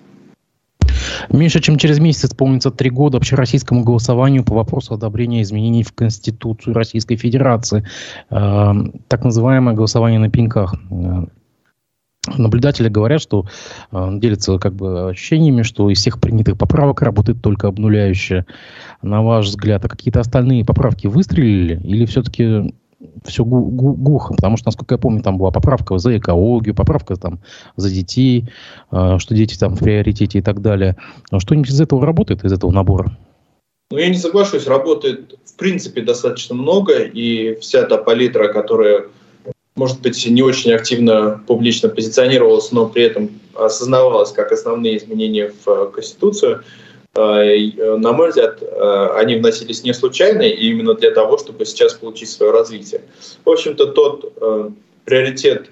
Меньше 1.28 1.60
чем 1.60 1.78
через 1.78 1.98
месяц 2.00 2.24
исполнится 2.24 2.70
три 2.70 2.90
года 2.90 3.18
общероссийскому 3.18 3.84
голосованию 3.84 4.44
по 4.44 4.54
вопросу 4.54 4.94
одобрения 4.94 5.42
изменений 5.42 5.84
в 5.84 5.92
Конституцию 5.92 6.74
Российской 6.74 7.16
Федерации. 7.16 7.86
Э, 8.30 8.72
так 9.08 9.24
называемое 9.24 9.74
голосование 9.74 10.18
на 10.18 10.30
пеньках. 10.30 10.74
Наблюдатели 12.26 12.88
говорят, 12.88 13.20
что 13.20 13.46
э, 13.90 14.08
делятся 14.18 14.58
как 14.58 14.74
бы 14.74 15.10
ощущениями, 15.10 15.62
что 15.62 15.90
из 15.90 15.98
всех 15.98 16.20
принятых 16.20 16.56
поправок 16.56 17.02
работает 17.02 17.42
только 17.42 17.66
обнуляющая. 17.66 18.46
На 19.02 19.22
ваш 19.22 19.46
взгляд, 19.46 19.84
а 19.84 19.88
какие-то 19.88 20.20
остальные 20.20 20.64
поправки 20.64 21.08
выстрелили 21.08 21.80
или 21.82 22.06
все-таки 22.06 22.74
все 23.24 23.44
гу- 23.44 23.64
гу- 23.64 23.94
глухо? 23.94 24.34
Потому 24.34 24.56
что, 24.56 24.68
насколько 24.68 24.94
я 24.94 24.98
помню, 24.98 25.20
там 25.20 25.36
была 25.36 25.50
поправка 25.50 25.98
за 25.98 26.16
экологию, 26.16 26.76
поправка 26.76 27.16
там 27.16 27.40
за 27.74 27.90
детей, 27.90 28.48
э, 28.92 29.18
что 29.18 29.34
дети 29.34 29.58
там 29.58 29.74
в 29.74 29.80
приоритете 29.80 30.38
и 30.38 30.42
так 30.42 30.62
далее. 30.62 30.96
Что-нибудь 31.36 31.70
из 31.70 31.80
этого 31.80 32.06
работает, 32.06 32.44
из 32.44 32.52
этого 32.52 32.70
набора? 32.70 33.16
Ну, 33.90 33.98
я 33.98 34.08
не 34.08 34.16
соглашусь, 34.16 34.68
работает 34.68 35.38
в 35.44 35.56
принципе 35.56 36.02
достаточно 36.02 36.54
много, 36.54 37.00
и 37.00 37.58
вся 37.60 37.82
та 37.82 37.98
палитра, 37.98 38.52
которая 38.52 39.06
может 39.74 40.00
быть, 40.00 40.24
не 40.26 40.42
очень 40.42 40.72
активно 40.72 41.42
публично 41.46 41.88
позиционировалась, 41.88 42.72
но 42.72 42.88
при 42.88 43.04
этом 43.04 43.30
осознавалась 43.54 44.32
как 44.32 44.52
основные 44.52 44.98
изменения 44.98 45.52
в 45.64 45.68
э, 45.68 45.90
Конституцию. 45.94 46.62
Э, 47.14 47.20
э, 47.20 47.96
на 47.96 48.12
мой 48.12 48.28
взгляд, 48.28 48.62
они 49.16 49.36
вносились 49.36 49.82
не 49.82 49.94
случайно, 49.94 50.42
и 50.42 50.68
именно 50.68 50.94
для 50.94 51.10
того, 51.10 51.38
чтобы 51.38 51.64
сейчас 51.64 51.94
получить 51.94 52.30
свое 52.30 52.52
развитие. 52.52 53.02
В 53.44 53.50
общем-то, 53.50 53.86
тот 53.86 54.32
приоритет 55.04 55.70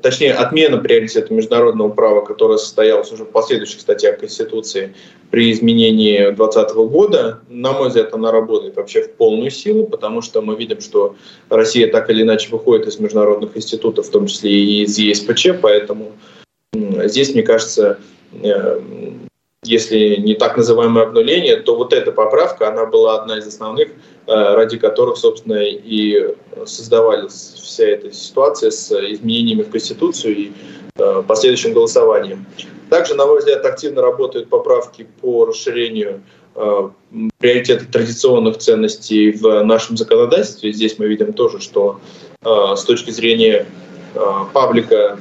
точнее, 0.00 0.34
отмена 0.34 0.78
приоритета 0.78 1.32
международного 1.34 1.88
права, 1.88 2.20
которая 2.20 2.58
состоялась 2.58 3.10
уже 3.12 3.24
в 3.24 3.30
последующих 3.30 3.80
статьях 3.80 4.18
Конституции 4.18 4.94
при 5.30 5.50
изменении 5.52 6.30
2020 6.30 6.76
года, 6.90 7.40
на 7.48 7.72
мой 7.72 7.88
взгляд, 7.88 8.14
она 8.14 8.30
работает 8.30 8.76
вообще 8.76 9.02
в 9.02 9.12
полную 9.14 9.50
силу, 9.50 9.86
потому 9.86 10.22
что 10.22 10.40
мы 10.42 10.56
видим, 10.56 10.80
что 10.80 11.16
Россия 11.48 11.90
так 11.90 12.08
или 12.10 12.22
иначе 12.22 12.50
выходит 12.50 12.86
из 12.86 12.98
международных 13.00 13.56
институтов, 13.56 14.06
в 14.06 14.10
том 14.10 14.26
числе 14.26 14.52
и 14.52 14.84
из 14.84 14.96
ЕСПЧ, 14.98 15.60
поэтому 15.60 16.12
здесь, 16.72 17.34
мне 17.34 17.42
кажется, 17.42 17.98
э, 18.42 18.80
если 19.66 20.16
не 20.16 20.34
так 20.34 20.56
называемое 20.56 21.04
обнуление, 21.04 21.56
то 21.56 21.76
вот 21.76 21.92
эта 21.92 22.12
поправка, 22.12 22.68
она 22.68 22.86
была 22.86 23.20
одна 23.20 23.38
из 23.38 23.46
основных, 23.46 23.88
э, 23.88 23.92
ради 24.26 24.78
которых, 24.78 25.16
собственно, 25.16 25.60
и 25.62 26.34
создавались 26.64 27.54
вся 27.56 27.86
эта 27.86 28.12
ситуация 28.12 28.70
с 28.70 28.92
изменениями 28.92 29.62
в 29.62 29.70
Конституцию 29.70 30.36
и 30.36 30.52
э, 30.98 31.22
последующим 31.26 31.72
голосованием. 31.72 32.46
Также, 32.90 33.14
на 33.14 33.26
мой 33.26 33.40
взгляд, 33.40 33.64
активно 33.64 34.02
работают 34.02 34.48
поправки 34.48 35.06
по 35.20 35.46
расширению 35.46 36.22
э, 36.54 36.88
приоритета 37.38 37.86
традиционных 37.90 38.58
ценностей 38.58 39.32
в 39.32 39.62
нашем 39.64 39.96
законодательстве. 39.96 40.72
Здесь 40.72 40.98
мы 40.98 41.06
видим 41.06 41.32
тоже, 41.32 41.60
что 41.60 42.00
с 42.42 42.84
точки 42.84 43.10
зрения 43.10 43.66
паблика 44.52 45.18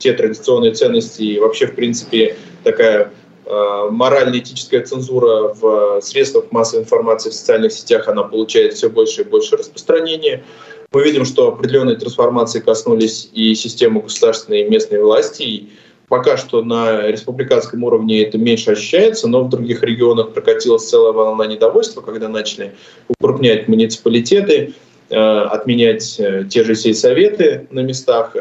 те 0.00 0.12
традиционные 0.12 0.74
ценности 0.74 1.22
и 1.22 1.40
вообще, 1.40 1.66
в 1.66 1.74
принципе, 1.74 2.36
такая 2.62 3.10
э, 3.46 3.88
морально-этическая 3.90 4.82
цензура 4.84 5.52
в 5.52 6.00
средствах 6.02 6.52
массовой 6.52 6.84
информации 6.84 7.30
в 7.30 7.34
социальных 7.34 7.72
сетях, 7.72 8.06
она 8.06 8.22
получает 8.22 8.74
все 8.74 8.90
больше 8.90 9.22
и 9.22 9.24
больше 9.24 9.56
распространения. 9.56 10.44
Мы 10.92 11.02
видим, 11.02 11.24
что 11.24 11.48
определенные 11.48 11.96
трансформации 11.96 12.60
коснулись 12.60 13.28
и 13.32 13.56
системы 13.56 14.00
государственной 14.02 14.60
и 14.60 14.68
местной 14.68 15.02
власти. 15.02 15.42
И 15.42 15.68
пока 16.06 16.36
что 16.36 16.62
на 16.62 17.08
республиканском 17.08 17.82
уровне 17.82 18.22
это 18.22 18.38
меньше 18.38 18.70
ощущается, 18.70 19.26
но 19.26 19.42
в 19.42 19.48
других 19.48 19.82
регионах 19.82 20.32
прокатилась 20.32 20.88
целая 20.88 21.12
волна 21.12 21.44
недовольства, 21.46 22.02
когда 22.02 22.28
начали 22.28 22.72
укрупнять 23.08 23.66
муниципалитеты, 23.66 24.74
э, 25.10 25.16
отменять 25.16 26.20
э, 26.20 26.44
те 26.48 26.62
же 26.62 26.76
сельсоветы 26.76 27.66
на 27.72 27.80
местах, 27.80 28.36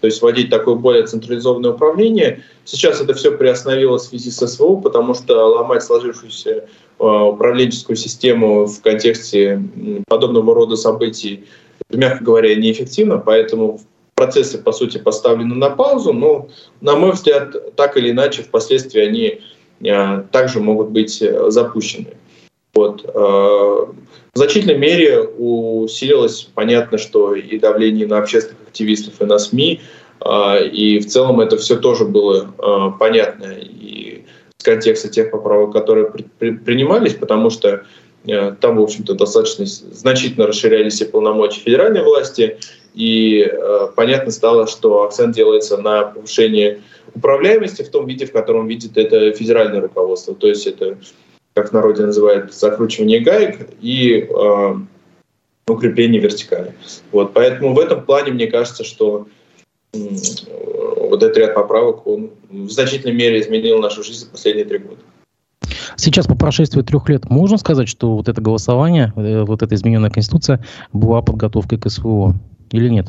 то 0.00 0.06
есть 0.06 0.22
вводить 0.22 0.50
такое 0.50 0.74
более 0.74 1.06
централизованное 1.06 1.72
управление. 1.72 2.42
Сейчас 2.64 3.00
это 3.00 3.14
все 3.14 3.32
приостановилось 3.32 4.04
в 4.04 4.08
связи 4.08 4.30
с 4.30 4.46
СВО, 4.46 4.76
потому 4.76 5.14
что 5.14 5.34
ломать 5.46 5.82
сложившуюся 5.82 6.50
э, 6.50 6.62
управленческую 6.98 7.96
систему 7.96 8.66
в 8.66 8.80
контексте 8.80 9.62
подобного 10.08 10.54
рода 10.54 10.76
событий, 10.76 11.44
мягко 11.90 12.24
говоря, 12.24 12.54
неэффективно, 12.54 13.18
поэтому 13.18 13.80
процессы, 14.14 14.58
по 14.58 14.72
сути, 14.72 14.98
поставлены 14.98 15.54
на 15.54 15.70
паузу, 15.70 16.12
но, 16.12 16.48
на 16.80 16.96
мой 16.96 17.12
взгляд, 17.12 17.76
так 17.76 17.96
или 17.96 18.10
иначе, 18.10 18.42
впоследствии 18.42 19.00
они 19.00 19.40
э, 19.80 20.24
также 20.32 20.60
могут 20.60 20.90
быть 20.90 21.20
э, 21.20 21.50
запущены. 21.50 22.16
Вот. 22.72 23.04
В 24.34 24.38
значительной 24.38 24.78
мере 24.78 25.20
усилилось, 25.22 26.48
понятно, 26.54 26.98
что 26.98 27.34
и 27.34 27.58
давление 27.58 28.06
на 28.06 28.18
общественных 28.18 28.62
активистов, 28.68 29.20
и 29.20 29.24
на 29.24 29.38
СМИ, 29.38 29.80
а, 30.20 30.58
и 30.58 31.00
в 31.00 31.06
целом 31.06 31.40
это 31.40 31.56
все 31.56 31.76
тоже 31.76 32.04
было 32.04 32.54
а, 32.58 32.90
понятно 32.90 33.52
и 33.58 34.24
с 34.60 34.62
контекста 34.62 35.08
тех 35.08 35.30
поправок, 35.30 35.72
которые 35.72 36.06
принимались, 36.38 37.14
потому 37.14 37.48
что 37.48 37.84
э, 38.26 38.54
там, 38.60 38.76
в 38.76 38.82
общем-то, 38.82 39.14
достаточно 39.14 39.64
значительно 39.64 40.46
расширялись 40.46 41.00
и 41.00 41.06
полномочия 41.06 41.60
федеральной 41.60 42.02
власти, 42.02 42.58
и 42.92 43.40
э, 43.40 43.88
понятно 43.96 44.30
стало, 44.30 44.66
что 44.66 45.02
акцент 45.04 45.34
делается 45.34 45.78
на 45.78 46.02
повышение 46.02 46.82
управляемости 47.14 47.82
в 47.82 47.88
том 47.88 48.06
виде, 48.06 48.26
в 48.26 48.32
котором 48.32 48.66
видит 48.66 48.98
это 48.98 49.32
федеральное 49.32 49.80
руководство. 49.80 50.34
То 50.34 50.48
есть 50.48 50.66
это 50.66 50.98
как 51.54 51.70
в 51.70 51.72
народе 51.72 52.06
называют, 52.06 52.54
закручивание 52.54 53.20
гаек 53.20 53.70
и 53.80 54.28
э, 54.28 54.74
укрепление 55.66 56.20
вертикали. 56.20 56.74
Вот, 57.12 57.32
поэтому 57.32 57.74
в 57.74 57.78
этом 57.78 58.04
плане 58.04 58.32
мне 58.32 58.46
кажется, 58.46 58.84
что 58.84 59.26
э, 59.92 59.98
вот 60.96 61.22
этот 61.22 61.36
ряд 61.36 61.54
поправок, 61.54 62.06
он 62.06 62.30
в 62.48 62.70
значительной 62.70 63.14
мере 63.14 63.40
изменил 63.40 63.80
нашу 63.80 64.02
жизнь 64.02 64.24
за 64.24 64.30
последние 64.30 64.64
три 64.64 64.78
года. 64.78 65.00
Сейчас, 65.96 66.26
по 66.26 66.36
прошествии 66.36 66.82
трех 66.82 67.08
лет, 67.08 67.28
можно 67.28 67.58
сказать, 67.58 67.88
что 67.88 68.16
вот 68.16 68.28
это 68.28 68.40
голосование, 68.40 69.12
э, 69.16 69.42
вот 69.42 69.62
эта 69.62 69.74
измененная 69.74 70.10
конституция 70.10 70.64
была 70.92 71.20
подготовкой 71.22 71.78
к 71.78 71.88
СВО 71.88 72.34
или 72.70 72.88
нет? 72.88 73.08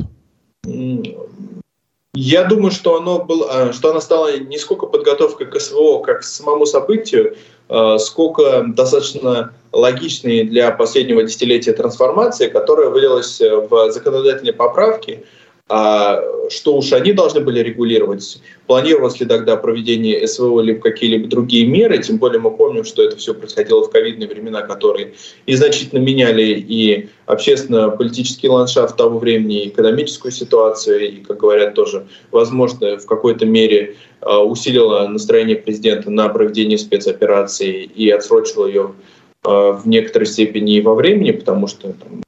Я 2.14 2.44
думаю, 2.44 2.72
что 2.72 2.98
оно 2.98 3.24
было, 3.24 3.72
что 3.72 3.92
она 3.92 4.02
стала 4.02 4.38
не 4.38 4.58
сколько 4.58 4.86
подготовкой 4.86 5.48
к 5.48 5.58
СВО, 5.58 6.00
как 6.00 6.22
к 6.22 6.24
самому 6.24 6.66
событию, 6.66 7.38
а, 7.70 7.98
сколько 8.00 8.66
достаточно 8.68 9.54
логичной 9.72 10.44
для 10.44 10.72
последнего 10.72 11.24
десятилетия 11.24 11.72
трансформации, 11.72 12.50
которая 12.50 12.90
вылилась 12.90 13.40
в 13.40 13.92
законодательные 13.92 14.52
поправки, 14.52 15.26
а 15.74 16.22
что 16.50 16.76
уж 16.76 16.92
они 16.92 17.14
должны 17.14 17.40
были 17.40 17.62
регулировать? 17.62 18.42
Планировалось 18.68 19.22
ли 19.22 19.26
тогда 19.26 19.56
проведение 19.56 20.28
СВО 20.28 20.60
или 20.60 20.74
какие-либо 20.74 21.30
другие 21.30 21.66
меры? 21.66 21.98
Тем 22.00 22.18
более 22.18 22.42
мы 22.42 22.52
помним, 22.52 22.84
что 22.84 23.02
это 23.02 23.16
все 23.16 23.34
происходило 23.34 23.82
в 23.82 23.90
ковидные 23.90 24.28
времена, 24.28 24.64
которые 24.64 25.14
и 25.46 25.56
значительно 25.56 26.00
меняли 26.00 26.44
и 26.44 27.08
общественно-политический 27.26 28.50
ландшафт 28.50 28.98
того 28.98 29.18
времени, 29.18 29.64
и 29.64 29.70
экономическую 29.70 30.34
ситуацию, 30.34 31.10
и, 31.10 31.16
как 31.22 31.38
говорят, 31.38 31.74
тоже, 31.74 32.06
возможно, 32.32 32.98
в 32.98 33.06
какой-то 33.06 33.46
мере 33.46 33.96
а, 34.20 34.44
усилило 34.44 35.08
настроение 35.08 35.56
президента 35.56 36.12
на 36.12 36.28
проведение 36.28 36.78
спецоперации 36.78 37.84
и 37.84 38.10
отсрочило 38.10 38.66
ее 38.66 38.92
а, 39.44 39.72
в 39.72 39.88
некоторой 39.88 40.26
степени 40.26 40.76
и 40.76 40.82
во 40.82 40.96
времени, 40.96 41.32
потому 41.32 41.68
что 41.68 41.94
там, 41.94 42.24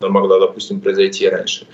она 0.00 0.10
могла, 0.10 0.40
допустим, 0.40 0.80
произойти 0.80 1.26
и 1.26 1.28
раньше. 1.28 1.68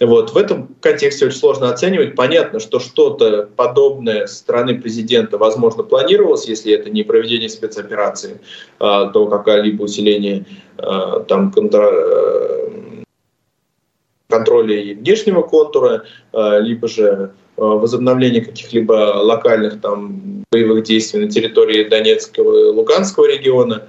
Вот. 0.00 0.32
В 0.32 0.36
этом 0.36 0.74
контексте 0.80 1.26
очень 1.26 1.38
сложно 1.38 1.70
оценивать. 1.70 2.14
Понятно, 2.14 2.60
что 2.60 2.80
что-то 2.80 3.48
подобное 3.56 4.26
со 4.26 4.36
стороны 4.36 4.78
президента, 4.80 5.38
возможно, 5.38 5.82
планировалось, 5.82 6.46
если 6.46 6.72
это 6.72 6.90
не 6.90 7.02
проведение 7.02 7.48
спецоперации, 7.48 8.40
а, 8.78 9.06
то 9.06 9.26
какое-либо 9.26 9.82
усиление 9.82 10.44
а, 10.78 11.20
там, 11.20 11.52
э, 11.56 13.02
контроля 14.28 14.76
и 14.76 14.94
внешнего 14.94 15.42
контура, 15.42 16.04
а, 16.32 16.58
либо 16.58 16.88
же 16.88 17.32
возобновление 17.56 18.44
каких-либо 18.44 18.92
локальных 19.22 19.80
там, 19.80 20.44
боевых 20.52 20.84
действий 20.84 21.20
на 21.20 21.30
территории 21.30 21.84
Донецкого 21.84 22.68
и 22.68 22.70
Луганского 22.70 23.26
региона. 23.26 23.88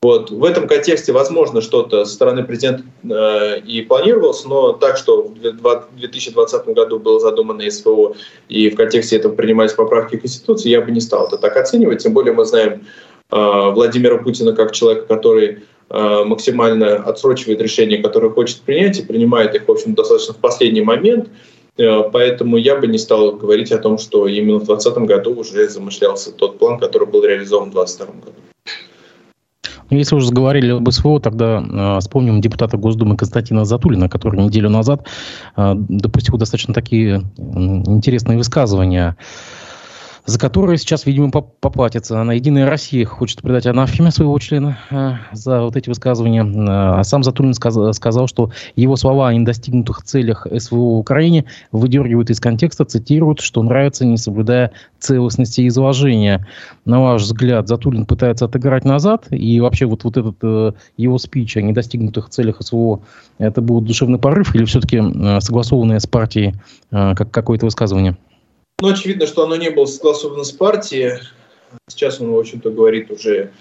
Вот. 0.00 0.30
В 0.30 0.44
этом 0.44 0.68
контексте, 0.68 1.12
возможно, 1.12 1.60
что-то 1.60 2.04
со 2.04 2.12
стороны 2.14 2.44
президента 2.44 2.84
э, 3.02 3.58
и 3.60 3.82
планировалось, 3.82 4.44
но 4.44 4.72
так, 4.72 4.96
что 4.96 5.22
в 5.22 5.34
2020 5.34 6.66
году 6.66 7.00
было 7.00 7.18
задумано 7.18 7.68
СВО, 7.68 8.14
и 8.48 8.70
в 8.70 8.76
контексте 8.76 9.16
этого 9.16 9.34
принимались 9.34 9.72
поправки 9.72 10.16
к 10.16 10.20
Конституции, 10.20 10.68
я 10.68 10.82
бы 10.82 10.92
не 10.92 11.00
стал 11.00 11.26
это 11.26 11.36
так 11.36 11.56
оценивать. 11.56 12.00
Тем 12.00 12.12
более 12.12 12.32
мы 12.32 12.44
знаем 12.44 12.86
э, 13.32 13.70
Владимира 13.72 14.18
Путина 14.18 14.52
как 14.52 14.70
человека, 14.70 15.06
который 15.06 15.64
э, 15.90 16.24
максимально 16.24 16.98
отсрочивает 16.98 17.60
решения, 17.60 17.98
которые 17.98 18.30
хочет 18.30 18.60
принять, 18.60 19.00
и 19.00 19.04
принимает 19.04 19.56
их, 19.56 19.66
в 19.66 19.70
общем, 19.72 19.94
достаточно 19.94 20.32
в 20.32 20.38
последний 20.38 20.82
момент. 20.82 21.28
Э, 21.76 22.04
поэтому 22.12 22.56
я 22.56 22.76
бы 22.76 22.86
не 22.86 22.98
стал 22.98 23.32
говорить 23.32 23.72
о 23.72 23.78
том, 23.78 23.98
что 23.98 24.28
именно 24.28 24.60
в 24.60 24.66
2020 24.66 25.08
году 25.08 25.34
уже 25.34 25.68
замышлялся 25.68 26.30
тот 26.30 26.60
план, 26.60 26.78
который 26.78 27.08
был 27.08 27.24
реализован 27.24 27.70
в 27.70 27.74
2022 27.74 28.20
году. 28.20 28.47
Ну, 29.90 29.96
если 29.96 30.14
уже 30.14 30.26
заговорили 30.26 30.72
об 30.72 30.90
СВО, 30.90 31.20
тогда 31.20 31.62
э, 31.62 32.00
вспомним 32.00 32.40
депутата 32.40 32.76
Госдумы 32.76 33.16
Константина 33.16 33.64
Затулина, 33.64 34.08
который 34.08 34.42
неделю 34.42 34.68
назад 34.68 35.06
э, 35.56 35.72
допустил 35.76 36.36
достаточно 36.36 36.74
такие 36.74 37.16
э, 37.16 37.40
интересные 37.40 38.36
высказывания 38.36 39.16
за 40.28 40.38
которые 40.38 40.76
сейчас, 40.76 41.06
видимо, 41.06 41.30
поплатится. 41.30 42.22
На 42.22 42.32
«Единая 42.32 42.68
Россия» 42.68 43.06
хочет 43.06 43.40
придать 43.40 43.64
анафеме 43.64 44.10
своего 44.10 44.38
члена 44.38 44.78
э, 44.90 45.12
за 45.32 45.62
вот 45.62 45.74
эти 45.74 45.88
высказывания. 45.88 46.44
Э, 46.44 47.00
а 47.00 47.02
сам 47.02 47.22
Затулин 47.22 47.54
сказ, 47.54 47.96
сказал, 47.96 48.26
что 48.26 48.50
его 48.76 48.96
слова 48.96 49.28
о 49.28 49.32
недостигнутых 49.32 50.02
целях 50.02 50.46
СВО 50.54 50.76
в 50.76 50.98
Украине 50.98 51.46
выдергивают 51.72 52.28
из 52.28 52.40
контекста, 52.40 52.84
цитируют, 52.84 53.40
что 53.40 53.62
нравится, 53.62 54.04
не 54.04 54.18
соблюдая 54.18 54.72
целостности 54.98 55.66
изложения. 55.66 56.46
На 56.84 57.00
ваш 57.00 57.22
взгляд, 57.22 57.66
Затулин 57.66 58.04
пытается 58.04 58.44
отыграть 58.44 58.84
назад, 58.84 59.28
и 59.30 59.58
вообще 59.60 59.86
вот, 59.86 60.04
вот 60.04 60.18
этот 60.18 60.36
э, 60.42 60.72
его 60.98 61.16
спич 61.16 61.56
о 61.56 61.62
недостигнутых 61.62 62.28
целях 62.28 62.60
СВО, 62.60 63.00
это 63.38 63.62
был 63.62 63.80
душевный 63.80 64.18
порыв 64.18 64.54
или 64.54 64.66
все-таки 64.66 64.98
э, 64.98 65.40
согласованное 65.40 66.00
с 66.00 66.06
партией 66.06 66.54
э, 66.90 67.14
как 67.14 67.30
какое-то 67.30 67.64
высказывание? 67.64 68.18
Ну, 68.80 68.88
очевидно, 68.88 69.26
что 69.26 69.42
оно 69.42 69.56
не 69.56 69.70
было 69.70 69.86
согласовано 69.86 70.44
с 70.44 70.52
партией. 70.52 71.20
Сейчас 71.88 72.20
он, 72.20 72.30
в 72.32 72.38
общем-то, 72.38 72.70
говорит 72.70 73.10
уже 73.10 73.52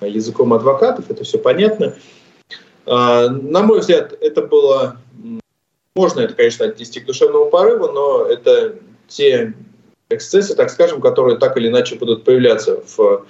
языком 0.00 0.52
адвокатов, 0.52 1.10
это 1.10 1.24
все 1.24 1.38
понятно. 1.38 1.94
А, 2.86 3.28
на 3.28 3.62
мой 3.62 3.80
взгляд, 3.80 4.12
это 4.20 4.42
было 4.42 4.98
можно 5.98 6.20
это, 6.20 6.34
конечно, 6.34 6.64
отнести 6.64 7.00
к 7.00 7.06
душевному 7.06 7.50
порыву, 7.50 7.88
но 7.88 8.24
это 8.24 8.76
те 9.08 9.52
эксцессы, 10.10 10.54
так 10.54 10.70
скажем, 10.70 11.00
которые 11.00 11.38
так 11.38 11.56
или 11.56 11.66
иначе 11.66 11.96
будут 11.96 12.22
появляться 12.22 12.80
в 12.96 13.26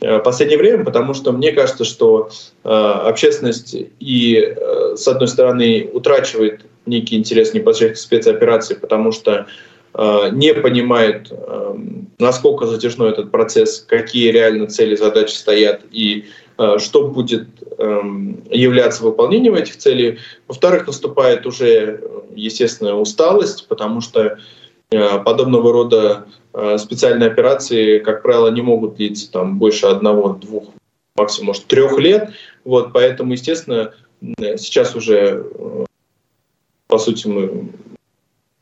э, 0.00 0.18
последнее 0.18 0.58
время, 0.58 0.84
потому 0.84 1.14
что 1.14 1.30
мне 1.30 1.52
кажется, 1.52 1.84
что 1.84 2.28
э, 2.64 2.68
общественность 2.68 3.76
и, 4.00 4.34
э, 4.36 4.96
с 4.96 5.06
одной 5.06 5.28
стороны, 5.28 5.88
утрачивает 5.92 6.62
некий 6.86 7.16
интерес 7.16 7.54
непосредственно 7.54 7.94
к 7.94 7.98
спецоперации, 7.98 8.74
потому 8.74 9.12
что 9.12 9.46
не 9.94 10.54
понимает, 10.54 11.28
э, 11.30 11.74
насколько 12.18 12.66
затяжной 12.66 13.10
этот 13.10 13.30
процесс, 13.30 13.80
какие 13.80 14.30
реально 14.30 14.66
цели, 14.66 14.94
задачи 14.96 15.32
стоят 15.32 15.82
и 15.90 16.26
э, 16.58 16.78
что 16.78 17.08
будет 17.08 17.48
э, 17.78 18.00
являться 18.50 19.02
выполнением 19.02 19.54
этих 19.54 19.76
целей. 19.76 20.18
Во-вторых, 20.46 20.86
наступает 20.86 21.46
уже, 21.46 22.00
естественно, 22.34 22.98
усталость, 22.98 23.66
потому 23.68 24.00
что 24.00 24.38
Э, 24.90 25.18
подобного 25.22 25.70
рода 25.70 26.26
э, 26.54 26.78
специальные 26.78 27.30
операции, 27.30 27.98
как 27.98 28.22
правило, 28.22 28.48
не 28.48 28.62
могут 28.62 28.96
длиться 28.96 29.30
там, 29.30 29.58
больше 29.58 29.86
одного, 29.86 30.30
двух, 30.30 30.64
максимум, 31.14 31.48
может, 31.48 31.66
трех 31.66 31.98
лет. 31.98 32.30
Вот, 32.64 32.94
поэтому, 32.94 33.32
естественно, 33.32 33.92
сейчас 34.38 34.96
уже, 34.96 35.44
э, 35.44 35.84
по 36.86 36.98
сути, 36.98 37.26
мы 37.26 37.68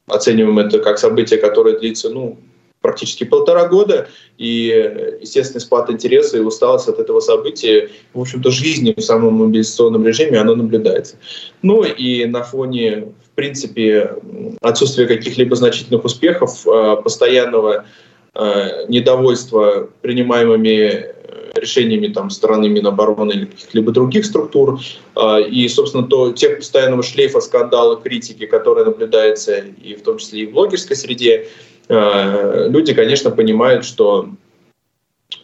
оцениваем 0.07 0.59
это 0.59 0.79
как 0.79 0.99
событие, 0.99 1.39
которое 1.39 1.79
длится 1.79 2.11
ну, 2.11 2.39
практически 2.87 3.25
полтора 3.25 3.67
года, 3.67 4.09
и, 4.39 5.17
естественно, 5.21 5.61
спад 5.61 5.91
интереса 5.91 6.37
и 6.37 6.41
усталость 6.41 6.89
от 6.89 7.01
этого 7.01 7.19
события, 7.19 7.91
в 8.15 8.21
общем-то, 8.21 8.51
жизни 8.51 8.95
в 8.97 9.01
самом 9.01 9.35
мобилизационном 9.35 10.07
режиме, 10.07 10.39
оно 10.39 10.55
наблюдается. 10.55 11.17
Ну 11.63 11.83
и 11.83 12.25
на 12.27 12.45
фоне, 12.45 13.09
в 13.25 13.31
принципе, 13.35 14.13
отсутствия 14.61 15.07
каких-либо 15.07 15.57
значительных 15.57 16.05
успехов, 16.05 16.65
а, 16.67 16.97
постоянного 16.97 17.87
а, 18.35 18.87
недовольства 18.87 19.91
принимаемыми 20.03 20.69
э, 20.69 21.46
решениями 21.59 22.09
там, 22.09 22.31
стороны 22.31 22.69
Минобороны 22.69 23.33
или 23.33 23.45
каких-либо 23.47 23.93
других 23.93 24.25
структур, 24.25 24.81
а, 25.15 25.39
и, 25.39 25.69
собственно, 25.69 26.07
то, 26.07 26.33
тех 26.33 26.59
постоянного 26.59 27.03
шлейфа 27.03 27.41
скандала, 27.41 27.97
критики, 27.97 28.47
которая 28.47 28.85
наблюдается 28.85 29.57
и 29.59 29.95
в 29.95 30.03
том 30.03 30.19
числе 30.19 30.43
и 30.43 30.47
в 30.47 30.53
блогерской 30.53 30.97
среде, 30.97 31.49
Э, 31.89 32.67
люди, 32.69 32.95
конечно, 32.95 33.31
понимают, 33.31 33.85
что 33.85 34.31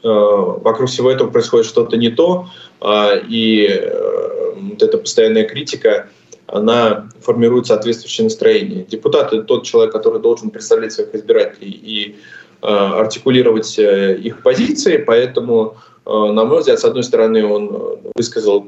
э, 0.02 0.08
вокруг 0.08 0.88
всего 0.88 1.10
этого 1.10 1.30
происходит 1.30 1.66
что-то 1.66 1.96
не 1.96 2.10
то, 2.10 2.46
а, 2.80 3.14
и 3.14 3.66
э, 3.68 4.54
вот 4.56 4.82
эта 4.82 4.98
постоянная 4.98 5.44
критика, 5.44 6.08
она 6.46 7.08
формирует 7.20 7.66
соответствующее 7.66 8.24
настроение. 8.24 8.84
Депутат— 8.84 9.32
это 9.32 9.44
тот 9.44 9.64
человек, 9.64 9.92
который 9.92 10.20
должен 10.20 10.50
представлять 10.50 10.92
своих 10.92 11.14
избирателей 11.14 11.70
и 11.70 12.16
артикулировать 12.60 13.76
их 13.76 14.40
позиции, 14.42 14.96
поэтому, 14.98 15.78
на 16.06 16.44
мой 16.44 16.60
взгляд, 16.60 16.80
с 16.80 16.84
одной 16.84 17.02
стороны, 17.02 17.44
он 17.44 18.00
высказал 18.14 18.66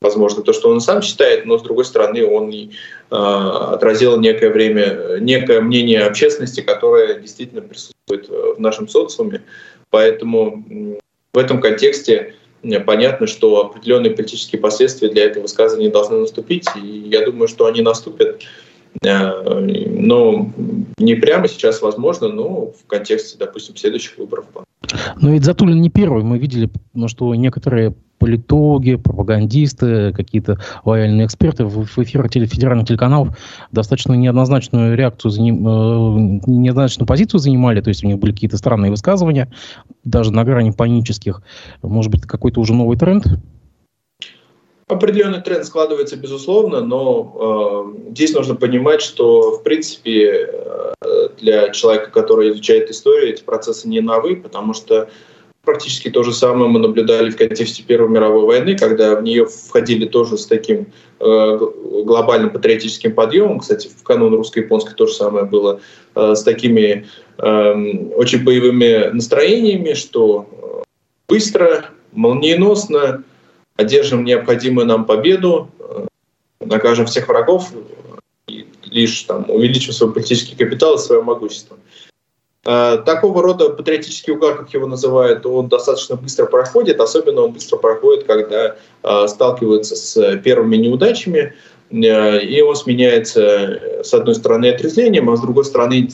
возможно, 0.00 0.42
то, 0.42 0.52
что 0.52 0.68
он 0.68 0.80
сам 0.80 1.02
считает, 1.02 1.46
но, 1.46 1.58
с 1.58 1.62
другой 1.62 1.84
стороны, 1.84 2.24
он 2.24 2.50
и, 2.50 2.68
э, 3.10 3.16
отразил 3.16 4.20
некое 4.20 4.50
время, 4.50 5.18
некое 5.20 5.60
мнение 5.60 6.04
общественности, 6.04 6.60
которое 6.60 7.18
действительно 7.18 7.62
присутствует 7.62 8.28
в 8.28 8.60
нашем 8.60 8.88
социуме. 8.88 9.42
Поэтому 9.90 10.64
в 11.32 11.38
этом 11.38 11.60
контексте 11.60 12.34
понятно, 12.84 13.26
что 13.26 13.60
определенные 13.60 14.12
политические 14.12 14.60
последствия 14.60 15.08
для 15.08 15.24
этого 15.24 15.42
высказывания 15.42 15.90
должны 15.90 16.18
наступить, 16.18 16.68
и 16.76 16.86
я 16.86 17.24
думаю, 17.24 17.48
что 17.48 17.66
они 17.66 17.80
наступят 17.80 18.42
Э, 19.04 19.42
но 19.60 20.50
не 20.98 21.14
прямо 21.14 21.48
сейчас 21.48 21.82
возможно, 21.82 22.28
но 22.28 22.72
в 22.72 22.86
контексте, 22.86 23.36
допустим, 23.38 23.76
следующих 23.76 24.18
выборов. 24.18 24.46
Но 25.20 25.30
ведь 25.30 25.44
Затулин 25.44 25.80
не 25.80 25.90
первый. 25.90 26.22
Мы 26.22 26.38
видели, 26.38 26.70
ну, 26.94 27.08
что 27.08 27.34
некоторые 27.34 27.94
политологи, 28.18 28.96
пропагандисты, 28.96 30.12
какие-то 30.12 30.58
лояльные 30.84 31.26
эксперты 31.26 31.64
в, 31.64 31.98
эфирах 31.98 32.32
федеральных 32.32 32.88
телеканалов 32.88 33.36
достаточно 33.72 34.14
неоднозначную 34.14 34.96
реакцию, 34.96 35.32
э, 35.32 36.40
неоднозначную 36.46 37.06
позицию 37.06 37.40
занимали, 37.40 37.80
то 37.80 37.88
есть 37.88 38.04
у 38.04 38.06
них 38.06 38.18
были 38.18 38.32
какие-то 38.32 38.56
странные 38.56 38.90
высказывания, 38.90 39.50
даже 40.04 40.32
на 40.32 40.44
грани 40.44 40.70
панических. 40.70 41.42
Может 41.82 42.10
быть, 42.10 42.22
какой-то 42.22 42.60
уже 42.60 42.74
новый 42.74 42.96
тренд? 42.96 43.26
Определенный 44.88 45.40
тренд 45.40 45.64
складывается, 45.64 46.16
безусловно, 46.16 46.80
но 46.80 47.92
э, 48.06 48.10
здесь 48.12 48.32
нужно 48.34 48.54
понимать, 48.54 49.02
что, 49.02 49.56
в 49.58 49.64
принципе, 49.64 50.48
э, 50.48 51.28
для 51.40 51.70
человека, 51.70 52.12
который 52.12 52.50
изучает 52.52 52.88
историю, 52.88 53.32
эти 53.32 53.42
процессы 53.42 53.88
не 53.88 54.00
новы, 54.00 54.36
потому 54.36 54.74
что 54.74 55.08
практически 55.64 56.08
то 56.08 56.22
же 56.22 56.32
самое 56.32 56.70
мы 56.70 56.78
наблюдали 56.78 57.30
в 57.30 57.36
контексте 57.36 57.82
Первой 57.82 58.08
мировой 58.08 58.44
войны, 58.44 58.78
когда 58.78 59.16
в 59.16 59.22
нее 59.24 59.46
входили 59.46 60.06
тоже 60.06 60.38
с 60.38 60.46
таким 60.46 60.86
э, 61.18 61.58
глобальным 62.04 62.50
патриотическим 62.50 63.12
подъемом. 63.12 63.58
Кстати, 63.58 63.88
в 63.88 64.04
канун 64.04 64.34
русско-японской 64.34 64.94
то 64.94 65.08
же 65.08 65.14
самое 65.14 65.44
было 65.44 65.80
э, 66.14 66.34
с 66.36 66.44
такими 66.44 67.06
э, 67.38 67.72
очень 68.14 68.44
боевыми 68.44 69.10
настроениями, 69.12 69.94
что 69.94 70.46
э, 70.52 70.82
быстро, 71.28 71.86
молниеносно, 72.12 73.24
одержим 73.76 74.24
необходимую 74.24 74.86
нам 74.86 75.04
победу, 75.04 75.70
э, 75.78 76.06
накажем 76.60 77.06
всех 77.06 77.28
врагов 77.28 77.70
и 78.48 78.66
лишь 78.84 79.22
там, 79.22 79.48
увеличим 79.48 79.92
свой 79.92 80.12
политический 80.12 80.56
капитал 80.56 80.96
и 80.96 80.98
свое 80.98 81.22
могущество. 81.22 81.76
Э, 82.64 82.98
такого 83.04 83.42
рода 83.42 83.68
патриотический 83.68 84.32
угар, 84.32 84.56
как 84.58 84.72
его 84.72 84.86
называют, 84.86 85.44
он 85.46 85.68
достаточно 85.68 86.16
быстро 86.16 86.46
проходит, 86.46 87.00
особенно 87.00 87.42
он 87.42 87.52
быстро 87.52 87.76
проходит, 87.76 88.24
когда 88.24 88.76
э, 89.02 89.28
сталкивается 89.28 89.94
с 89.94 90.36
первыми 90.38 90.76
неудачами, 90.76 91.54
и 91.88 92.64
он 92.66 92.74
сменяется, 92.74 94.02
с 94.02 94.12
одной 94.12 94.34
стороны, 94.34 94.70
отрезвлением, 94.70 95.30
а 95.30 95.36
с 95.36 95.40
другой 95.40 95.64
стороны, 95.64 96.08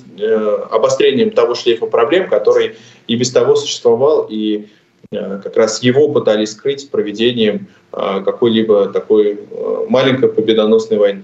обострением 0.71 1.31
того 1.31 1.55
шлейфа 1.55 1.87
проблем, 1.87 2.29
который 2.29 2.77
и 3.07 3.17
без 3.17 3.31
того 3.31 3.57
существовал, 3.57 4.27
и 4.29 4.67
как 5.13 5.57
раз 5.57 5.83
его 5.83 6.09
пытались 6.09 6.53
скрыть 6.53 6.91
проведением 6.91 7.69
э, 7.93 8.23
какой-либо 8.25 8.87
такой 8.87 9.39
э, 9.39 9.87
маленькой 9.89 10.31
победоносной 10.31 10.99
войны. 10.99 11.23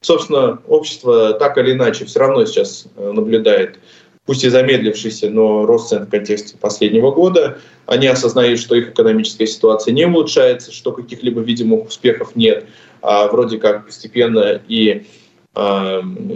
Собственно, 0.00 0.58
общество 0.68 1.32
так 1.32 1.58
или 1.58 1.72
иначе 1.72 2.04
все 2.04 2.20
равно 2.20 2.44
сейчас 2.44 2.86
наблюдает, 2.96 3.78
пусть 4.26 4.44
и 4.44 4.50
замедлившийся, 4.50 5.30
но 5.30 5.64
рост 5.64 5.88
цен 5.88 6.04
в 6.06 6.10
контексте 6.10 6.56
последнего 6.58 7.10
года. 7.10 7.58
Они 7.86 8.06
осознают, 8.06 8.60
что 8.60 8.74
их 8.74 8.90
экономическая 8.90 9.46
ситуация 9.46 9.92
не 9.92 10.06
улучшается, 10.06 10.72
что 10.72 10.92
каких-либо 10.92 11.40
видимых 11.40 11.86
успехов 11.88 12.36
нет, 12.36 12.66
а 13.00 13.28
вроде 13.28 13.58
как 13.58 13.86
постепенно 13.86 14.60
и 14.68 15.06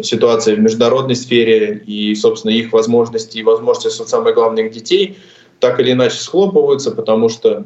ситуация 0.03 0.55
в 0.55 0.61
международной 0.61 1.17
сфере 1.17 1.83
и, 1.85 2.15
собственно, 2.15 2.53
их 2.53 2.73
возможности 2.73 3.39
и 3.39 3.43
возможности, 3.43 3.89
самое 4.07 4.35
главное, 4.35 4.65
их 4.65 4.73
детей– 4.73 5.19
так 5.61 5.81
или 5.81 5.93
иначе 5.93 6.17
схлопываются, 6.17 6.91
потому 6.91 7.29
что 7.29 7.65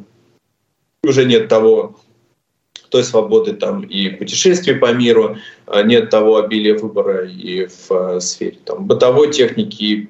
уже 1.05 1.25
нет 1.25 1.49
того 1.49 1.97
той 2.93 3.05
свободы 3.05 3.55
там 3.55 3.83
и 3.83 4.11
путешествий 4.11 4.75
по 4.75 4.93
миру, 4.93 5.39
а 5.67 5.83
нет 5.83 6.11
того 6.11 6.37
обилия 6.37 6.77
выбора 6.79 7.27
и 7.27 7.67
в 7.67 7.91
э, 7.91 8.21
сфере 8.21 8.59
там, 8.65 8.87
бытовой 8.87 9.33
техники 9.33 9.83
и, 9.83 10.09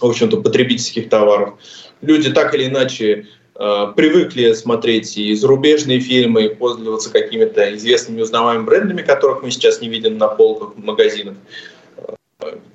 в 0.00 0.04
общем-то, 0.04 0.40
потребительских 0.40 1.08
товаров. 1.08 1.58
Люди 2.00 2.32
так 2.32 2.54
или 2.54 2.66
иначе 2.66 3.26
э, 3.56 3.86
привыкли 3.96 4.52
смотреть 4.52 5.18
и 5.18 5.34
зарубежные 5.34 5.98
фильмы, 5.98 6.44
и 6.44 6.54
пользоваться 6.54 7.10
какими-то 7.10 7.74
известными 7.74 8.22
узнаваемыми 8.22 8.64
брендами, 8.64 9.02
которых 9.02 9.42
мы 9.42 9.50
сейчас 9.50 9.80
не 9.80 9.88
видим 9.88 10.18
на 10.18 10.28
полках 10.28 10.76
магазинов. 10.76 11.34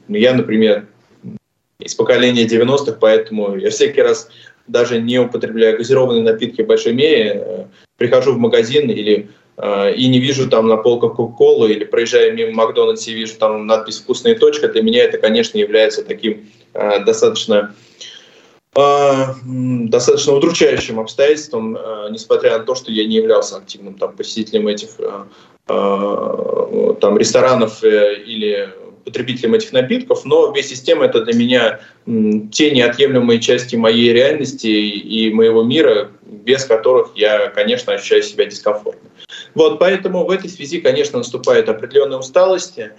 Я, 0.10 0.34
например, 0.34 0.86
из 1.80 1.94
поколения 1.96 2.46
90-х, 2.46 2.98
поэтому 3.00 3.56
я 3.56 3.70
всякий 3.70 4.02
раз 4.02 4.30
даже 4.68 5.00
не 5.00 5.20
употребляю 5.20 5.78
газированные 5.78 6.24
напитки 6.24 6.62
в 6.62 6.68
большой 6.68 6.94
мере, 6.94 7.32
э, 7.36 7.66
прихожу 7.98 8.34
в 8.34 8.40
магазин 8.40 8.90
или 8.90 9.30
э, 9.58 9.94
и 9.94 10.08
не 10.08 10.20
вижу 10.20 10.50
там 10.50 10.68
на 10.68 10.78
полках 10.78 11.16
Кока-Колы 11.16 11.72
или 11.72 11.84
проезжая 11.86 12.32
мимо 12.32 12.54
Макдональдса 12.54 13.12
и 13.12 13.14
вижу 13.14 13.36
там 13.38 13.68
надпись 13.68 14.00
«Вкусная 14.00 14.36
точка», 14.36 14.68
для 14.68 14.82
меня 14.82 15.04
это, 15.04 15.18
конечно, 15.20 15.58
является 15.58 16.04
таким 16.04 16.50
э, 16.74 17.04
достаточно 17.04 17.76
достаточно 18.74 20.34
удручающим 20.34 21.00
обстоятельством, 21.00 21.80
несмотря 22.12 22.60
на 22.60 22.64
то, 22.64 22.76
что 22.76 22.92
я 22.92 23.08
не 23.08 23.16
являлся 23.16 23.58
активным 23.58 23.96
там, 23.96 24.16
посетителем 24.16 24.68
этих 24.68 24.90
там, 25.66 27.18
ресторанов 27.18 27.84
или 27.84 28.70
потребителем 29.08 29.54
этих 29.54 29.72
напитков, 29.72 30.26
но 30.26 30.52
вместе 30.52 30.76
с 30.76 30.84
это 30.86 31.22
для 31.22 31.34
меня 31.34 31.80
те 32.52 32.72
неотъемлемые 32.72 33.40
части 33.40 33.78
моей 33.78 34.12
реальности 34.12 34.68
и 34.68 35.34
моего 35.34 35.64
мира, 35.64 36.12
без 36.24 36.66
которых 36.66 37.12
я, 37.16 37.48
конечно, 37.48 37.94
ощущаю 37.94 38.22
себя 38.22 38.46
дискомфортно. 38.46 39.10
Вот, 39.56 39.80
поэтому 39.80 40.26
в 40.26 40.30
этой 40.30 40.50
связи, 40.50 40.82
конечно, 40.82 41.20
наступает 41.20 41.70
определенная 41.70 42.18
усталость, 42.18 42.78
э, 42.78 42.90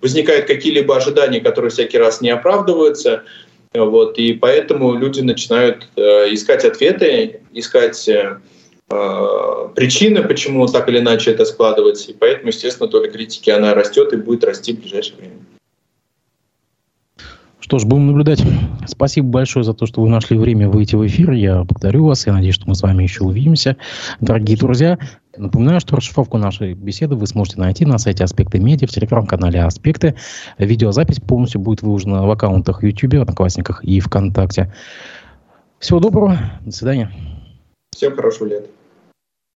возникают 0.00 0.46
какие-либо 0.46 0.96
ожидания, 0.96 1.40
которые 1.40 1.72
всякий 1.72 1.98
раз 1.98 2.20
не 2.20 2.30
оправдываются, 2.30 3.24
вот, 3.74 4.18
и 4.18 4.34
поэтому 4.34 4.94
люди 4.94 5.20
начинают 5.20 5.88
э, 5.96 6.32
искать 6.32 6.64
ответы, 6.64 7.40
искать 7.52 8.08
э, 8.08 8.38
причины, 8.88 10.22
почему 10.22 10.66
так 10.66 10.88
или 10.88 10.98
иначе 10.98 11.32
это 11.32 11.44
складывается, 11.44 12.12
и 12.12 12.14
поэтому, 12.14 12.48
естественно, 12.48 12.88
доля 12.88 13.10
критики, 13.10 13.50
она 13.50 13.74
растет 13.74 14.12
и 14.12 14.16
будет 14.16 14.44
расти 14.44 14.72
в 14.74 14.80
ближайшее 14.80 15.16
время. 15.18 15.36
Что 17.66 17.80
ж, 17.80 17.84
будем 17.84 18.06
наблюдать. 18.06 18.40
Спасибо 18.86 19.26
большое 19.26 19.64
за 19.64 19.74
то, 19.74 19.86
что 19.86 20.00
вы 20.00 20.08
нашли 20.08 20.38
время 20.38 20.68
выйти 20.68 20.94
в 20.94 21.04
эфир. 21.04 21.32
Я 21.32 21.64
благодарю 21.64 22.04
вас. 22.06 22.24
Я 22.24 22.32
надеюсь, 22.32 22.54
что 22.54 22.68
мы 22.68 22.76
с 22.76 22.82
вами 22.82 23.02
еще 23.02 23.24
увидимся. 23.24 23.76
Дорогие 24.20 24.56
друзья, 24.56 25.00
напоминаю, 25.36 25.80
что 25.80 25.96
расшифровку 25.96 26.38
нашей 26.38 26.74
беседы 26.74 27.16
вы 27.16 27.26
сможете 27.26 27.58
найти 27.58 27.84
на 27.84 27.98
сайте 27.98 28.22
Аспекты 28.22 28.60
Медиа, 28.60 28.86
в 28.86 28.92
телеграм-канале 28.92 29.60
Аспекты. 29.62 30.14
Видеозапись 30.58 31.18
полностью 31.18 31.60
будет 31.60 31.82
выложена 31.82 32.24
в 32.24 32.30
аккаунтах 32.30 32.84
YouTube, 32.84 33.14
Одноклассниках 33.14 33.82
и 33.82 33.98
ВКонтакте. 33.98 34.72
Всего 35.80 35.98
доброго. 35.98 36.38
До 36.60 36.70
свидания. 36.70 37.10
Всем 37.90 38.14
хорошего 38.14 38.46
лета. 38.46 38.68